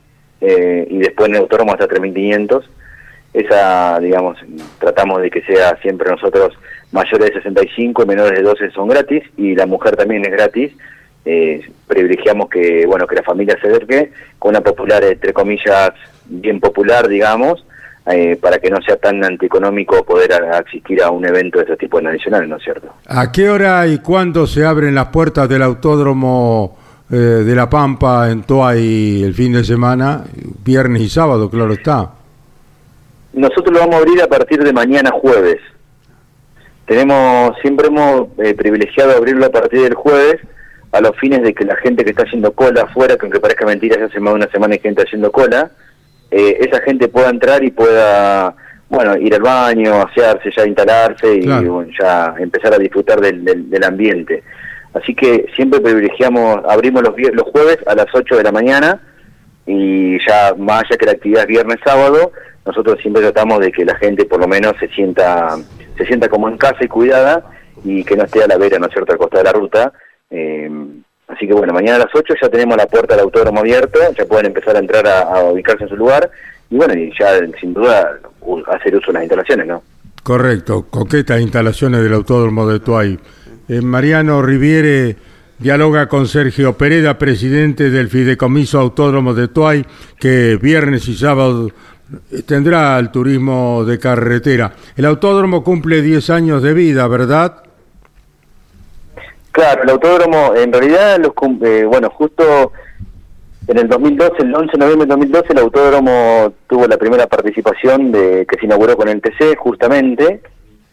eh, 0.40 0.87
y 0.88 0.99
después 0.99 1.29
en 1.29 1.37
el 1.37 1.42
autódromo 1.42 1.73
hasta 1.73 1.88
3.500. 1.88 2.62
Esa, 3.35 3.99
digamos, 4.01 4.38
tratamos 4.79 5.20
de 5.20 5.31
que 5.31 5.42
sea 5.42 5.77
siempre 5.83 6.11
nosotros 6.11 6.57
mayores 6.92 7.31
de 7.31 7.35
65 7.35 8.03
y 8.03 8.07
menores 8.07 8.38
de 8.38 8.42
12 8.42 8.70
son 8.70 8.88
gratis 8.88 9.25
y 9.37 9.57
la 9.57 9.66
mujer 9.66 9.97
también 9.97 10.25
es 10.25 10.31
gratis 10.31 10.73
eh, 11.25 11.61
privilegiamos 11.87 12.49
que 12.49 12.87
bueno 12.87 13.07
que 13.07 13.17
la 13.17 13.23
familia 13.23 13.57
se 13.61 13.69
acerque 13.69 14.13
con 14.39 14.51
una 14.51 14.61
popular 14.61 15.03
entre 15.05 15.33
comillas 15.33 15.91
bien 16.27 16.61
popular 16.61 17.09
digamos 17.09 17.65
eh, 18.07 18.37
para 18.37 18.59
que 18.59 18.69
no 18.69 18.83
sea 18.83 18.97
tan 18.97 19.25
antieconómico 19.25 20.05
poder 20.05 20.33
a, 20.35 20.57
a 20.57 20.59
asistir 20.59 21.03
a 21.03 21.11
un 21.11 21.25
evento 21.25 21.59
de 21.59 21.65
este 21.65 21.77
tipo 21.79 22.01
nacional 22.01 22.49
no 22.49 22.57
es 22.57 22.63
cierto 22.63 22.93
a 23.07 23.33
qué 23.33 23.49
hora 23.49 23.87
y 23.87 23.99
cuándo 23.99 24.47
se 24.47 24.65
abren 24.65 24.95
las 24.95 25.07
puertas 25.07 25.49
del 25.49 25.63
autódromo 25.63 26.77
eh, 27.11 27.17
de 27.17 27.55
la 27.55 27.69
Pampa 27.69 28.31
en 28.31 28.45
Toay 28.45 29.23
el 29.23 29.35
fin 29.35 29.53
de 29.53 29.63
semana 29.63 30.25
viernes 30.65 31.03
y 31.03 31.09
sábado 31.11 31.51
claro 31.51 31.75
está. 31.75 32.12
Nosotros 33.35 33.75
lo 33.75 33.81
vamos 33.81 33.97
a 33.97 33.99
abrir 33.99 34.22
a 34.22 34.27
partir 34.27 34.64
de 34.64 34.72
mañana 34.72 35.11
jueves. 35.11 35.59
Tenemos 36.87 37.57
siempre 37.61 37.89
hemos 37.89 38.29
eh, 38.39 38.55
privilegiado 38.55 39.16
abrirlo 39.16 39.45
a 39.45 39.51
partir 39.51 39.83
del 39.83 39.95
jueves 39.95 40.41
a 40.95 41.01
los 41.01 41.16
fines 41.18 41.42
de 41.42 41.53
que 41.53 41.64
la 41.64 41.74
gente 41.76 42.05
que 42.05 42.11
está 42.11 42.22
haciendo 42.22 42.53
cola 42.53 42.82
afuera, 42.82 43.16
que 43.16 43.26
aunque 43.26 43.40
parezca 43.40 43.66
mentira, 43.66 43.99
ya 43.99 44.07
hace 44.07 44.20
más 44.20 44.32
de 44.32 44.36
una 44.36 44.51
semana 44.51 44.74
hay 44.74 44.80
gente 44.80 45.03
haciendo 45.03 45.32
cola, 45.32 45.72
eh, 46.30 46.57
esa 46.61 46.80
gente 46.82 47.09
pueda 47.09 47.30
entrar 47.30 47.64
y 47.64 47.72
pueda, 47.72 48.55
bueno, 48.88 49.16
ir 49.16 49.34
al 49.34 49.42
baño, 49.42 50.03
asearse, 50.03 50.53
ya 50.57 50.64
instalarse 50.64 51.34
y 51.34 51.40
claro. 51.42 51.74
bueno, 51.74 51.92
ya 52.01 52.36
empezar 52.38 52.74
a 52.74 52.78
disfrutar 52.78 53.20
del, 53.20 53.45
del, 53.45 53.68
del, 53.68 53.82
ambiente. 53.82 54.45
Así 54.95 55.16
que 55.16 55.47
siempre 55.57 55.80
privilegiamos, 55.80 56.61
abrimos 56.68 57.03
los, 57.03 57.14
los 57.32 57.51
jueves 57.51 57.78
a 57.88 57.97
las 57.97 58.07
8 58.14 58.36
de 58.36 58.45
la 58.45 58.53
mañana 58.53 59.01
y 59.66 60.24
ya 60.24 60.55
más 60.57 60.84
allá 60.84 60.97
que 60.97 61.07
la 61.07 61.12
actividad 61.12 61.42
es 61.42 61.49
viernes, 61.49 61.78
sábado, 61.84 62.30
nosotros 62.64 63.01
siempre 63.03 63.20
tratamos 63.20 63.59
de 63.59 63.72
que 63.72 63.84
la 63.84 63.97
gente 63.97 64.26
por 64.26 64.38
lo 64.38 64.47
menos 64.47 64.74
se 64.78 64.86
sienta, 64.90 65.57
se 65.99 66.07
sienta 66.07 66.28
como 66.28 66.49
en 66.49 66.57
casa 66.57 66.84
y 66.84 66.88
cuidada 66.88 67.42
y 67.84 68.05
que 68.05 68.16
no 68.16 68.22
esté 68.22 68.45
a 68.45 68.47
la 68.47 68.59
vera, 68.59 68.78
¿no 68.78 68.86
es 68.86 68.92
cierto?, 68.92 69.12
al 69.12 69.18
costado 69.18 69.42
de 69.42 69.51
la 69.51 69.59
ruta, 69.59 69.92
eh, 70.31 70.70
Así 71.29 71.47
que 71.47 71.55
bueno, 71.55 71.72
mañana 71.72 71.97
a 71.97 71.99
las 72.01 72.14
8 72.14 72.35
ya 72.41 72.49
tenemos 72.49 72.77
la 72.77 72.87
puerta 72.87 73.14
del 73.14 73.25
autódromo 73.25 73.61
abierto, 73.61 73.99
ya 74.16 74.27
pueden 74.27 74.47
empezar 74.47 74.77
a 74.77 74.79
entrar 74.79 75.07
a, 75.07 75.43
ubicarse 75.45 75.85
en 75.85 75.89
su 75.89 75.97
lugar 75.97 76.31
y 76.70 76.77
bueno, 76.77 76.95
y 76.95 77.12
ya 77.18 77.39
sin 77.61 77.72
duda 77.72 78.20
hacer 78.68 78.95
uso 78.97 79.07
de 79.07 79.12
las 79.14 79.22
instalaciones, 79.22 79.66
¿no? 79.66 79.83
Correcto, 80.22 80.87
coquetas 80.91 81.41
instalaciones 81.41 82.03
del 82.03 82.12
autódromo 82.12 82.68
de 82.68 82.81
Tuay. 82.81 83.18
Eh, 83.68 83.81
Mariano 83.81 84.43
Riviere 84.43 85.16
dialoga 85.59 86.09
con 86.09 86.29
Sergio 86.29 86.75
Pereda, 86.75 87.18
presidente 87.18 87.91
del 87.91 88.09
Fideicomiso 88.09 88.79
Autódromo 88.79 89.33
de 89.33 89.49
Tuay, 89.49 89.85
que 90.18 90.59
viernes 90.61 91.09
y 91.09 91.14
sábado 91.14 91.70
tendrá 92.47 92.99
el 92.99 93.11
turismo 93.11 93.85
de 93.87 93.99
carretera. 93.99 94.75
El 94.97 95.07
autódromo 95.07 95.64
cumple 95.64 96.03
10 96.03 96.31
años 96.31 96.62
de 96.62 96.75
vida, 96.75 97.09
¿verdad? 97.09 97.64
Claro, 99.55 99.84
el 99.84 99.90
autódromo, 99.90 100.52
en 100.57 100.72
realidad, 100.72 101.16
los 101.20 101.32
eh, 101.62 101.84
bueno, 101.84 102.11
justo 102.11 102.72
en 103.68 103.78
el 103.78 103.88
2012, 103.88 104.32
el 104.40 104.52
11 104.52 104.72
de 104.72 104.78
noviembre 104.78 105.07
del 105.07 105.16
2012, 105.16 105.52
el 105.52 105.59
autódromo 105.61 106.52
tuvo 106.66 106.88
la 106.88 106.96
primera 106.96 107.28
participación 107.28 108.11
de 108.11 108.46
que 108.46 108.59
se 108.59 108.66
inauguró 108.66 108.96
con 108.96 109.09
el 109.09 109.22
TC, 109.22 109.57
justamente, 109.57 110.40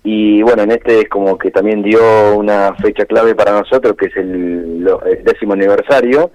y 0.04 0.44
bueno, 0.44 0.62
en 0.62 0.74
este 0.74 1.00
es 1.00 1.10
como 1.10 1.40
que 1.40 1.50
también 1.50 1.82
dio 1.82 2.38
una 2.38 2.76
fecha 2.76 3.06
clave 3.06 3.34
para 3.34 3.52
nosotros, 3.52 3.96
que 3.98 4.06
es 4.06 4.16
el, 4.18 4.88
décimo 5.24 5.54
aniversario, 5.54 6.30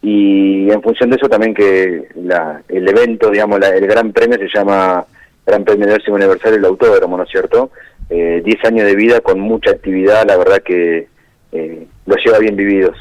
y 0.00 0.70
en 0.70 0.80
función 0.80 1.10
de 1.10 1.16
eso 1.16 1.28
también 1.28 1.52
que 1.52 2.08
la, 2.14 2.62
el 2.66 2.88
evento, 2.88 3.28
digamos, 3.28 3.60
el 3.60 3.86
gran 3.86 4.14
premio 4.14 4.38
se 4.38 4.48
llama 4.48 5.04
Gran 5.44 5.64
Premio 5.64 5.86
décimo 5.86 6.16
aniversario 6.16 6.56
del 6.56 6.64
autódromo, 6.64 7.18
¿no 7.18 7.24
es 7.24 7.30
cierto? 7.30 7.72
Eh, 8.08 8.40
diez 8.42 8.64
años 8.64 8.86
de 8.86 8.96
vida 8.96 9.20
con 9.20 9.38
mucha 9.38 9.72
actividad, 9.72 10.26
la 10.26 10.38
verdad 10.38 10.62
que 10.62 11.08
eh, 11.52 11.86
los 12.06 12.24
lleva 12.24 12.38
bien 12.38 12.56
vividos. 12.56 12.96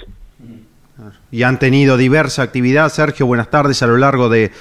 Y 1.32 1.44
han 1.44 1.60
tenido 1.60 1.98
diversa 1.98 2.42
actividad, 2.42 2.90
Sergio, 2.90 3.26
buenas 3.26 3.50
tardes, 3.50 3.84
a 3.84 3.88
lo 3.88 3.98
largo 3.98 4.30
de, 4.30 4.52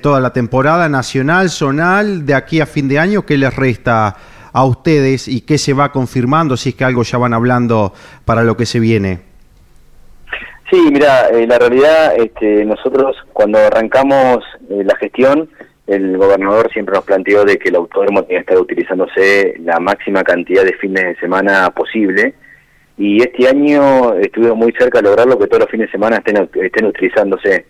toda 0.00 0.20
la 0.20 0.32
temporada 0.32 0.88
nacional, 0.88 1.50
zonal, 1.50 2.26
de 2.26 2.34
aquí 2.34 2.60
a 2.60 2.66
fin 2.66 2.88
de 2.88 2.98
año, 2.98 3.26
¿qué 3.26 3.36
les 3.36 3.54
resta 3.54 4.16
a 4.52 4.64
ustedes 4.64 5.28
y 5.28 5.40
qué 5.40 5.58
se 5.58 5.72
va 5.72 5.92
confirmando, 5.92 6.56
si 6.56 6.70
es 6.70 6.74
que 6.74 6.84
algo 6.84 7.02
ya 7.02 7.18
van 7.18 7.34
hablando 7.34 7.92
para 8.24 8.44
lo 8.44 8.56
que 8.56 8.66
se 8.66 8.78
viene? 8.78 9.20
Sí, 10.70 10.80
mira, 10.92 11.28
eh, 11.28 11.46
la 11.48 11.58
realidad, 11.58 12.14
este, 12.16 12.64
nosotros 12.64 13.16
cuando 13.32 13.58
arrancamos 13.58 14.44
eh, 14.68 14.84
la 14.84 14.94
gestión, 14.96 15.48
el 15.88 16.16
gobernador 16.16 16.70
siempre 16.72 16.94
nos 16.94 17.04
planteó 17.04 17.44
de 17.44 17.58
que 17.58 17.70
el 17.70 17.74
autódromo 17.74 18.22
tenía 18.22 18.38
que 18.38 18.52
estar 18.52 18.58
utilizándose 18.58 19.54
la 19.64 19.80
máxima 19.80 20.22
cantidad 20.22 20.62
de 20.62 20.74
fines 20.74 21.02
de 21.02 21.16
semana 21.16 21.70
posible, 21.70 22.34
y 23.00 23.22
este 23.22 23.48
año 23.48 24.12
estuvimos 24.16 24.58
muy 24.58 24.72
cerca 24.72 24.98
de 24.98 25.04
lograrlo 25.08 25.38
que 25.38 25.46
todos 25.46 25.60
los 25.60 25.70
fines 25.70 25.86
de 25.86 25.92
semana 25.92 26.18
estén, 26.18 26.50
estén 26.62 26.84
utilizándose. 26.84 27.64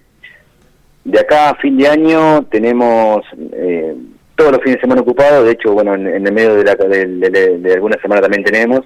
De 1.05 1.21
acá 1.21 1.51
a 1.51 1.55
fin 1.55 1.79
de 1.79 1.87
año 1.87 2.43
tenemos 2.51 3.25
eh, 3.53 3.95
todos 4.35 4.51
los 4.51 4.61
fines 4.61 4.79
de 4.79 4.81
semana 4.81 5.03
ocupados, 5.03 5.45
de 5.45 5.53
hecho, 5.53 5.73
bueno, 5.73 5.95
en, 5.95 6.27
el 6.27 6.33
medio 6.33 6.57
de, 6.57 6.65
la, 6.65 6.75
de, 6.75 7.73
alguna 7.73 7.97
semana 8.03 8.23
también 8.23 8.43
tenemos, 8.43 8.81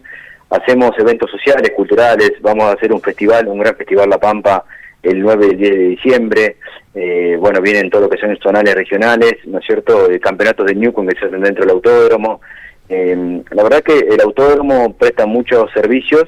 hacemos 0.51 0.91
eventos 0.99 1.31
sociales, 1.31 1.73
culturales, 1.75 2.33
vamos 2.43 2.65
a 2.65 2.73
hacer 2.73 2.93
un 2.93 3.01
festival, 3.01 3.49
un 3.49 3.61
gran 3.61 3.75
festival 3.75 4.11
La 4.11 4.19
Pampa 4.19 4.67
el 5.03 5.21
9 5.21 5.47
y 5.47 5.51
el 5.51 5.57
10 5.57 5.71
de 5.71 5.79
diciembre, 5.79 6.57
eh, 6.95 7.39
bueno, 7.41 7.63
vienen 7.63 7.89
todo 7.89 8.03
lo 8.03 8.11
que 8.11 8.19
son 8.19 8.37
zonales 8.37 8.75
regionales, 8.75 9.37
¿no 9.47 9.61
es 9.61 9.65
cierto?, 9.65 10.09
campeonatos 10.21 10.67
de 10.67 10.75
Newcomb 10.75 11.09
que 11.09 11.19
se 11.19 11.25
hacen 11.25 11.41
dentro 11.41 11.65
del 11.65 11.75
autódromo, 11.75 12.43
eh, 12.89 13.43
la 13.51 13.63
verdad 13.63 13.83
que 13.83 13.99
el 13.99 14.21
autódromo 14.21 14.95
presta 14.95 15.27
muchos 15.27 15.71
servicios 15.73 16.27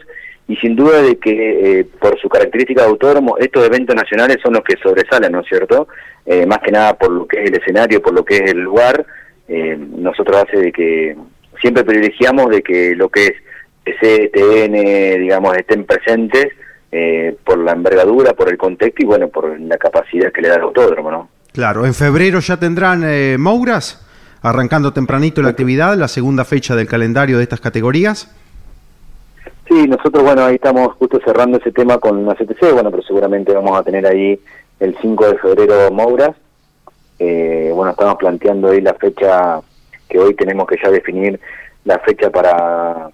y 0.48 0.56
sin 0.56 0.76
duda 0.76 1.02
de 1.02 1.18
que 1.18 1.80
eh, 1.80 1.84
por 2.00 2.18
su 2.20 2.28
característica 2.28 2.82
de 2.82 2.88
autódromo 2.88 3.36
estos 3.38 3.66
eventos 3.66 3.96
nacionales 3.96 4.38
son 4.42 4.54
los 4.54 4.62
que 4.62 4.76
sobresalen, 4.76 5.32
¿no 5.32 5.40
es 5.40 5.48
cierto? 5.48 5.88
Eh, 6.24 6.46
más 6.46 6.58
que 6.58 6.70
nada 6.70 6.94
por 6.94 7.10
lo 7.10 7.26
que 7.26 7.42
es 7.42 7.50
el 7.50 7.56
escenario, 7.56 8.00
por 8.00 8.14
lo 8.14 8.24
que 8.24 8.36
es 8.36 8.50
el 8.52 8.60
lugar, 8.60 9.04
eh, 9.48 9.76
nosotros 9.78 10.44
hace 10.44 10.58
de 10.58 10.72
que 10.72 11.16
siempre 11.60 11.84
privilegiamos 11.84 12.50
de 12.50 12.62
que 12.62 12.94
lo 12.94 13.08
que 13.08 13.26
es 13.26 13.34
STN, 14.00 15.20
digamos, 15.20 15.56
estén 15.56 15.84
presentes 15.84 16.48
por 17.44 17.58
la 17.58 17.72
envergadura, 17.72 18.32
por 18.32 18.48
el 18.48 18.56
contexto 18.56 19.02
y 19.02 19.04
bueno, 19.04 19.28
por 19.28 19.60
la 19.60 19.76
capacidad 19.76 20.32
que 20.32 20.40
le 20.40 20.48
da 20.48 20.54
el 20.54 20.62
autódromo, 20.62 21.10
¿no? 21.10 21.28
Claro, 21.52 21.84
en 21.84 21.92
febrero 21.92 22.40
ya 22.40 22.56
tendrán 22.56 23.04
Mouras 23.38 24.05
arrancando 24.48 24.92
tempranito 24.92 25.42
la 25.42 25.50
actividad, 25.50 25.96
la 25.96 26.06
segunda 26.06 26.44
fecha 26.44 26.76
del 26.76 26.86
calendario 26.86 27.38
de 27.38 27.42
estas 27.42 27.60
categorías. 27.60 28.30
Sí, 29.68 29.88
nosotros, 29.88 30.22
bueno, 30.22 30.44
ahí 30.44 30.54
estamos 30.54 30.94
justo 30.94 31.18
cerrando 31.24 31.58
ese 31.58 31.72
tema 31.72 31.98
con 31.98 32.24
la 32.24 32.34
CTC, 32.34 32.72
bueno, 32.72 32.90
pero 32.92 33.02
seguramente 33.02 33.52
vamos 33.52 33.76
a 33.76 33.82
tener 33.82 34.06
ahí 34.06 34.38
el 34.78 34.96
5 35.00 35.26
de 35.26 35.38
febrero 35.38 35.90
Mouras. 35.90 36.36
Eh, 37.18 37.72
bueno, 37.74 37.90
estamos 37.90 38.14
planteando 38.16 38.70
ahí 38.70 38.80
la 38.80 38.94
fecha 38.94 39.60
que 40.08 40.18
hoy 40.20 40.34
tenemos 40.34 40.68
que 40.68 40.76
ya 40.80 40.90
definir 40.90 41.40
la 41.84 41.98
fecha 41.98 42.30
para, 42.30 43.10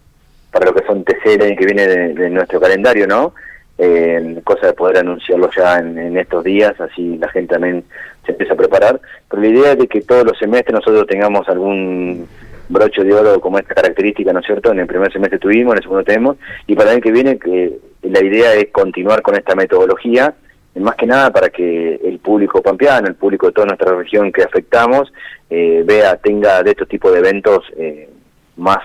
para 0.51 0.67
lo 0.67 0.75
que 0.75 0.87
son 0.87 1.03
TC 1.03 1.25
el 1.25 1.43
año 1.43 1.57
que 1.57 1.65
viene 1.65 1.87
de, 1.87 2.29
nuestro 2.29 2.61
calendario, 2.61 3.07
¿no? 3.07 3.33
Eh, 3.79 4.39
cosa 4.45 4.67
de 4.67 4.73
poder 4.75 4.99
anunciarlo 4.99 5.49
ya 5.57 5.79
en, 5.79 5.99
en, 5.99 6.19
estos 6.19 6.45
días, 6.45 6.79
así 6.79 7.17
la 7.17 7.29
gente 7.31 7.55
también 7.55 7.85
se 8.25 8.33
empieza 8.33 8.55
a 8.55 8.57
preparar. 8.57 9.01
Pero 9.29 9.43
la 9.43 9.49
idea 9.49 9.73
es 9.73 9.79
de 9.79 9.89
que 9.89 10.03
todos 10.03 10.25
los 10.25 10.39
semestres 10.39 10.75
nosotros 10.75 11.07
tengamos 11.07 11.49
algún 11.49 12.27
broche 12.69 13.05
de 13.05 13.13
oro 13.13 13.41
como 13.41 13.59
esta 13.59 13.75
característica, 13.75 14.33
¿no 14.33 14.41
es 14.41 14.47
cierto? 14.47 14.73
En 14.73 14.81
el 14.81 14.87
primer 14.87 15.13
semestre 15.13 15.39
tuvimos, 15.39 15.73
en 15.73 15.79
el 15.79 15.83
segundo 15.83 16.05
tenemos, 16.05 16.37
y 16.67 16.75
para 16.75 16.91
el 16.91 16.97
año 16.97 17.03
que 17.03 17.13
viene 17.13 17.39
que 17.39 17.79
la 18.03 18.25
idea 18.25 18.55
es 18.55 18.69
continuar 18.73 19.23
con 19.23 19.37
esta 19.37 19.55
metodología, 19.55 20.35
más 20.77 20.95
que 20.97 21.07
nada 21.07 21.31
para 21.31 21.51
que 21.51 22.01
el 22.03 22.19
público 22.19 22.63
pampeano, 22.63 23.07
el 23.07 23.15
público 23.15 23.47
de 23.47 23.53
toda 23.53 23.67
nuestra 23.67 23.95
región 23.95 24.33
que 24.33 24.43
afectamos, 24.43 25.13
eh, 25.51 25.83
vea, 25.85 26.17
tenga 26.17 26.63
de 26.63 26.71
estos 26.71 26.89
tipos 26.89 27.13
de 27.13 27.19
eventos 27.19 27.65
eh, 27.77 28.09
más, 28.57 28.83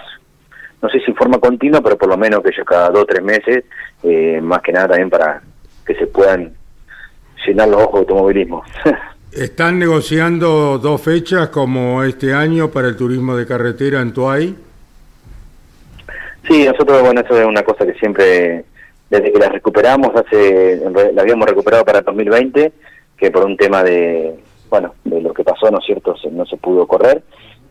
no 0.81 0.89
sé 0.89 0.99
si 0.99 1.11
en 1.11 1.15
forma 1.15 1.39
continua, 1.39 1.81
pero 1.81 1.97
por 1.97 2.09
lo 2.09 2.17
menos 2.17 2.41
que 2.43 2.49
ellos 2.49 2.65
cada 2.65 2.89
dos 2.89 3.03
o 3.03 3.05
tres 3.05 3.23
meses, 3.23 3.63
eh, 4.03 4.39
más 4.41 4.61
que 4.61 4.73
nada 4.73 4.89
también 4.89 5.09
para 5.09 5.41
que 5.85 5.95
se 5.95 6.07
puedan 6.07 6.53
llenar 7.45 7.69
los 7.69 7.81
ojos 7.81 7.93
de 7.93 7.99
automovilismo. 7.99 8.63
¿Están 9.37 9.77
negociando 9.77 10.79
dos 10.79 10.99
fechas 10.99 11.49
como 11.49 12.01
este 12.01 12.33
año 12.33 12.71
para 12.71 12.87
el 12.87 12.97
turismo 12.97 13.35
de 13.35 13.45
carretera 13.45 14.01
en 14.01 14.11
Tuay? 14.11 14.55
Sí, 16.47 16.65
nosotros, 16.65 17.03
bueno, 17.03 17.21
eso 17.21 17.39
es 17.39 17.45
una 17.45 17.61
cosa 17.61 17.85
que 17.85 17.93
siempre, 17.99 18.65
desde 19.11 19.31
que 19.31 19.37
la 19.37 19.49
recuperamos, 19.49 20.09
hace, 20.15 20.81
la 21.13 21.21
habíamos 21.21 21.47
recuperado 21.47 21.85
para 21.85 22.01
2020, 22.01 22.71
que 23.15 23.29
por 23.29 23.45
un 23.45 23.55
tema 23.55 23.83
de, 23.83 24.39
bueno, 24.71 24.95
de 25.03 25.21
lo 25.21 25.31
que 25.35 25.43
pasó, 25.43 25.69
¿no 25.69 25.77
es 25.77 25.85
cierto?, 25.85 26.15
no 26.31 26.45
se 26.47 26.57
pudo 26.57 26.87
correr, 26.87 27.21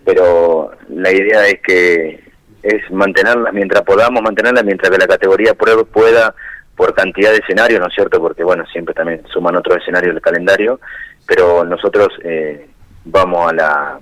pero 0.05 0.71
la 0.89 1.11
idea 1.11 1.49
es 1.49 1.61
que 1.63 2.21
es 2.63 2.91
mantenerla 2.93 3.51
mientras 3.51 3.83
podamos 3.83 4.23
mantenerla, 4.23 4.63
mientras 4.63 4.89
que 4.89 4.99
la 4.99 5.09
categoría 5.09 5.55
pueda 5.55 6.33
por 6.77 6.95
cantidad 6.95 7.31
de 7.31 7.39
escenarios, 7.39 7.81
¿no 7.81 7.89
es 7.89 7.95
cierto? 7.95 8.21
Porque, 8.21 8.45
bueno, 8.45 8.65
siempre 8.67 8.95
también 8.95 9.23
suman 9.33 9.57
otros 9.57 9.79
escenarios 9.79 10.15
del 10.15 10.23
calendario, 10.23 10.79
pero 11.27 11.65
nosotros 11.65 12.09
eh, 12.23 12.69
vamos 13.05 13.51
a 13.51 13.55
la 13.55 13.99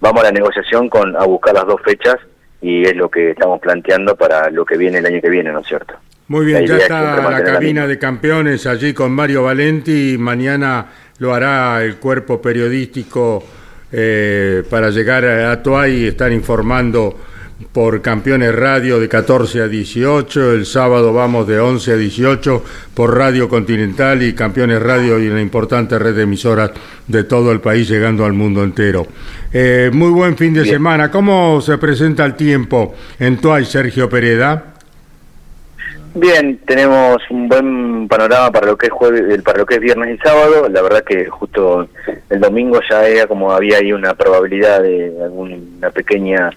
vamos 0.00 0.20
a 0.20 0.24
la 0.24 0.32
negociación 0.32 0.88
con 0.88 1.16
a 1.16 1.24
buscar 1.24 1.54
las 1.54 1.66
dos 1.66 1.80
fechas 1.84 2.16
y 2.60 2.82
es 2.82 2.96
lo 2.96 3.08
que 3.08 3.30
estamos 3.30 3.60
planteando 3.60 4.16
para 4.16 4.50
lo 4.50 4.64
que 4.64 4.76
viene 4.76 4.98
el 4.98 5.06
año 5.06 5.20
que 5.20 5.28
viene, 5.28 5.52
¿no 5.52 5.60
es 5.60 5.66
cierto? 5.66 5.94
Muy 6.28 6.46
bien, 6.46 6.66
ya 6.66 6.76
está 6.76 7.30
la 7.30 7.44
cabina 7.44 7.86
de 7.86 7.98
campeones 7.98 8.66
allí 8.66 8.94
con 8.94 9.12
Mario 9.12 9.42
Valenti. 9.42 10.16
Mañana 10.18 10.86
lo 11.18 11.34
hará 11.34 11.82
el 11.82 11.96
cuerpo 11.96 12.40
periodístico 12.40 13.44
eh, 13.90 14.62
para 14.70 14.90
llegar 14.90 15.24
a 15.24 15.62
Tuay 15.62 16.04
y 16.04 16.06
estar 16.06 16.32
informando 16.32 17.18
por 17.72 18.02
Campeones 18.02 18.54
Radio 18.54 18.98
de 18.98 19.08
14 19.08 19.62
a 19.62 19.68
18, 19.68 20.52
el 20.52 20.66
sábado 20.66 21.12
vamos 21.12 21.46
de 21.46 21.60
11 21.60 21.92
a 21.92 21.96
18 21.96 22.64
por 22.94 23.16
Radio 23.16 23.48
Continental 23.48 24.22
y 24.22 24.34
Campeones 24.34 24.82
Radio 24.82 25.18
y 25.18 25.28
una 25.28 25.40
importante 25.40 25.98
red 25.98 26.14
de 26.14 26.22
emisoras 26.22 26.70
de 27.06 27.24
todo 27.24 27.52
el 27.52 27.60
país 27.60 27.88
llegando 27.88 28.24
al 28.24 28.32
mundo 28.32 28.62
entero. 28.62 29.06
Eh, 29.52 29.90
muy 29.92 30.10
buen 30.10 30.36
fin 30.36 30.54
de 30.54 30.64
semana. 30.64 31.10
¿Cómo 31.10 31.60
se 31.60 31.78
presenta 31.78 32.24
el 32.24 32.34
tiempo 32.34 32.94
en 33.18 33.38
Tuay, 33.38 33.64
Sergio 33.64 34.08
Pereda? 34.08 34.72
Bien, 36.14 36.58
tenemos 36.66 37.22
un 37.30 37.48
buen 37.48 38.06
panorama 38.06 38.50
para 38.50 38.66
lo 38.66 38.76
que 38.76 38.86
es 38.86 38.92
jueves, 38.92 39.42
para 39.42 39.58
lo 39.58 39.66
que 39.66 39.76
es 39.76 39.80
viernes 39.80 40.14
y 40.14 40.18
sábado. 40.18 40.68
La 40.68 40.82
verdad 40.82 41.02
que 41.02 41.26
justo 41.26 41.88
el 42.28 42.40
domingo 42.40 42.80
ya 42.88 43.06
era 43.06 43.26
como 43.26 43.50
había 43.50 43.78
ahí 43.78 43.92
una 43.92 44.12
probabilidad 44.14 44.82
de 44.82 45.10
alguna 45.22 45.90
pequeña 45.90 46.50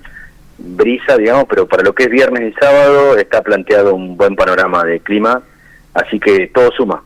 brisa, 0.57 1.17
digamos, 1.17 1.45
pero 1.49 1.67
para 1.67 1.83
lo 1.83 1.93
que 1.93 2.03
es 2.03 2.09
viernes 2.09 2.53
y 2.53 2.59
sábado 2.59 3.17
está 3.17 3.41
planteado 3.41 3.95
un 3.95 4.17
buen 4.17 4.35
panorama 4.35 4.83
de 4.83 4.99
clima, 4.99 5.41
así 5.93 6.19
que 6.19 6.47
todo 6.47 6.71
suma. 6.71 7.03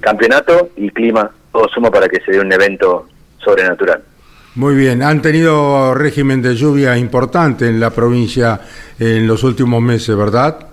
Campeonato 0.00 0.70
y 0.76 0.90
clima, 0.90 1.30
todo 1.52 1.68
suma 1.68 1.90
para 1.90 2.08
que 2.08 2.20
se 2.20 2.32
dé 2.32 2.40
un 2.40 2.52
evento 2.52 3.06
sobrenatural. 3.38 4.02
Muy 4.56 4.74
bien, 4.74 5.02
han 5.02 5.22
tenido 5.22 5.94
régimen 5.94 6.42
de 6.42 6.56
lluvia 6.56 6.98
importante 6.98 7.68
en 7.68 7.78
la 7.78 7.90
provincia 7.90 8.60
en 8.98 9.26
los 9.26 9.44
últimos 9.44 9.80
meses, 9.80 10.16
¿verdad? 10.16 10.66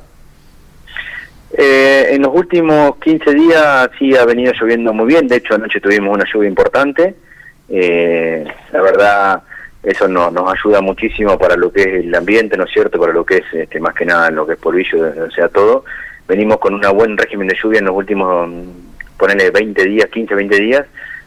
Eh, 1.56 2.08
en 2.12 2.22
los 2.22 2.34
últimos 2.34 2.98
15 2.98 3.34
días 3.34 3.90
sí 3.98 4.16
ha 4.16 4.26
venido 4.26 4.52
lloviendo 4.54 4.94
muy 4.94 5.06
bien, 5.08 5.28
de 5.28 5.38
hecho 5.38 5.56
anoche 5.56 5.80
tuvimos 5.80 6.14
una 6.16 6.26
lluvia 6.32 6.50
importante. 6.50 7.16
Eh, 7.70 8.46
la 8.72 8.82
verdad, 8.82 9.44
eso 9.88 10.06
no, 10.10 10.30
nos 10.30 10.52
ayuda 10.52 10.82
muchísimo 10.82 11.40
para 11.40 11.56
lo 11.56 11.72
que 11.72 11.82
es 11.82 11.88
el 12.06 12.14
ambiente, 12.14 12.58
¿no 12.58 12.66
es 12.66 12.72
cierto? 12.72 13.00
Para 13.00 13.14
lo 13.14 13.26
que 13.26 13.38
es 13.38 13.54
este, 13.54 13.80
más 13.80 13.96
que 13.96 14.06
nada 14.06 14.30
lo 14.32 14.46
que 14.46 14.54
es 14.54 14.60
polvillo, 14.60 15.14
o 15.26 15.32
sea, 15.32 15.48
todo. 15.48 15.86
Venimos 16.28 16.58
con 16.58 16.74
un 16.74 16.82
buen 16.94 17.18
régimen 17.18 17.48
de 17.48 17.56
lluvia 17.56 17.80
en 17.80 17.86
los 17.86 17.96
últimos, 17.96 18.50
ponele 19.18 19.50
20 19.50 19.86
días, 19.86 20.10
15, 20.10 20.36
20 20.36 20.60
días, 20.60 20.86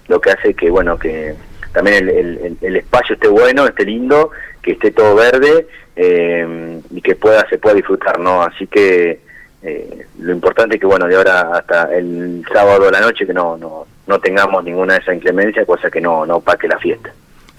lo 0.08 0.20
que 0.20 0.30
hace 0.32 0.52
que, 0.52 0.68
bueno, 0.68 0.98
que 0.98 1.34
también 1.72 2.06
el, 2.06 2.58
el, 2.60 2.76
espacio 2.76 3.14
esté 3.14 3.28
bueno, 3.28 3.64
esté 3.64 3.86
lindo, 3.86 4.30
que 4.60 4.72
esté 4.72 4.90
todo 4.90 5.14
verde 5.14 5.66
eh, 5.96 6.80
y 6.90 7.00
que 7.00 7.14
pueda 7.14 7.48
se 7.48 7.56
pueda 7.56 7.76
disfrutar, 7.76 8.18
¿no? 8.18 8.42
Así 8.42 8.66
que 8.66 9.20
eh, 9.62 10.06
lo 10.18 10.32
importante 10.32 10.74
es 10.74 10.80
que, 10.82 10.86
bueno, 10.86 11.06
de 11.06 11.16
ahora 11.16 11.56
hasta 11.56 11.94
el 11.96 12.44
sábado 12.52 12.88
a 12.88 12.92
la 12.92 13.00
noche 13.00 13.26
que 13.26 13.32
no, 13.32 13.56
no, 13.56 13.86
no 14.06 14.18
tengamos 14.18 14.62
ninguna 14.64 14.94
de 14.94 15.00
esas 15.00 15.14
inclemencias, 15.14 15.66
cosa 15.66 15.90
que 15.90 16.02
no, 16.02 16.26
no 16.26 16.36
opaque 16.36 16.68
la 16.68 16.78
fiesta. 16.78 17.10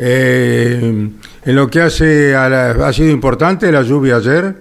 Eh, 0.04 0.80
en 0.82 1.56
lo 1.56 1.70
que 1.70 1.80
hace 1.80 2.36
a 2.36 2.72
ha 2.72 2.92
sido 2.92 3.12
importante 3.12 3.72
la 3.72 3.84
lluvia 3.84 4.16
ayer. 4.16 4.56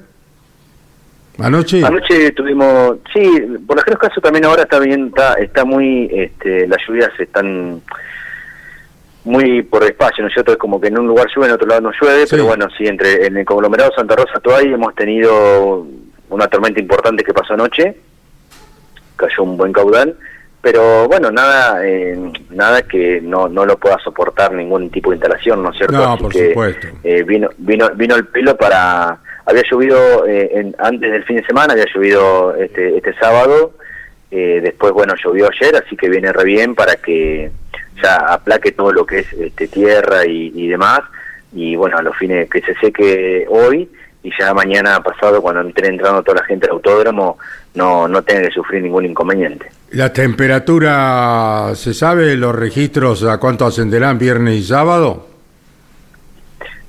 Anoche. 1.38 1.82
Anoche 1.82 2.32
tuvimos, 2.32 2.98
sí, 3.10 3.24
por 3.66 3.76
los 3.76 3.84
casos 3.98 4.22
también 4.22 4.44
ahora 4.44 4.64
está 4.64 4.78
bien, 4.78 5.06
está, 5.06 5.34
está 5.34 5.64
muy, 5.64 6.10
este, 6.12 6.68
las 6.68 6.78
lluvias 6.86 7.08
están 7.18 7.80
muy 9.24 9.62
por 9.62 9.82
espacio, 9.84 10.22
¿no 10.22 10.28
es 10.28 10.34
cierto? 10.34 10.52
Es 10.52 10.58
como 10.58 10.78
que 10.78 10.88
en 10.88 10.98
un 10.98 11.06
lugar 11.06 11.28
llueve, 11.34 11.48
en 11.48 11.54
otro 11.54 11.68
lado 11.68 11.80
no 11.80 11.92
llueve, 11.98 12.26
pero 12.28 12.44
bueno, 12.44 12.68
sí, 12.76 12.86
entre 12.86 13.26
en 13.26 13.38
el 13.38 13.46
conglomerado 13.46 13.90
Santa 13.96 14.16
Rosa 14.16 14.40
Toay 14.40 14.74
hemos 14.74 14.94
tenido 14.94 15.86
una 16.28 16.48
tormenta 16.48 16.78
importante 16.78 17.24
que 17.24 17.32
pasó 17.32 17.54
anoche, 17.54 17.96
cayó 19.16 19.42
un 19.42 19.56
buen 19.56 19.72
caudal, 19.72 20.14
pero 20.62 21.08
bueno, 21.08 21.30
nada 21.30 21.86
eh, 21.86 22.18
nada 22.50 22.82
que 22.82 23.20
no, 23.22 23.48
no 23.48 23.64
lo 23.64 23.78
pueda 23.78 23.98
soportar 23.98 24.52
ningún 24.52 24.90
tipo 24.90 25.10
de 25.10 25.16
instalación, 25.16 25.62
¿no 25.62 25.70
es 25.70 25.78
cierto? 25.78 25.96
No, 25.96 26.18
por 26.18 26.32
supuesto. 26.32 26.88
Eh, 27.02 27.22
vino, 27.22 27.48
vino, 27.58 27.90
vino 27.94 28.16
el 28.16 28.26
pelo 28.26 28.56
para... 28.56 29.18
Había 29.46 29.62
llovido 29.68 30.26
eh, 30.28 30.72
antes 30.78 31.10
del 31.10 31.24
fin 31.24 31.36
de 31.36 31.46
semana, 31.46 31.72
había 31.72 31.86
llovido 31.92 32.54
este, 32.54 32.98
este 32.98 33.14
sábado, 33.14 33.72
después, 34.30 34.92
bueno, 34.92 35.14
llovió 35.16 35.48
ayer, 35.50 35.74
así 35.74 35.96
que 35.96 36.08
viene 36.08 36.32
re 36.32 36.44
bien 36.44 36.76
para 36.76 36.94
que 36.96 37.50
ya 38.00 38.16
aplaque 38.16 38.70
todo 38.70 38.92
lo 38.92 39.04
que 39.04 39.20
es 39.20 39.32
este, 39.32 39.66
tierra 39.66 40.24
y, 40.24 40.52
y 40.54 40.68
demás, 40.68 41.00
y 41.52 41.74
bueno, 41.74 41.98
a 41.98 42.02
los 42.02 42.16
fines 42.16 42.48
que 42.48 42.60
se 42.60 42.74
seque 42.74 43.46
hoy 43.48 43.88
y 44.22 44.30
ya 44.38 44.52
mañana 44.52 45.02
pasado, 45.02 45.40
cuando 45.40 45.62
esté 45.62 45.86
entrando 45.88 46.22
toda 46.22 46.40
la 46.40 46.44
gente 46.44 46.66
al 46.66 46.72
autódromo, 46.72 47.38
no, 47.74 48.06
no 48.06 48.22
tenga 48.22 48.42
que 48.42 48.50
sufrir 48.50 48.82
ningún 48.82 49.06
inconveniente. 49.06 49.70
¿La 49.92 50.12
temperatura, 50.12 51.72
se 51.74 51.94
sabe 51.94 52.36
los 52.36 52.54
registros 52.54 53.24
a 53.24 53.38
cuánto 53.38 53.64
ascenderán 53.66 54.18
viernes 54.18 54.54
y 54.56 54.62
sábado? 54.62 55.26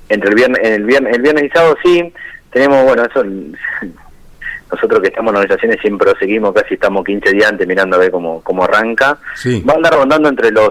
Entre 0.08 0.28
el 0.28 0.34
viernes, 0.34 0.60
el 0.62 0.84
viernes, 0.84 1.14
el 1.16 1.22
viernes 1.22 1.44
y 1.44 1.48
sábado 1.48 1.76
sí, 1.82 2.12
tenemos, 2.50 2.84
bueno, 2.84 3.04
eso 3.04 3.24
nosotros 4.72 5.00
que 5.00 5.08
estamos 5.08 5.32
en 5.32 5.36
organizaciones 5.36 5.80
siempre 5.80 6.10
lo 6.10 6.18
seguimos, 6.18 6.52
casi 6.52 6.74
estamos 6.74 7.04
15 7.04 7.32
días 7.32 7.50
antes 7.50 7.66
mirando 7.66 7.96
a 7.96 7.98
ver 7.98 8.10
cómo, 8.10 8.42
cómo 8.42 8.64
arranca. 8.64 9.18
Sí. 9.36 9.62
Va 9.66 9.72
a 9.72 9.76
andar 9.76 9.94
rondando 9.94 10.28
entre 10.28 10.50
los 10.50 10.70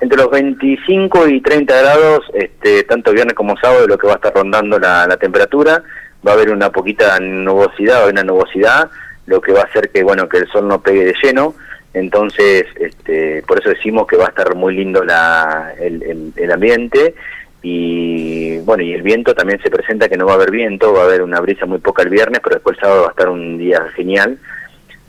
entre 0.00 0.16
los 0.16 0.30
25 0.30 1.28
y 1.28 1.40
30 1.40 1.78
grados, 1.78 2.24
este, 2.32 2.84
tanto 2.84 3.12
viernes 3.12 3.34
como 3.34 3.56
sábado, 3.58 3.86
lo 3.86 3.98
que 3.98 4.06
va 4.06 4.14
a 4.14 4.16
estar 4.16 4.34
rondando 4.34 4.78
la, 4.78 5.16
temperatura. 5.18 5.82
Va 6.26 6.32
a 6.32 6.34
haber 6.34 6.50
una 6.50 6.70
poquita 6.70 7.18
nubosidad, 7.20 8.04
va 8.04 8.10
una 8.10 8.22
nubosidad, 8.22 8.90
lo 9.26 9.40
que 9.40 9.52
va 9.52 9.60
a 9.60 9.64
hacer 9.64 9.90
que, 9.90 10.02
bueno, 10.02 10.28
que 10.28 10.38
el 10.38 10.48
sol 10.48 10.68
no 10.68 10.80
pegue 10.80 11.04
de 11.04 11.14
lleno. 11.22 11.54
Entonces, 11.92 12.66
este, 12.76 13.42
por 13.46 13.60
eso 13.60 13.70
decimos 13.70 14.06
que 14.06 14.16
va 14.16 14.26
a 14.26 14.28
estar 14.28 14.54
muy 14.54 14.74
lindo 14.74 15.04
la, 15.04 15.74
el, 15.78 16.32
el, 16.36 16.52
ambiente 16.52 17.14
y 17.62 18.58
bueno 18.60 18.82
y 18.82 18.94
el 18.94 19.02
viento 19.02 19.34
también 19.34 19.60
se 19.60 19.70
presenta 19.70 20.08
que 20.08 20.16
no 20.16 20.24
va 20.24 20.32
a 20.32 20.34
haber 20.36 20.50
viento 20.50 20.94
va 20.94 21.02
a 21.02 21.04
haber 21.04 21.20
una 21.20 21.40
brisa 21.40 21.66
muy 21.66 21.78
poca 21.78 22.02
el 22.02 22.08
viernes 22.08 22.40
pero 22.42 22.56
después 22.56 22.76
el 22.76 22.80
sábado 22.80 23.02
va 23.02 23.08
a 23.08 23.10
estar 23.10 23.28
un 23.28 23.58
día 23.58 23.86
genial 23.94 24.38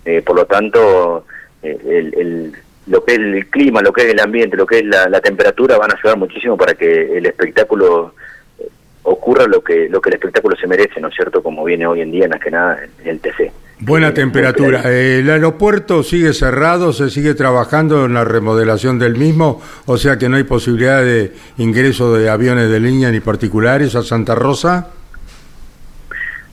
eh, 0.04 0.22
por 0.22 0.36
lo 0.36 0.46
tanto 0.46 1.26
eh, 1.64 1.78
el, 2.18 2.54
lo 2.88 3.04
que 3.04 3.14
es 3.14 3.20
el 3.20 3.48
clima, 3.48 3.82
lo 3.82 3.94
que 3.94 4.08
es 4.08 4.14
el 4.14 4.20
ambiente, 4.20 4.58
lo 4.58 4.66
que 4.66 4.80
es 4.80 4.86
la, 4.86 5.22
temperatura 5.22 5.78
van 5.78 5.92
a 5.92 5.96
ayudar 5.96 6.18
muchísimo 6.18 6.58
para 6.58 6.74
que 6.74 7.18
el 7.18 7.26
espectáculo 7.26 8.16
eh, 8.60 8.68
ocurra 9.04 9.46
lo 9.46 9.64
que 9.64 9.88
lo 9.90 10.02
que 10.02 10.10
el 10.10 10.16
espectáculo 10.16 10.56
se 10.56 10.68
merece, 10.68 11.00
¿no 11.00 11.10
es 11.10 11.16
cierto? 11.16 11.44
Como 11.44 11.64
viene 11.64 11.86
hoy 11.86 12.02
en 12.02 12.12
día, 12.12 12.28
más 12.28 12.40
que 12.40 12.52
nada, 12.52 12.80
en 13.04 13.08
el 13.08 13.20
TC. 13.20 13.52
Buena 13.80 14.10
eh, 14.10 14.12
temperatura. 14.12 14.82
¿El 14.92 15.30
aeropuerto 15.30 16.04
sigue 16.04 16.34
cerrado? 16.34 16.94
¿Se 16.94 17.10
sigue 17.10 17.34
trabajando 17.34 18.06
en 18.06 18.14
la 18.14 18.24
remodelación 18.24 19.00
del 19.00 19.16
mismo? 19.16 19.62
O 19.86 19.98
sea 19.98 20.18
que 20.18 20.30
no 20.30 20.38
hay 20.38 20.44
posibilidad 20.44 21.02
de 21.02 21.34
ingreso 21.58 22.14
de 22.14 22.30
aviones 22.30 22.70
de 22.70 22.80
línea 22.80 23.12
ni 23.12 23.20
particulares 23.20 23.96
a 23.96 24.04
Santa 24.04 24.36
Rosa. 24.36 24.90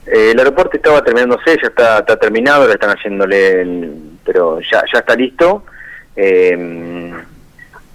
Eh, 0.07 0.31
el 0.31 0.39
aeropuerto 0.39 0.77
estaba 0.77 1.03
terminándose, 1.03 1.55
ya 1.61 1.67
está, 1.67 1.99
está 1.99 2.17
terminado, 2.17 2.65
le 2.65 2.73
están 2.73 2.89
haciéndole, 2.89 3.91
pero 4.25 4.59
ya, 4.61 4.83
ya 4.91 4.99
está 4.99 5.15
listo. 5.15 5.63
Eh, 6.21 7.13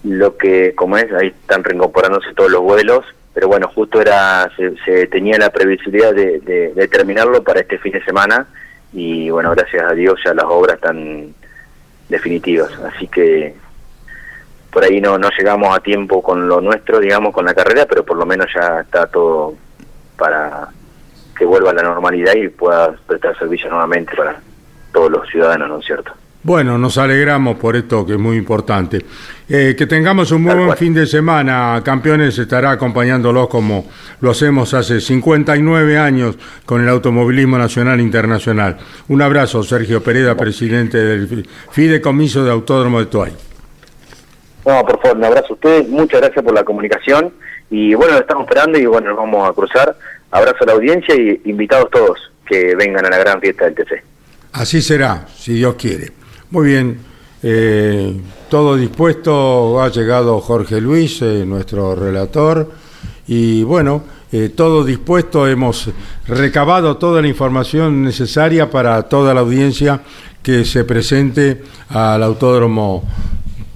lo 0.03 0.39
que, 0.39 0.75
como 0.75 0.97
es, 0.97 1.13
ahí 1.13 1.29
están 1.29 1.63
reincorporándose 1.63 2.33
todos 2.33 2.51
los 2.51 2.63
vuelos, 2.63 3.05
pero 3.35 3.49
bueno, 3.49 3.69
justo 3.69 4.01
era 4.01 4.51
se, 4.57 5.07
tenía 5.09 5.37
la 5.37 5.51
previsibilidad 5.51 6.15
de, 6.15 6.89
terminarlo 6.91 7.45
para 7.45 7.61
este 7.61 7.77
fin 7.77 7.93
de 7.93 8.03
semana 8.03 8.47
y 8.95 9.29
bueno, 9.29 9.51
gracias 9.51 9.83
a 9.83 9.93
Dios 9.93 10.19
ya 10.25 10.33
las 10.33 10.47
obras 10.47 10.77
están 10.77 11.35
definitivas, 12.09 12.71
así 12.95 13.09
que 13.09 13.55
por 14.73 14.85
ahí 14.85 15.03
no, 15.03 15.19
no 15.19 15.29
llegamos 15.37 15.77
a 15.77 15.81
tiempo 15.81 16.23
con 16.23 16.49
lo 16.49 16.63
nuestro, 16.63 17.01
digamos, 17.01 17.35
con 17.35 17.45
la 17.45 17.53
carrera, 17.53 17.85
pero 17.87 18.07
por 18.07 18.17
lo 18.17 18.25
menos 18.25 18.47
ya 18.55 18.81
está 18.81 19.07
todo 19.07 19.55
para 20.17 20.69
que 21.37 21.45
vuelva 21.45 21.73
a 21.73 21.75
la 21.75 21.83
normalidad 21.83 22.35
y 22.37 22.49
pueda 22.49 22.95
prestar 23.07 23.39
servicio 23.39 23.69
nuevamente 23.69 24.17
para 24.17 24.41
todos 24.95 25.11
los 25.11 25.29
ciudadanos, 25.29 25.69
¿no 25.69 25.79
es 25.81 25.85
cierto? 25.85 26.13
Bueno, 26.45 26.77
nos 26.77 26.99
alegramos 26.99 27.57
por 27.57 27.75
esto 27.75 28.05
que 28.05 28.13
es 28.13 28.19
muy 28.19 28.37
importante. 28.37 28.99
Eh, 29.49 29.75
que 29.77 29.87
tengamos 29.87 30.31
un 30.31 30.43
muy 30.43 30.55
buen 30.55 30.77
fin 30.77 30.93
de 30.93 31.07
semana. 31.07 31.81
Campeones 31.83 32.39
estará 32.39 32.73
acompañándolos 32.73 33.49
como 33.49 33.87
lo 34.21 34.31
hacemos 34.31 34.75
hace 34.75 35.01
59 35.01 35.97
años 35.97 36.37
con 36.67 36.83
el 36.83 36.91
automovilismo 36.91 37.57
nacional 37.57 37.99
e 37.99 38.03
internacional. 38.03 38.77
Un 39.09 39.23
abrazo, 39.23 39.63
Sergio 39.63 40.03
Pereda, 40.03 40.37
presidente 40.37 40.99
del 40.99 41.49
Fideicomiso 41.71 42.45
de 42.45 42.51
Autódromo 42.51 43.01
de 43.01 43.07
Tuay. 43.07 43.33
No, 44.67 44.85
por 44.85 45.01
favor, 45.01 45.17
un 45.17 45.25
abrazo 45.25 45.47
a 45.49 45.55
ustedes. 45.55 45.89
Muchas 45.89 46.21
gracias 46.21 46.45
por 46.45 46.53
la 46.53 46.63
comunicación. 46.63 47.33
Y 47.71 47.95
bueno, 47.95 48.13
lo 48.13 48.21
estamos 48.21 48.45
esperando 48.45 48.79
y 48.79 48.85
bueno, 48.85 49.09
nos 49.09 49.17
vamos 49.17 49.49
a 49.49 49.55
cruzar. 49.55 49.97
Abrazo 50.31 50.59
a 50.65 50.67
la 50.67 50.73
audiencia 50.75 51.15
y 51.15 51.41
invitados 51.47 51.89
todos 51.91 52.19
que 52.47 52.77
vengan 52.77 53.07
a 53.07 53.09
la 53.09 53.17
gran 53.17 53.41
fiesta 53.41 53.65
del 53.65 53.75
TC. 53.75 54.05
Así 54.53 54.83
será, 54.83 55.27
si 55.35 55.55
Dios 55.55 55.75
quiere. 55.77 56.24
Muy 56.55 56.69
bien, 56.69 56.99
eh, 57.43 58.17
todo 58.49 58.77
dispuesto, 58.77 59.83
ha 59.83 59.89
llegado 59.89 60.41
Jorge 60.41 60.81
Luis, 60.81 61.21
eh, 61.21 61.45
nuestro 61.45 61.97
relator, 61.97 62.71
y 63.27 63.65
bueno, 63.65 64.05
eh, 64.31 64.53
todo 64.55 64.85
dispuesto, 64.85 65.49
hemos 65.49 65.91
recabado 66.29 66.97
toda 66.97 67.21
la 67.21 67.27
información 67.27 68.05
necesaria 68.05 68.71
para 68.71 69.03
toda 69.03 69.35
la 69.35 69.41
audiencia 69.41 70.01
que 70.45 70.65
se 70.65 70.85
presente 70.85 71.61
al 71.89 72.23
Autódromo 72.23 73.03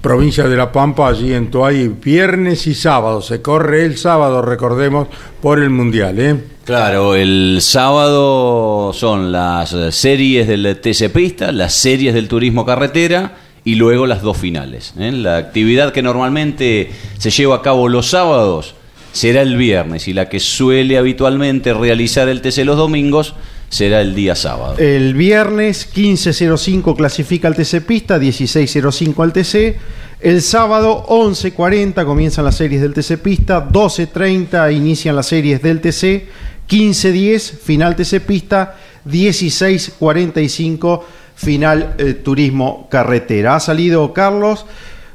Provincia 0.01 0.47
de 0.47 0.55
La 0.55 0.71
Pampa, 0.71 1.09
allí 1.09 1.33
en 1.33 1.51
Toay, 1.51 1.89
viernes 1.89 2.67
y 2.67 2.73
sábado. 2.73 3.21
Se 3.21 3.41
corre 3.41 3.83
el 3.83 3.97
sábado, 3.97 4.41
recordemos, 4.41 5.09
por 5.41 5.59
el 5.59 5.69
Mundial. 5.71 6.19
¿eh? 6.19 6.37
Claro, 6.63 7.15
el 7.15 7.57
sábado 7.59 8.93
son 8.93 9.33
las 9.33 9.75
series 9.91 10.47
del 10.47 10.79
TC 10.79 11.11
Pista, 11.11 11.51
las 11.51 11.73
series 11.73 12.13
del 12.13 12.29
turismo 12.29 12.65
carretera 12.65 13.35
y 13.65 13.75
luego 13.75 14.07
las 14.07 14.21
dos 14.21 14.37
finales. 14.37 14.93
¿eh? 14.97 15.11
La 15.11 15.35
actividad 15.35 15.91
que 15.91 16.01
normalmente 16.01 16.91
se 17.17 17.29
lleva 17.29 17.57
a 17.57 17.61
cabo 17.61 17.89
los 17.89 18.09
sábados 18.09 18.75
será 19.11 19.41
el 19.41 19.57
viernes 19.57 20.07
y 20.07 20.13
la 20.13 20.29
que 20.29 20.39
suele 20.39 20.97
habitualmente 20.97 21.73
realizar 21.73 22.29
el 22.29 22.41
TC 22.41 22.59
los 22.59 22.77
domingos 22.77 23.33
será 23.69 24.01
el 24.01 24.13
día 24.15 24.35
sábado. 24.35 24.75
El 24.77 25.13
viernes 25.13 25.87
15.05 25.93 26.95
clasifica 26.95 27.47
el 27.47 27.55
TC 27.55 27.81
Pista, 27.85 28.19
16.05 28.19 29.23
al 29.23 29.31
TC. 29.33 29.77
El 30.19 30.41
sábado 30.41 31.05
11.40 31.07 32.03
comienzan 32.05 32.43
las 32.43 32.55
series 32.55 32.81
del 32.81 32.93
TC 32.93 33.17
Pista, 33.19 33.69
12.30 33.69 34.75
inician 34.75 35.15
las 35.15 35.27
series 35.27 35.61
del 35.61 35.79
TC, 35.79 36.27
15.10 36.67 37.57
final 37.57 37.95
TC 37.95 38.19
Pista, 38.19 38.75
16.45 39.07 41.03
final 41.35 41.95
eh, 41.97 42.15
Turismo 42.15 42.89
Carretera. 42.91 43.55
Ha 43.55 43.61
salido 43.61 44.11
Carlos 44.11 44.65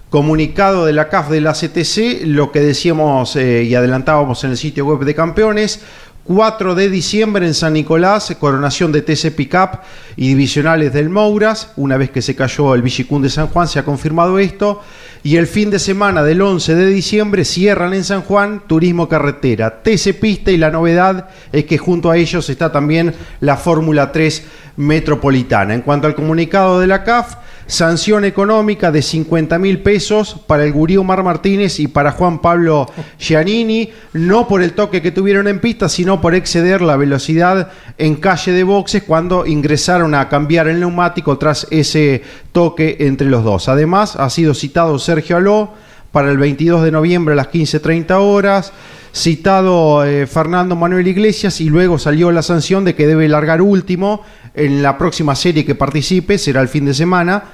comunicado 0.09 0.87
de 0.87 0.93
la 0.93 1.09
CAF 1.09 1.29
de 1.29 1.41
la 1.41 1.53
CTC, 1.53 2.25
lo 2.25 2.51
que 2.51 2.61
decíamos 2.61 3.37
eh, 3.37 3.65
y 3.65 3.75
adelantábamos 3.75 4.43
en 4.45 4.53
el 4.53 4.57
sitio 4.57 4.87
web 4.87 5.01
de 5.01 5.15
campeones, 5.15 5.81
4 6.25 6.75
de 6.75 6.89
diciembre 6.89 7.47
en 7.47 7.53
San 7.53 7.75
Nicolás, 7.75 8.35
coronación 8.41 8.93
de 8.93 9.03
TC 9.03 9.31
Pickup 9.37 9.81
y 10.17 10.29
divisionales 10.29 10.93
del 10.93 11.11
Mouras. 11.11 11.73
Una 11.77 11.99
vez 11.99 12.11
que 12.11 12.23
se 12.23 12.35
cayó 12.35 12.75
el 12.75 12.81
Villicún 12.81 13.21
de 13.21 13.29
San 13.29 13.49
Juan, 13.49 13.69
se 13.69 13.79
ha 13.79 13.85
confirmado 13.85 14.39
esto. 14.39 14.81
Y 15.23 15.37
el 15.37 15.47
fin 15.47 15.71
de 15.71 15.79
semana 15.79 16.23
del 16.23 16.41
11 16.41 16.75
de 16.75 16.87
diciembre 16.87 17.45
cierran 17.45 17.95
en 17.95 18.05
San 18.05 18.23
Juan 18.23 18.63
Turismo 18.67 19.09
Carretera, 19.09 19.83
TC 19.83 20.19
Pista 20.19 20.51
y 20.51 20.59
la 20.59 20.71
novedad 20.71 21.29
es 21.51 21.65
que 21.65 21.79
junto 21.79 22.11
a 22.11 22.17
ellos 22.17 22.49
está 22.51 22.71
también 22.73 23.15
la 23.41 23.57
Fórmula 23.57 24.13
3 24.13 24.45
Metropolitana. 24.77 25.75
En 25.75 25.83
cuanto 25.83 26.07
al 26.07 26.15
comunicado 26.15 26.81
de 26.81 26.87
la 26.87 27.05
CAF, 27.05 27.37
sanción 27.67 28.25
económica 28.25 28.93
de 28.93 29.03
50 29.03 29.59
mil 29.59 29.81
pesos 29.81 30.37
para 30.47 30.65
el 30.65 30.73
gurí 30.73 30.97
Omar 30.97 31.23
Martínez 31.23 31.81
y 31.81 31.89
para 31.89 32.13
Juan 32.13 32.41
Pablo 32.41 32.87
Giannini, 33.19 33.91
no 34.13 34.47
por 34.49 34.63
el 34.63 34.73
toque 34.73 35.03
que 35.03 35.13
tuvieron 35.13 35.49
en 35.49 35.61
pista, 35.61 35.89
sino 35.89 36.21
por 36.21 36.35
exceder 36.35 36.83
la 36.83 36.97
velocidad 36.97 37.71
en 37.99 38.17
calle 38.17 38.53
de 38.53 38.65
boxes 38.65 39.03
cuando 39.03 39.47
ingresaron 39.47 40.15
a 40.15 40.29
cambiar 40.29 40.69
el 40.69 40.81
neumático 40.81 41.39
tras 41.39 41.67
ese 41.71 42.23
toque 42.53 42.97
entre 43.01 43.29
los 43.29 43.45
dos. 43.45 43.69
Además, 43.69 44.17
ha 44.17 44.31
sido 44.31 44.55
citado 44.55 44.99
Sergio 44.99 45.37
Aló 45.37 45.73
para 46.13 46.31
el 46.31 46.39
22 46.39 46.85
de 46.85 46.93
noviembre 46.93 47.33
a 47.33 47.37
las 47.37 47.51
15.30 47.51 48.13
horas 48.21 48.73
citado 49.15 50.05
eh, 50.05 50.27
Fernando 50.27 50.75
Manuel 50.75 51.07
Iglesias 51.07 51.61
y 51.61 51.69
luego 51.69 51.99
salió 52.01 52.33
la 52.33 52.43
sanción 52.43 52.85
de 52.85 52.97
que 52.97 53.07
debe 53.07 53.29
largar 53.29 53.63
último 53.63 54.23
en 54.55 54.83
la 54.83 54.97
próxima 54.97 55.35
serie 55.35 55.65
que 55.65 55.75
participe, 55.75 56.39
será 56.39 56.61
el 56.61 56.69
fin 56.69 56.85
de 56.85 56.95
semana. 56.95 57.45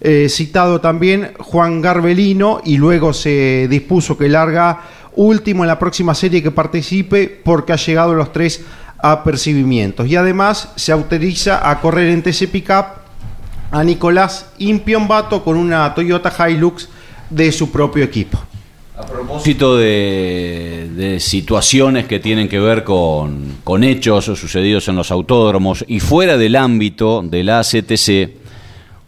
Eh, 0.00 0.28
citado 0.28 0.80
también 0.80 1.32
Juan 1.38 1.80
Garbelino 1.80 2.60
y 2.64 2.76
luego 2.76 3.12
se 3.14 3.66
dispuso 3.68 4.18
que 4.18 4.28
larga 4.28 4.80
último 5.14 5.64
en 5.64 5.68
la 5.68 5.78
próxima 5.78 6.14
serie 6.14 6.42
que 6.42 6.50
participe 6.50 7.28
porque 7.28 7.72
ha 7.72 7.76
llegado 7.76 8.14
los 8.14 8.32
tres 8.32 8.64
apercibimientos. 8.98 10.06
Y 10.06 10.16
además 10.16 10.72
se 10.76 10.92
autoriza 10.92 11.68
a 11.68 11.80
correr 11.80 12.08
en 12.08 12.22
TC 12.22 12.48
Pickup 12.50 12.86
a 13.70 13.84
Nicolás 13.84 14.50
Impiombato 14.58 15.42
con 15.42 15.56
una 15.56 15.94
Toyota 15.94 16.32
Hilux 16.48 16.88
de 17.30 17.50
su 17.52 17.70
propio 17.70 18.04
equipo. 18.04 18.38
A 18.98 19.04
propósito 19.04 19.76
de, 19.76 21.18
situaciones 21.20 22.06
que 22.06 22.18
tienen 22.18 22.48
que 22.48 22.58
ver 22.58 22.82
con, 22.82 23.58
con, 23.62 23.84
hechos 23.84 24.24
sucedidos 24.24 24.88
en 24.88 24.96
los 24.96 25.10
autódromos 25.10 25.84
y 25.86 26.00
fuera 26.00 26.38
del 26.38 26.56
ámbito 26.56 27.22
de 27.22 27.44
la 27.44 27.58
ACTC, 27.58 28.30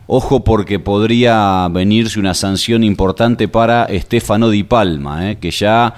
ojo 0.07 0.45
porque 0.45 0.79
podría 0.79 1.67
venirse 1.71 2.21
una 2.21 2.35
sanción 2.35 2.85
importante 2.85 3.49
para 3.49 3.87
Estefano 3.87 4.51
Di 4.51 4.63
Palma, 4.63 5.31
eh, 5.31 5.39
que 5.39 5.51
ya 5.51 5.95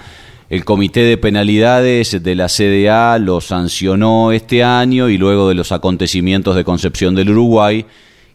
el 0.49 0.65
Comité 0.65 1.01
de 1.01 1.19
Penalidades 1.19 2.23
de 2.23 2.35
la 2.37 2.49
CDA 2.49 3.19
lo 3.19 3.41
sancionó 3.41 4.31
este 4.31 4.63
año 4.63 5.09
y 5.09 5.19
luego 5.19 5.49
de 5.49 5.57
los 5.57 5.73
acontecimientos 5.73 6.55
de 6.55 6.63
Concepción 6.63 7.17
del 7.17 7.31
Uruguay 7.31 7.85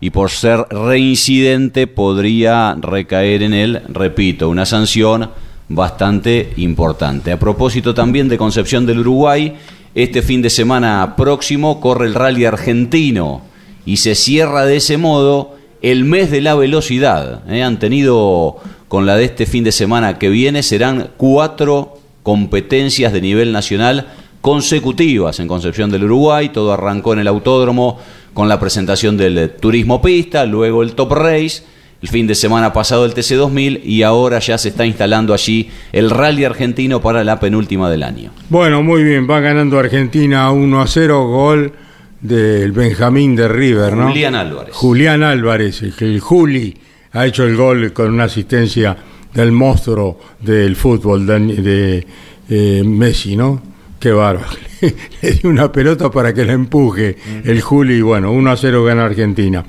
y 0.02 0.10
por 0.10 0.32
ser 0.32 0.66
reincidente 0.70 1.88
podría 1.88 2.76
recaer 2.76 3.44
en 3.44 3.54
él, 3.54 3.82
repito, 3.88 4.50
una 4.50 4.66
sanción 4.66 5.30
bastante 5.68 6.54
importante. 6.58 7.32
A 7.32 7.40
propósito 7.40 7.94
también 7.94 8.30
de 8.30 8.38
Concepción 8.38 8.86
del 8.86 9.00
Uruguay, 9.00 9.56
este 9.94 10.22
fin 10.22 10.42
de 10.42 10.50
semana 10.50 11.16
próximo 11.16 11.80
corre 11.80 12.08
el 12.08 12.16
rally 12.16 12.46
argentino 12.46 13.42
y 13.86 13.98
se 13.98 14.16
cierra 14.16 14.66
de 14.66 14.78
ese 14.78 14.98
modo 14.98 15.56
el 15.82 16.06
mes 16.06 16.32
de 16.32 16.42
la 16.42 16.56
velocidad. 16.56 17.50
¿eh? 17.50 17.64
Han 17.64 17.80
tenido 17.80 18.58
con 18.88 19.06
la 19.06 19.16
de 19.16 19.26
este 19.26 19.46
fin 19.46 19.64
de 19.64 19.72
semana 19.72 20.18
que 20.20 20.30
viene, 20.30 20.64
serán 20.64 21.12
cuatro 21.18 22.00
competencias 22.24 23.14
de 23.14 23.22
nivel 23.22 23.52
nacional 23.52 24.08
consecutivas 24.42 25.40
en 25.40 25.48
Concepción 25.48 25.92
del 25.92 26.06
Uruguay. 26.06 26.50
Todo 26.50 26.74
arrancó 26.74 27.14
en 27.14 27.20
el 27.20 27.28
autódromo 27.28 28.00
con 28.34 28.48
la 28.50 28.60
presentación 28.60 29.18
del 29.18 29.52
turismo 29.60 30.02
pista, 30.02 30.46
luego 30.46 30.84
el 30.84 30.94
top 30.94 31.14
race 31.14 31.64
el 32.02 32.10
fin 32.10 32.28
de 32.28 32.36
semana 32.36 32.74
pasado 32.74 33.06
el 33.06 33.14
TC2000 33.14 33.82
y 33.84 34.04
ahora 34.04 34.40
ya 34.40 34.58
se 34.58 34.70
está 34.70 34.86
instalando 34.86 35.34
allí 35.34 35.70
el 35.92 36.10
rally 36.10 36.44
argentino 36.44 37.02
para 37.02 37.24
la 37.24 37.40
penúltima 37.40 37.90
del 37.90 38.04
año. 38.04 38.32
Bueno, 38.50 38.84
muy 38.84 39.04
bien, 39.04 39.28
va 39.30 39.40
ganando 39.40 39.80
Argentina 39.80 40.52
1 40.52 40.82
a 40.82 40.88
0, 40.88 41.28
gol 41.28 41.74
del 42.22 42.72
Benjamín 42.72 43.36
de 43.36 43.48
River, 43.48 43.96
¿no? 43.96 44.08
Julián 44.08 44.36
Álvarez. 44.36 44.76
Julián 44.76 45.24
Álvarez, 45.24 45.84
el 46.00 46.20
Juli 46.20 46.76
ha 47.14 47.26
hecho 47.26 47.46
el 47.46 47.56
gol 47.56 47.94
con 47.94 48.14
una 48.14 48.26
asistencia 48.26 48.96
del 49.34 49.52
monstruo 49.52 50.20
del 50.40 50.76
fútbol 50.76 51.26
de, 51.26 52.06
eh, 52.50 52.84
Messi, 52.86 53.36
¿no? 53.36 53.62
Qué 54.00 54.12
bárbaro. 54.12 54.48
Le 55.22 55.32
dio 55.32 55.50
una 55.50 55.72
pelota 55.72 56.10
para 56.12 56.34
que 56.34 56.46
la 56.46 56.54
empuje 56.54 57.16
el 57.44 57.62
Juli 57.62 57.96
y 57.96 58.02
bueno, 58.02 58.32
1 58.32 58.52
a 58.52 58.58
0 58.58 58.84
gana 58.84 59.06
Argentina. 59.06 59.64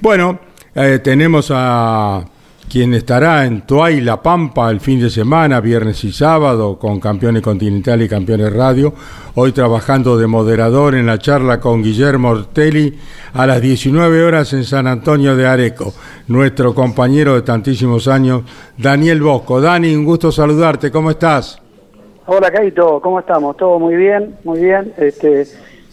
Bueno, 0.00 0.40
eh, 0.74 0.98
tenemos 1.00 1.50
a 1.54 2.24
quien 2.72 2.94
estará 2.94 3.44
en 3.44 3.66
Tuay 3.66 4.00
La 4.00 4.22
Pampa 4.22 4.70
el 4.70 4.80
fin 4.80 4.98
de 4.98 5.10
semana, 5.10 5.60
viernes 5.60 6.02
y 6.04 6.12
sábado, 6.12 6.78
con 6.78 7.00
campeones 7.00 7.42
continental 7.42 8.00
y 8.00 8.08
campeones 8.08 8.50
radio. 8.50 8.94
Hoy 9.34 9.52
trabajando 9.52 10.16
de 10.16 10.26
moderador 10.26 10.94
en 10.94 11.04
la 11.04 11.18
charla 11.18 11.60
con 11.60 11.82
Guillermo 11.82 12.30
Ortelli 12.30 12.98
a 13.34 13.46
las 13.46 13.60
19 13.60 14.24
horas 14.24 14.54
en 14.54 14.64
San 14.64 14.86
Antonio 14.86 15.36
de 15.36 15.46
Areco. 15.46 15.92
Nuestro 16.28 16.74
compañero 16.74 17.34
de 17.34 17.42
tantísimos 17.42 18.08
años, 18.08 18.42
Daniel 18.78 19.20
Bosco. 19.20 19.60
Dani, 19.60 19.94
un 19.94 20.06
gusto 20.06 20.32
saludarte. 20.32 20.90
¿Cómo 20.90 21.10
estás? 21.10 21.60
Hola, 22.24 22.50
Caito. 22.50 23.00
¿Cómo 23.02 23.20
estamos? 23.20 23.58
Todo 23.58 23.78
muy 23.78 23.96
bien, 23.96 24.36
muy 24.44 24.60
bien. 24.60 24.94
Este, 24.96 25.46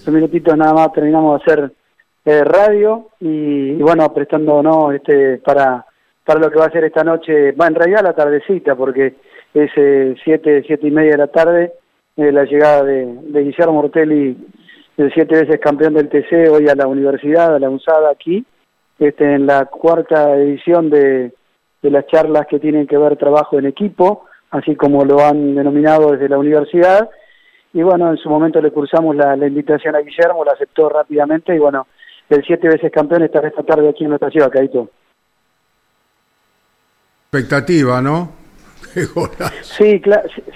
un 0.07 0.13
minutitos 0.13 0.55
nada 0.55 0.73
más 0.73 0.93
terminamos 0.93 1.38
de 1.38 1.43
hacer 1.43 1.73
eh, 2.30 2.43
radio 2.43 3.09
y, 3.19 3.73
bueno, 3.82 4.13
prestándonos 4.13 4.93
este, 4.93 5.38
para, 5.39 5.84
para 6.23 6.39
lo 6.39 6.51
que 6.51 6.59
va 6.59 6.65
a 6.65 6.71
ser 6.71 6.84
esta 6.84 7.03
noche, 7.03 7.53
va 7.53 7.65
en 7.67 7.75
realidad 7.75 8.03
la 8.03 8.13
tardecita, 8.13 8.75
porque 8.75 9.15
es 9.53 9.71
eh, 9.75 10.15
siete, 10.23 10.63
siete 10.67 10.88
y 10.88 10.91
media 10.91 11.13
de 11.13 11.17
la 11.17 11.27
tarde, 11.27 11.73
eh, 12.17 12.32
la 12.32 12.43
llegada 12.43 12.84
de, 12.84 13.05
de 13.05 13.43
Guillermo 13.43 13.73
Mortelli, 13.73 14.38
el 14.97 15.13
siete 15.13 15.41
veces 15.41 15.59
campeón 15.59 15.95
del 15.95 16.09
TC, 16.09 16.51
hoy 16.51 16.67
a 16.69 16.75
la 16.75 16.86
universidad, 16.86 17.55
a 17.55 17.59
la 17.59 17.69
UNSADA 17.69 18.11
aquí, 18.11 18.45
este, 18.99 19.34
en 19.34 19.47
la 19.47 19.65
cuarta 19.65 20.36
edición 20.36 20.91
de, 20.91 21.34
de 21.82 21.89
las 21.89 22.05
charlas 22.07 22.45
que 22.47 22.59
tienen 22.59 22.86
que 22.86 22.97
ver 22.97 23.17
trabajo 23.17 23.57
en 23.57 23.65
equipo, 23.65 24.25
así 24.51 24.75
como 24.75 25.03
lo 25.03 25.21
han 25.21 25.55
denominado 25.55 26.11
desde 26.11 26.30
la 26.30 26.38
universidad. 26.38 27.09
Y 27.73 27.82
bueno, 27.82 28.11
en 28.11 28.17
su 28.17 28.30
momento 28.30 28.61
le 28.61 28.71
cursamos 28.71 29.15
la, 29.15 29.36
la 29.36 29.47
invitación 29.47 29.95
a 29.95 30.01
Guillermo, 30.01 30.43
la 30.43 30.53
aceptó 30.53 30.89
rápidamente 30.89 31.55
y 31.55 31.59
bueno, 31.59 31.88
el 32.30 32.43
siete 32.43 32.67
veces 32.67 32.91
campeón 32.91 33.23
estará 33.23 33.47
esta 33.47 33.63
tarde 33.63 33.89
aquí 33.89 34.03
en 34.03 34.11
nuestra 34.11 34.30
ciudad, 34.30 34.51
Caito. 34.51 34.89
Expectativa, 37.32 38.01
¿no? 38.01 38.32
sí, 39.61 40.01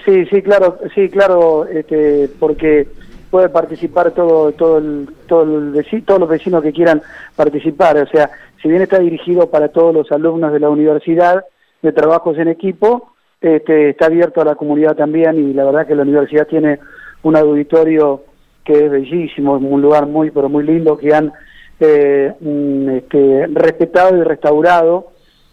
sí, 0.04 0.26
sí, 0.26 0.42
claro, 0.42 0.78
sí, 0.94 1.08
claro, 1.08 1.66
este, 1.66 2.28
porque 2.40 2.88
puede 3.30 3.48
participar 3.48 4.12
todo, 4.12 4.52
todo, 4.52 4.78
el, 4.78 5.08
todo 5.26 5.42
el 5.42 6.04
todos 6.04 6.20
los 6.20 6.28
vecinos 6.28 6.62
que 6.62 6.72
quieran 6.72 7.02
participar. 7.36 7.98
O 7.98 8.06
sea, 8.06 8.30
si 8.62 8.68
bien 8.68 8.82
está 8.82 8.98
dirigido 8.98 9.50
para 9.50 9.68
todos 9.68 9.94
los 9.94 10.10
alumnos 10.12 10.52
de 10.52 10.60
la 10.60 10.70
universidad 10.70 11.44
de 11.82 11.92
trabajos 11.92 12.38
en 12.38 12.48
equipo, 12.48 13.12
este, 13.40 13.90
está 13.90 14.06
abierto 14.06 14.40
a 14.40 14.44
la 14.44 14.54
comunidad 14.54 14.96
también 14.96 15.38
y 15.38 15.52
la 15.52 15.64
verdad 15.64 15.86
que 15.86 15.94
la 15.94 16.02
universidad 16.02 16.46
tiene 16.46 16.78
un 17.22 17.36
auditorio 17.36 18.22
que 18.64 18.86
es 18.86 18.90
bellísimo, 18.90 19.56
es 19.56 19.62
un 19.62 19.82
lugar 19.82 20.06
muy, 20.06 20.30
pero 20.30 20.48
muy 20.48 20.64
lindo 20.64 20.96
que 20.96 21.14
han 21.14 21.32
eh, 21.80 22.32
mm, 22.40 22.88
este, 22.90 23.46
respetado 23.48 24.16
y 24.16 24.22
restaurado. 24.22 25.08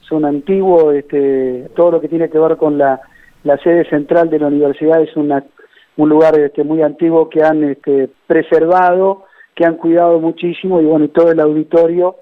Son 0.07 0.25
antiguos, 0.25 0.95
este, 0.95 1.69
todo 1.75 1.91
lo 1.91 2.01
que 2.01 2.09
tiene 2.09 2.29
que 2.29 2.39
ver 2.39 2.57
con 2.57 2.77
la, 2.77 2.99
la 3.43 3.57
sede 3.57 3.89
central 3.89 4.29
de 4.29 4.39
la 4.39 4.47
universidad 4.47 5.01
es 5.01 5.15
una, 5.15 5.43
un 5.97 6.09
lugar 6.09 6.37
este, 6.39 6.63
muy 6.63 6.81
antiguo 6.81 7.29
que 7.29 7.43
han 7.43 7.63
este, 7.63 8.09
preservado, 8.27 9.25
que 9.55 9.65
han 9.65 9.75
cuidado 9.75 10.19
muchísimo 10.19 10.81
y 10.81 10.85
bueno, 10.85 11.05
y 11.05 11.09
todo 11.09 11.31
el 11.31 11.39
auditorio 11.39 12.17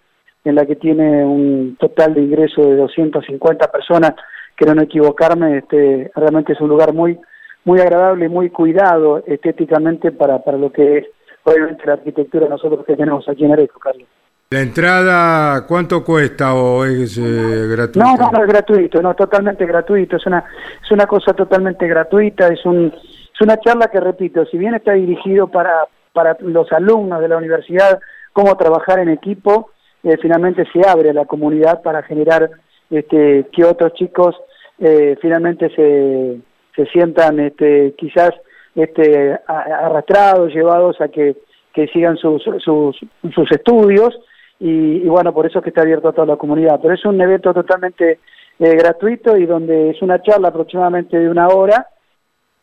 en 0.46 0.56
la 0.56 0.66
que 0.66 0.76
tiene 0.76 1.26
un 1.26 1.76
total 1.80 2.14
de 2.14 2.22
ingreso 2.22 2.62
de 2.62 2.76
250 2.76 3.72
personas, 3.72 4.14
quiero 4.56 4.76
no 4.76 4.84
equivocarme, 4.84 5.58
este, 5.58 6.12
realmente 6.16 6.54
es 6.54 6.62
un 6.62 6.70
lugar 6.70 6.94
muy 6.94 7.20
muy 7.66 7.80
agradable, 7.82 8.30
muy 8.30 8.50
cuidado 8.50 9.22
estéticamente 9.28 10.12
para, 10.12 10.44
para 10.44 10.58
lo 10.58 10.72
que 10.72 10.98
es 11.00 11.06
obviamente 11.50 11.86
la 11.86 11.94
arquitectura 11.94 12.48
nosotros 12.48 12.86
que 12.86 12.96
tenemos 12.96 13.28
aquí 13.28 13.46
en 13.46 13.54
Areco, 13.54 13.80
Carlos. 13.80 14.08
¿La 14.52 14.62
entrada 14.62 15.68
cuánto 15.68 16.04
cuesta 16.04 16.56
o 16.56 16.84
es 16.84 17.18
eh, 17.20 17.68
gratuito? 17.70 18.00
No, 18.00 18.16
no, 18.16 18.32
no, 18.32 18.44
es 18.44 18.48
gratuito, 18.48 19.00
no, 19.00 19.14
totalmente 19.14 19.64
gratuito, 19.66 20.16
es 20.18 20.26
una, 20.26 20.44
es 20.84 20.92
una 20.92 21.06
cosa 21.06 21.34
totalmente 21.34 21.88
gratuita, 21.88 22.48
es, 22.48 22.66
un, 22.66 22.88
es 22.88 23.42
una 23.42 23.60
charla 23.60 23.90
que, 23.92 24.00
repito, 24.00 24.44
si 24.48 24.58
bien 24.58 24.74
está 24.74 24.94
dirigido 24.94 25.50
para, 25.50 25.86
para 26.14 26.36
los 26.40 26.72
alumnos 26.72 27.22
de 27.22 27.28
la 27.28 27.38
universidad, 27.38 28.00
cómo 28.34 28.58
trabajar 28.58 28.98
en 28.98 29.10
equipo, 29.10 29.70
eh, 30.02 30.18
finalmente 30.20 30.66
se 30.74 30.88
abre 30.88 31.12
a 31.12 31.14
la 31.14 31.26
comunidad 31.26 31.84
para 31.84 32.02
generar 32.02 32.50
este, 32.90 33.48
que 33.52 33.64
otros 33.64 33.94
chicos 33.94 34.36
eh, 34.80 35.16
finalmente 35.22 35.70
se, 35.76 36.40
se 36.76 36.86
sientan 36.92 37.40
este, 37.40 37.94
quizás 37.98 38.32
este, 38.76 39.40
arrastrados, 39.48 40.54
llevados 40.54 41.00
a 41.02 41.08
que, 41.08 41.36
que 41.74 41.88
sigan 41.88 42.18
sus, 42.18 42.44
sus, 42.44 43.52
estudios 43.52 44.18
y, 44.60 45.08
bueno, 45.08 45.34
por 45.34 45.46
eso 45.46 45.60
es 45.60 45.64
que 45.64 45.70
está 45.70 45.82
abierto 45.82 46.10
a 46.10 46.14
toda 46.14 46.28
la 46.28 46.36
comunidad. 46.36 46.80
Pero 46.82 46.94
es 46.94 47.06
un 47.06 47.20
evento 47.22 47.54
totalmente 47.54 48.20
eh, 48.60 48.76
gratuito 48.76 49.38
y 49.38 49.46
donde 49.46 49.92
es 49.92 50.02
una 50.02 50.22
charla 50.22 50.50
aproximadamente 50.50 51.18
de 51.18 51.30
una 51.30 51.48
hora, 51.48 51.88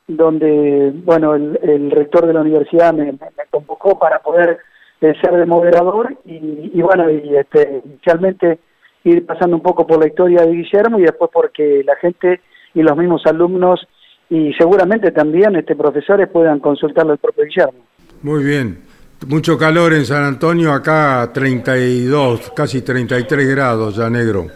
donde, 0.06 0.92
bueno, 0.94 1.34
el, 1.34 1.90
rector 1.90 2.26
de 2.26 2.34
la 2.34 2.42
universidad 2.42 2.92
me, 2.92 3.16
convocó 3.50 3.98
para 3.98 4.20
poder 4.20 4.58
eh, 5.00 5.14
ser 5.20 5.32
de 5.32 5.46
moderador 5.46 6.16
y, 6.24 6.70
y 6.74 6.82
bueno, 6.82 7.10
y 7.10 7.36
este, 7.36 7.82
inicialmente 7.84 8.58
ir 9.04 9.24
pasando 9.24 9.56
un 9.56 9.62
poco 9.62 9.86
por 9.86 10.00
la 10.00 10.08
historia 10.08 10.42
de 10.42 10.52
Guillermo 10.52 10.98
y 10.98 11.02
después 11.02 11.30
porque 11.32 11.82
la 11.84 11.96
gente 11.96 12.40
y 12.74 12.82
los 12.82 12.96
mismos 12.96 13.24
alumnos 13.26 13.86
y 14.28 14.52
seguramente 14.54 15.12
también 15.12 15.56
este 15.56 15.76
profesores 15.76 16.28
puedan 16.28 16.60
consultarlo 16.60 17.12
al 17.12 17.18
propio 17.18 17.44
Guillermo. 17.44 17.80
Muy 18.22 18.44
bien. 18.44 18.78
Mucho 19.26 19.56
calor 19.56 19.94
en 19.94 20.04
San 20.04 20.24
Antonio, 20.24 20.72
acá 20.72 21.30
32, 21.32 22.52
casi 22.54 22.82
33 22.82 23.48
grados 23.48 23.96
ya 23.96 24.10
negro. 24.10 24.46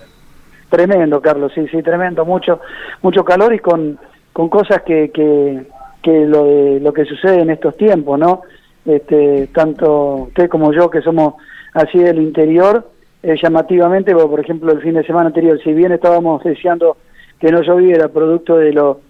Tremendo, 0.69 1.21
Carlos, 1.21 1.51
sí, 1.55 1.67
sí, 1.69 1.83
tremendo, 1.83 2.25
mucho 2.25 2.61
mucho 3.03 3.25
calor 3.25 3.55
y 3.55 3.59
con, 3.59 3.99
con 4.33 4.49
cosas 4.49 4.83
que, 4.83 5.11
que, 5.11 5.67
que 6.03 6.27
lo, 6.27 6.45
de, 6.45 6.81
lo 6.81 6.93
que 6.93 7.05
sucede 7.05 7.41
en 7.41 7.51
estos 7.51 7.77
tiempos, 7.77 8.19
¿no? 8.19 8.43
Este, 8.85 9.49
tanto 9.49 10.29
usted 10.29 10.49
como 10.49 10.73
yo 10.73 10.91
que 10.91 11.01
somos 11.03 11.35
así 11.75 11.99
del 11.99 12.19
interior, 12.19 12.89
eh, 13.23 13.37
llamativamente, 13.41 14.15
por 14.15 14.41
ejemplo, 14.41 14.73
el 14.73 14.81
fin 14.81 14.95
de 14.95 15.05
semana 15.05 15.29
anterior, 15.29 15.59
si 15.63 15.73
bien 15.73 15.93
estábamos 15.93 16.43
deseando 16.45 16.97
que 17.39 17.51
no 17.51 17.63
lloviera 17.63 18.09
producto 18.09 18.57
de 18.57 18.73
lo 18.73 19.01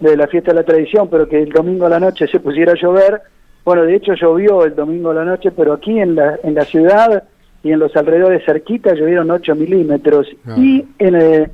de 0.00 0.16
la 0.16 0.26
fiesta 0.26 0.52
de 0.52 0.58
la 0.58 0.64
tradición, 0.64 1.08
pero 1.08 1.28
que 1.28 1.42
el 1.42 1.50
domingo 1.50 1.86
a 1.86 1.90
la 1.90 2.00
noche 2.00 2.26
se 2.26 2.40
pusiera 2.40 2.72
a 2.72 2.76
llover, 2.76 3.22
bueno, 3.64 3.82
de 3.84 3.94
hecho 3.94 4.14
llovió 4.14 4.64
el 4.64 4.74
domingo 4.74 5.10
a 5.10 5.14
la 5.14 5.24
noche, 5.24 5.50
pero 5.50 5.74
aquí 5.74 5.98
en 6.00 6.14
la, 6.14 6.38
en 6.42 6.54
la 6.54 6.64
ciudad 6.64 7.24
y 7.62 7.72
en 7.72 7.78
los 7.78 7.94
alrededores 7.94 8.44
cerquita 8.44 8.94
llovieron 8.94 9.30
8 9.30 9.54
milímetros. 9.54 10.26
Ah. 10.46 10.54
Y 10.56 10.86
en 10.98 11.14
el, 11.14 11.50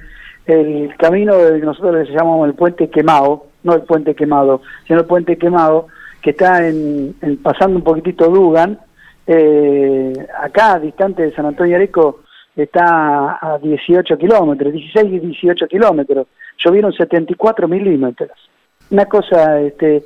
camino 0.97 1.37
de 1.37 1.59
nosotros 1.59 2.09
le 2.09 2.15
llamamos 2.15 2.49
el 2.49 2.55
puente 2.55 2.89
quemado, 2.89 3.47
no 3.65 3.75
el 3.75 3.83
puente 3.83 4.15
quemado, 4.15 4.63
sino 4.87 5.01
el 5.01 5.07
puente 5.07 5.37
quemado, 5.37 5.89
que 6.23 6.31
está 6.31 6.67
en, 6.67 7.17
pasando 7.43 7.77
un 7.77 7.83
poquitito 7.83 8.29
Dugan, 8.29 8.79
eh, 9.27 10.13
acá, 10.41 10.79
distante 10.79 11.23
de 11.23 11.35
San 11.35 11.47
Antonio 11.47 11.75
Areco, 11.75 12.21
está 12.57 13.39
a 13.41 13.59
18 13.63 14.17
kilómetros, 14.19 14.73
16 14.73 15.13
y 15.13 15.19
18 15.21 15.69
kilómetros. 15.69 16.27
Llovieron 16.65 16.93
74 16.93 17.69
milímetros. 17.69 18.31
Una 18.91 19.05
cosa 19.07 19.61
este, 19.61 20.03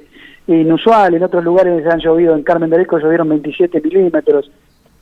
inusual, 0.47 1.15
en 1.15 1.23
otros 1.23 1.45
lugares 1.45 1.87
han 1.87 2.01
llovido, 2.01 2.35
en 2.35 2.43
Carmen 2.43 2.71
de 2.71 2.77
Areco 2.77 2.99
llovieron 2.99 3.29
27 3.29 3.81
milímetros, 3.81 4.51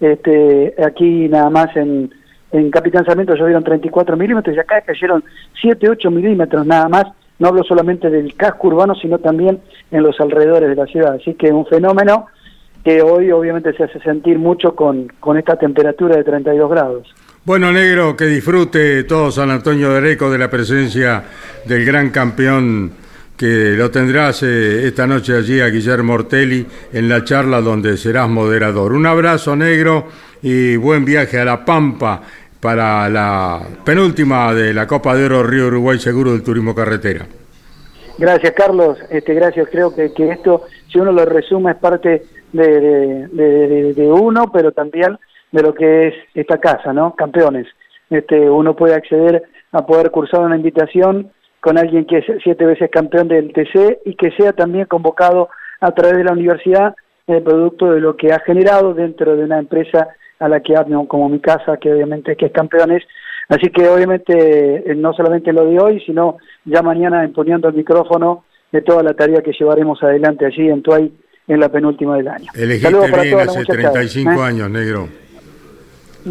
este, 0.00 0.74
aquí 0.84 1.28
nada 1.28 1.50
más 1.50 1.74
en, 1.76 2.10
en 2.52 2.70
Capitán 2.70 3.04
Sarmiento 3.04 3.34
llovieron 3.34 3.64
34 3.64 4.16
milímetros 4.16 4.56
y 4.56 4.58
acá 4.58 4.80
cayeron 4.82 5.24
7, 5.60 5.88
8 5.88 6.10
milímetros 6.10 6.66
nada 6.66 6.88
más. 6.88 7.04
No 7.38 7.48
hablo 7.48 7.62
solamente 7.62 8.10
del 8.10 8.34
casco 8.34 8.66
urbano, 8.66 8.94
sino 8.96 9.18
también 9.18 9.60
en 9.90 10.02
los 10.02 10.18
alrededores 10.20 10.68
de 10.68 10.74
la 10.74 10.86
ciudad. 10.86 11.14
Así 11.14 11.34
que 11.34 11.52
un 11.52 11.66
fenómeno 11.66 12.26
que 12.84 13.00
hoy 13.00 13.30
obviamente 13.30 13.72
se 13.74 13.84
hace 13.84 14.00
sentir 14.00 14.38
mucho 14.38 14.74
con, 14.74 15.08
con 15.20 15.36
esta 15.38 15.56
temperatura 15.56 16.16
de 16.16 16.24
32 16.24 16.70
grados. 16.70 17.14
Bueno, 17.44 17.72
negro, 17.72 18.16
que 18.16 18.26
disfrute 18.26 19.04
todo 19.04 19.30
San 19.30 19.50
Antonio 19.50 19.90
de 19.90 19.98
Areco 19.98 20.30
de 20.30 20.38
la 20.38 20.50
presencia 20.50 21.24
del 21.64 21.84
gran 21.84 22.10
campeón 22.10 22.92
que 23.36 23.74
lo 23.76 23.90
tendrás 23.90 24.42
eh, 24.42 24.86
esta 24.86 25.06
noche 25.06 25.36
allí 25.36 25.60
a 25.60 25.68
Guillermo 25.68 26.14
Ortelli 26.14 26.66
en 26.92 27.08
la 27.08 27.24
charla 27.24 27.60
donde 27.60 27.96
serás 27.96 28.28
moderador. 28.28 28.92
Un 28.92 29.06
abrazo 29.06 29.54
negro 29.54 30.08
y 30.42 30.76
buen 30.76 31.04
viaje 31.04 31.38
a 31.38 31.44
La 31.44 31.64
Pampa 31.64 32.20
para 32.60 33.08
la 33.08 33.60
penúltima 33.84 34.52
de 34.52 34.74
la 34.74 34.86
Copa 34.86 35.14
de 35.14 35.24
Oro 35.26 35.44
Río 35.44 35.68
Uruguay 35.68 35.98
Seguro 35.98 36.32
del 36.32 36.42
Turismo 36.42 36.74
Carretera. 36.74 37.26
Gracias 38.18 38.52
Carlos, 38.54 38.98
este, 39.10 39.34
gracias. 39.34 39.68
Creo 39.70 39.94
que, 39.94 40.12
que 40.12 40.30
esto, 40.30 40.64
si 40.90 40.98
uno 40.98 41.12
lo 41.12 41.24
resume, 41.24 41.70
es 41.70 41.76
parte 41.76 42.22
de, 42.52 43.28
de, 43.28 44.08
uno, 44.10 44.50
pero 44.52 44.72
también 44.72 45.16
de 45.52 45.62
lo 45.62 45.74
que 45.74 46.08
es 46.08 46.14
esta 46.34 46.58
casa, 46.58 46.92
¿no? 46.92 47.14
Campeones. 47.14 47.66
Este, 48.10 48.48
uno 48.48 48.74
puede 48.74 48.94
acceder 48.94 49.42
a 49.72 49.86
poder 49.86 50.10
cursar 50.10 50.40
una 50.40 50.56
invitación 50.56 51.30
con 51.60 51.78
alguien 51.78 52.06
que 52.06 52.18
es 52.18 52.24
siete 52.42 52.64
veces 52.64 52.90
campeón 52.90 53.28
del 53.28 53.52
TC 53.52 54.00
y 54.04 54.14
que 54.14 54.30
sea 54.32 54.52
también 54.52 54.86
convocado 54.86 55.48
a 55.80 55.90
través 55.92 56.18
de 56.18 56.24
la 56.24 56.32
universidad 56.32 56.94
el 57.26 57.42
producto 57.42 57.92
de 57.92 58.00
lo 58.00 58.16
que 58.16 58.32
ha 58.32 58.40
generado 58.40 58.94
dentro 58.94 59.36
de 59.36 59.44
una 59.44 59.58
empresa 59.58 60.08
a 60.38 60.48
la 60.48 60.60
que 60.60 60.76
hablo 60.76 61.06
como 61.06 61.28
mi 61.28 61.40
casa, 61.40 61.76
que 61.76 61.92
obviamente 61.92 62.36
que 62.36 62.46
es 62.46 62.52
campeones. 62.52 63.02
Así 63.48 63.70
que 63.70 63.88
obviamente 63.88 64.90
eh, 64.90 64.94
no 64.94 65.12
solamente 65.12 65.52
lo 65.52 65.66
de 65.66 65.78
hoy, 65.78 66.00
sino 66.06 66.38
ya 66.64 66.82
mañana 66.82 67.24
imponiendo 67.24 67.68
el 67.68 67.74
micrófono 67.74 68.44
de 68.70 68.82
toda 68.82 69.02
la 69.02 69.14
tarea 69.14 69.42
que 69.42 69.52
llevaremos 69.52 70.02
adelante 70.02 70.46
allí 70.46 70.68
en 70.68 70.82
Tuay 70.82 71.12
en 71.48 71.60
la 71.60 71.70
penúltima 71.70 72.16
del 72.16 72.28
año. 72.28 72.50
Elegiste 72.54 73.22
bien 73.22 73.40
hace 73.40 73.64
35 73.64 74.30
¿eh? 74.30 74.34
años, 74.42 74.70
negro. 74.70 75.08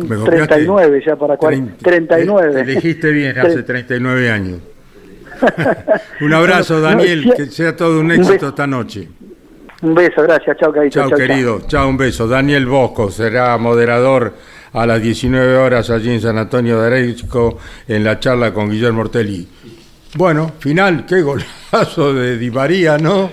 39 0.06 1.04
ya 1.06 1.16
para 1.16 1.38
40. 1.38 1.78
39. 1.84 2.62
Elegiste 2.62 3.12
bien 3.12 3.38
hace 3.38 3.64
39 3.64 4.32
años. 4.32 4.60
un 6.22 6.34
abrazo, 6.34 6.82
Daniel, 6.82 7.34
que 7.36 7.45
sea 7.48 7.76
todo 7.76 8.00
un 8.00 8.12
éxito 8.12 8.50
esta 8.50 8.68
noche. 8.68 9.08
Un 9.82 9.93
beso, 9.93 10.24
gracias, 10.24 10.58
chao, 10.58 10.74
Chao, 10.89 11.10
querido, 11.12 11.62
chao. 11.68 11.88
un 11.88 11.98
beso. 11.98 12.28
Daniel 12.28 12.66
Bosco 12.66 13.12
será 13.12 13.56
moderador 13.58 14.34
a 14.74 14.86
las 14.88 15.02
19 15.02 15.56
horas 15.56 15.89
allí 15.91 16.12
en 16.12 16.22
San 16.22 16.38
Antonio 16.38 16.82
de 16.82 16.88
Areco 16.88 17.60
en 17.88 18.04
la 18.04 18.20
charla 18.20 18.54
con 18.54 18.72
Guillermo 18.72 19.02
Ortelli. 19.02 19.48
Bueno, 20.16 20.54
final, 20.58 21.06
qué 21.06 21.22
golazo 21.22 22.14
de 22.14 22.38
Di 22.38 22.50
María, 22.50 22.98
¿no? 22.98 23.30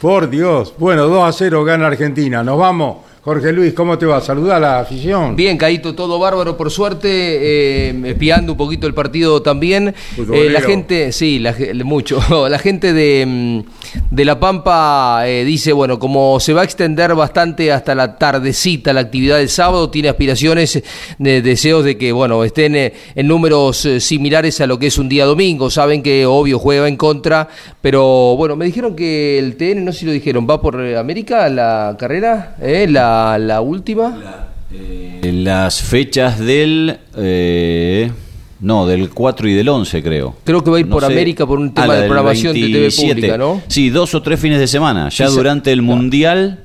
Por 0.00 0.28
Dios. 0.28 0.74
Bueno, 0.76 1.06
2 1.06 1.28
a 1.28 1.32
0 1.32 1.64
gana 1.64 1.86
Argentina. 1.86 2.42
Nos 2.42 2.58
vamos. 2.58 2.96
Jorge 3.26 3.52
Luis, 3.52 3.72
¿cómo 3.72 3.98
te 3.98 4.06
va? 4.06 4.20
Saluda 4.20 4.54
a 4.54 4.60
la 4.60 4.78
afición. 4.78 5.34
Bien, 5.34 5.58
Caíto, 5.58 5.96
todo 5.96 6.16
bárbaro, 6.16 6.56
por 6.56 6.70
suerte, 6.70 7.08
eh, 7.10 8.02
espiando 8.04 8.52
un 8.52 8.56
poquito 8.56 8.86
el 8.86 8.94
partido 8.94 9.42
también. 9.42 9.92
Eh, 10.32 10.48
la 10.48 10.60
gente, 10.60 11.10
sí, 11.10 11.42
mucho. 11.82 12.20
La 12.48 12.60
gente 12.60 12.92
de, 12.92 13.26
mm, 13.26 14.14
de 14.14 14.24
La 14.24 14.38
Pampa 14.38 15.22
eh, 15.26 15.44
dice, 15.44 15.72
bueno, 15.72 15.98
como 15.98 16.38
se 16.38 16.52
va 16.52 16.60
a 16.60 16.64
extender 16.64 17.16
bastante 17.16 17.72
hasta 17.72 17.96
la 17.96 18.16
tardecita 18.16 18.92
la 18.92 19.00
actividad 19.00 19.38
del 19.38 19.48
sábado, 19.48 19.90
tiene 19.90 20.08
aspiraciones, 20.08 20.80
de, 21.18 21.42
deseos 21.42 21.84
de 21.84 21.98
que, 21.98 22.12
bueno, 22.12 22.44
estén 22.44 22.76
en 22.76 23.26
números 23.26 23.88
similares 23.98 24.60
a 24.60 24.68
lo 24.68 24.78
que 24.78 24.86
es 24.86 24.98
un 24.98 25.08
día 25.08 25.24
domingo. 25.24 25.68
Saben 25.68 26.00
que, 26.00 26.26
obvio, 26.26 26.60
juega 26.60 26.86
en 26.86 26.96
contra, 26.96 27.48
pero, 27.80 28.36
bueno, 28.36 28.54
me 28.54 28.66
dijeron 28.66 28.94
que 28.94 29.40
el 29.40 29.56
TN, 29.56 29.84
no 29.84 29.92
sé 29.92 29.98
si 29.98 30.06
lo 30.06 30.12
dijeron, 30.12 30.46
va 30.48 30.60
por 30.60 30.80
América 30.80 31.48
la 31.48 31.96
carrera, 31.98 32.54
la 32.60 33.15
la, 33.38 33.60
última? 33.60 34.46
Eh, 34.72 35.32
las 35.32 35.82
fechas 35.82 36.38
del... 36.38 36.98
Eh, 37.16 38.10
no, 38.58 38.86
del 38.86 39.10
4 39.10 39.48
y 39.50 39.52
del 39.52 39.68
11 39.68 40.02
creo. 40.02 40.34
Creo 40.42 40.64
que 40.64 40.70
va 40.70 40.78
a 40.78 40.80
ir 40.80 40.88
por 40.88 41.04
América 41.04 41.46
por 41.46 41.58
un 41.58 41.74
tema 41.74 41.92
ah, 41.92 41.96
de 41.96 42.06
programación 42.06 42.54
de 42.54 42.68
TV 42.68 42.90
pública, 42.90 43.36
¿no? 43.36 43.60
Sí, 43.68 43.90
dos 43.90 44.14
o 44.14 44.22
tres 44.22 44.40
fines 44.40 44.58
de 44.58 44.66
semana. 44.66 45.10
Ya 45.10 45.28
durante 45.28 45.72
el 45.72 45.82
Mundial, 45.82 46.64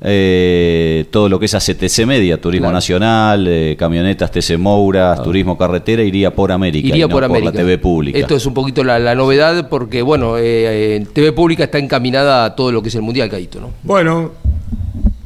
eh, 0.00 1.04
todo 1.10 1.28
lo 1.28 1.40
que 1.40 1.46
es 1.46 1.54
ACTC 1.54 2.06
Media, 2.06 2.40
Turismo 2.40 2.70
Nacional, 2.70 3.74
camionetas 3.76 4.30
TC 4.30 4.56
Mouras, 4.56 5.18
ah. 5.18 5.22
Turismo 5.24 5.58
Carretera, 5.58 6.04
iría 6.04 6.32
por 6.32 6.52
América. 6.52 6.86
Iría 6.86 7.08
por, 7.08 7.24
América. 7.24 7.50
la 7.50 7.58
TV 7.58 7.76
pública. 7.78 8.16
Esto 8.16 8.36
es 8.36 8.46
un 8.46 8.54
poquito 8.54 8.84
la, 8.84 9.14
novedad 9.16 9.68
porque, 9.68 10.00
bueno, 10.02 10.36
TV 10.36 11.32
pública 11.32 11.64
está 11.64 11.78
encaminada 11.78 12.44
a 12.44 12.54
todo 12.54 12.70
lo 12.70 12.82
que 12.82 12.88
es 12.88 12.94
el 12.94 13.02
Mundial, 13.02 13.28
Caíto, 13.28 13.60
¿no? 13.60 13.70
Bueno, 13.82 14.30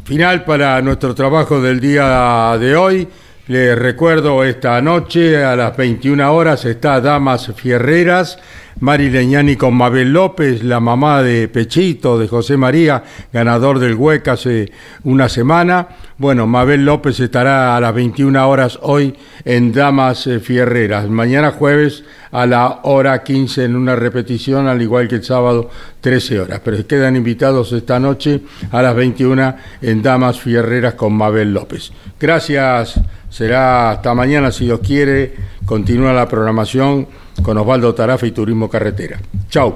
Final 0.07 0.44
para 0.44 0.80
nuestro 0.82 1.16
trabajo 1.16 1.61
del 1.61 1.80
día 1.80 2.57
de 2.61 2.76
hoy. 2.76 3.09
Les 3.49 3.78
recuerdo 3.78 4.42
esta 4.42 4.82
noche 4.82 5.44
a 5.44 5.55
las 5.55 5.76
21 5.76 6.34
horas 6.34 6.64
está 6.64 7.01
Damas 7.01 7.53
Fierreras 7.55 8.38
Mari 8.78 9.09
Leñani 9.09 9.57
con 9.57 9.72
Mabel 9.72 10.12
López, 10.12 10.62
la 10.62 10.80
mamá 10.80 11.22
de 11.22 11.49
Pechito, 11.49 12.18
de 12.18 12.28
José 12.28 12.59
María, 12.59 13.03
ganador 13.32 13.78
del 13.78 13.94
Hueca 13.94 14.32
hace 14.32 14.70
una 15.05 15.30
semana. 15.30 15.88
Bueno, 16.18 16.47
Mabel 16.47 16.84
López 16.84 17.18
estará 17.20 17.74
a 17.74 17.80
las 17.80 17.94
21 17.94 18.47
horas 18.47 18.78
hoy 18.82 19.16
en 19.47 19.72
Damas 19.72 20.28
Fierreras. 20.42 21.09
Mañana 21.09 21.53
jueves 21.53 22.05
a 22.30 22.44
la 22.44 22.80
hora 22.82 23.22
15 23.22 23.64
en 23.64 23.76
una 23.76 23.97
repetición, 23.97 24.68
al 24.68 24.82
igual 24.82 25.09
que 25.09 25.16
el 25.16 25.24
sábado 25.24 25.70
13 26.03 26.40
horas. 26.40 26.61
Pero 26.62 26.86
quedan 26.86 27.16
invitados 27.16 27.72
esta 27.72 27.99
noche 27.99 28.42
a 28.70 28.82
las 28.82 28.94
21 28.94 29.57
en 29.80 30.03
Damas 30.03 30.38
Fierreras 30.38 30.94
con 30.94 31.14
Mabel 31.14 31.55
López. 31.55 31.92
Gracias, 32.20 33.01
será 33.31 33.91
hasta 33.91 34.14
mañana 34.14 34.53
si 34.53 34.64
Dios 34.64 34.81
quiere. 34.81 35.35
Continúa 35.64 36.12
la 36.12 36.29
programación 36.29 37.09
con 37.43 37.59
Osvaldo 37.59 37.95
Tarafa 37.95 38.27
y 38.27 38.33
Turismo 38.33 38.68
Carretera. 38.68 39.18
Chau, 39.49 39.74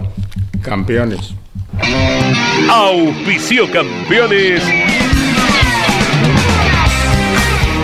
campeones. 0.62 1.34
Auspicio 2.68 3.70
campeones. 3.70 4.62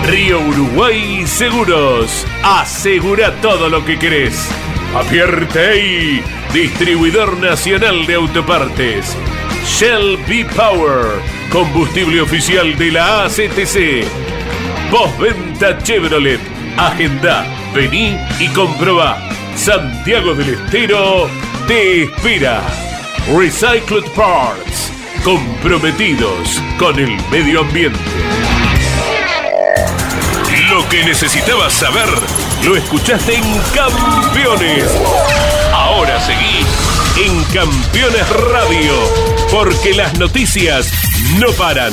Río 0.06 0.40
Uruguay 0.40 1.26
Seguros. 1.26 2.24
Asegura 2.44 3.32
todo 3.40 3.68
lo 3.68 3.84
que 3.84 3.98
querés. 3.98 4.48
Apierte 4.94 6.22
distribuidor 6.52 7.38
nacional 7.38 8.06
de 8.06 8.14
autopartes. 8.14 9.16
Shell 9.66 10.16
B 10.28 10.46
Power, 10.54 11.20
combustible 11.50 12.20
oficial 12.20 12.78
de 12.78 12.92
la 12.92 13.24
ACTC. 13.24 14.06
Postventa 14.90 15.45
Chevrolet. 15.58 16.40
Agenda, 16.76 17.46
vení 17.74 18.18
y 18.38 18.48
comprobá. 18.48 19.18
Santiago 19.56 20.34
del 20.34 20.50
Estero 20.54 21.30
te 21.66 22.04
espera. 22.04 22.62
Recycled 23.34 24.04
Parts, 24.14 24.92
comprometidos 25.24 26.60
con 26.78 26.98
el 26.98 27.16
medio 27.30 27.60
ambiente. 27.60 27.98
Lo 30.70 30.86
que 30.88 31.04
necesitabas 31.04 31.72
saber, 31.72 32.08
lo 32.64 32.76
escuchaste 32.76 33.34
en 33.34 33.44
Campeones. 33.74 34.90
Ahora 35.72 36.20
seguí 36.20 36.66
en 37.24 37.42
Campeones 37.44 38.28
Radio, 38.52 38.92
porque 39.50 39.94
las 39.94 40.18
noticias 40.18 40.92
no 41.38 41.50
paran. 41.52 41.92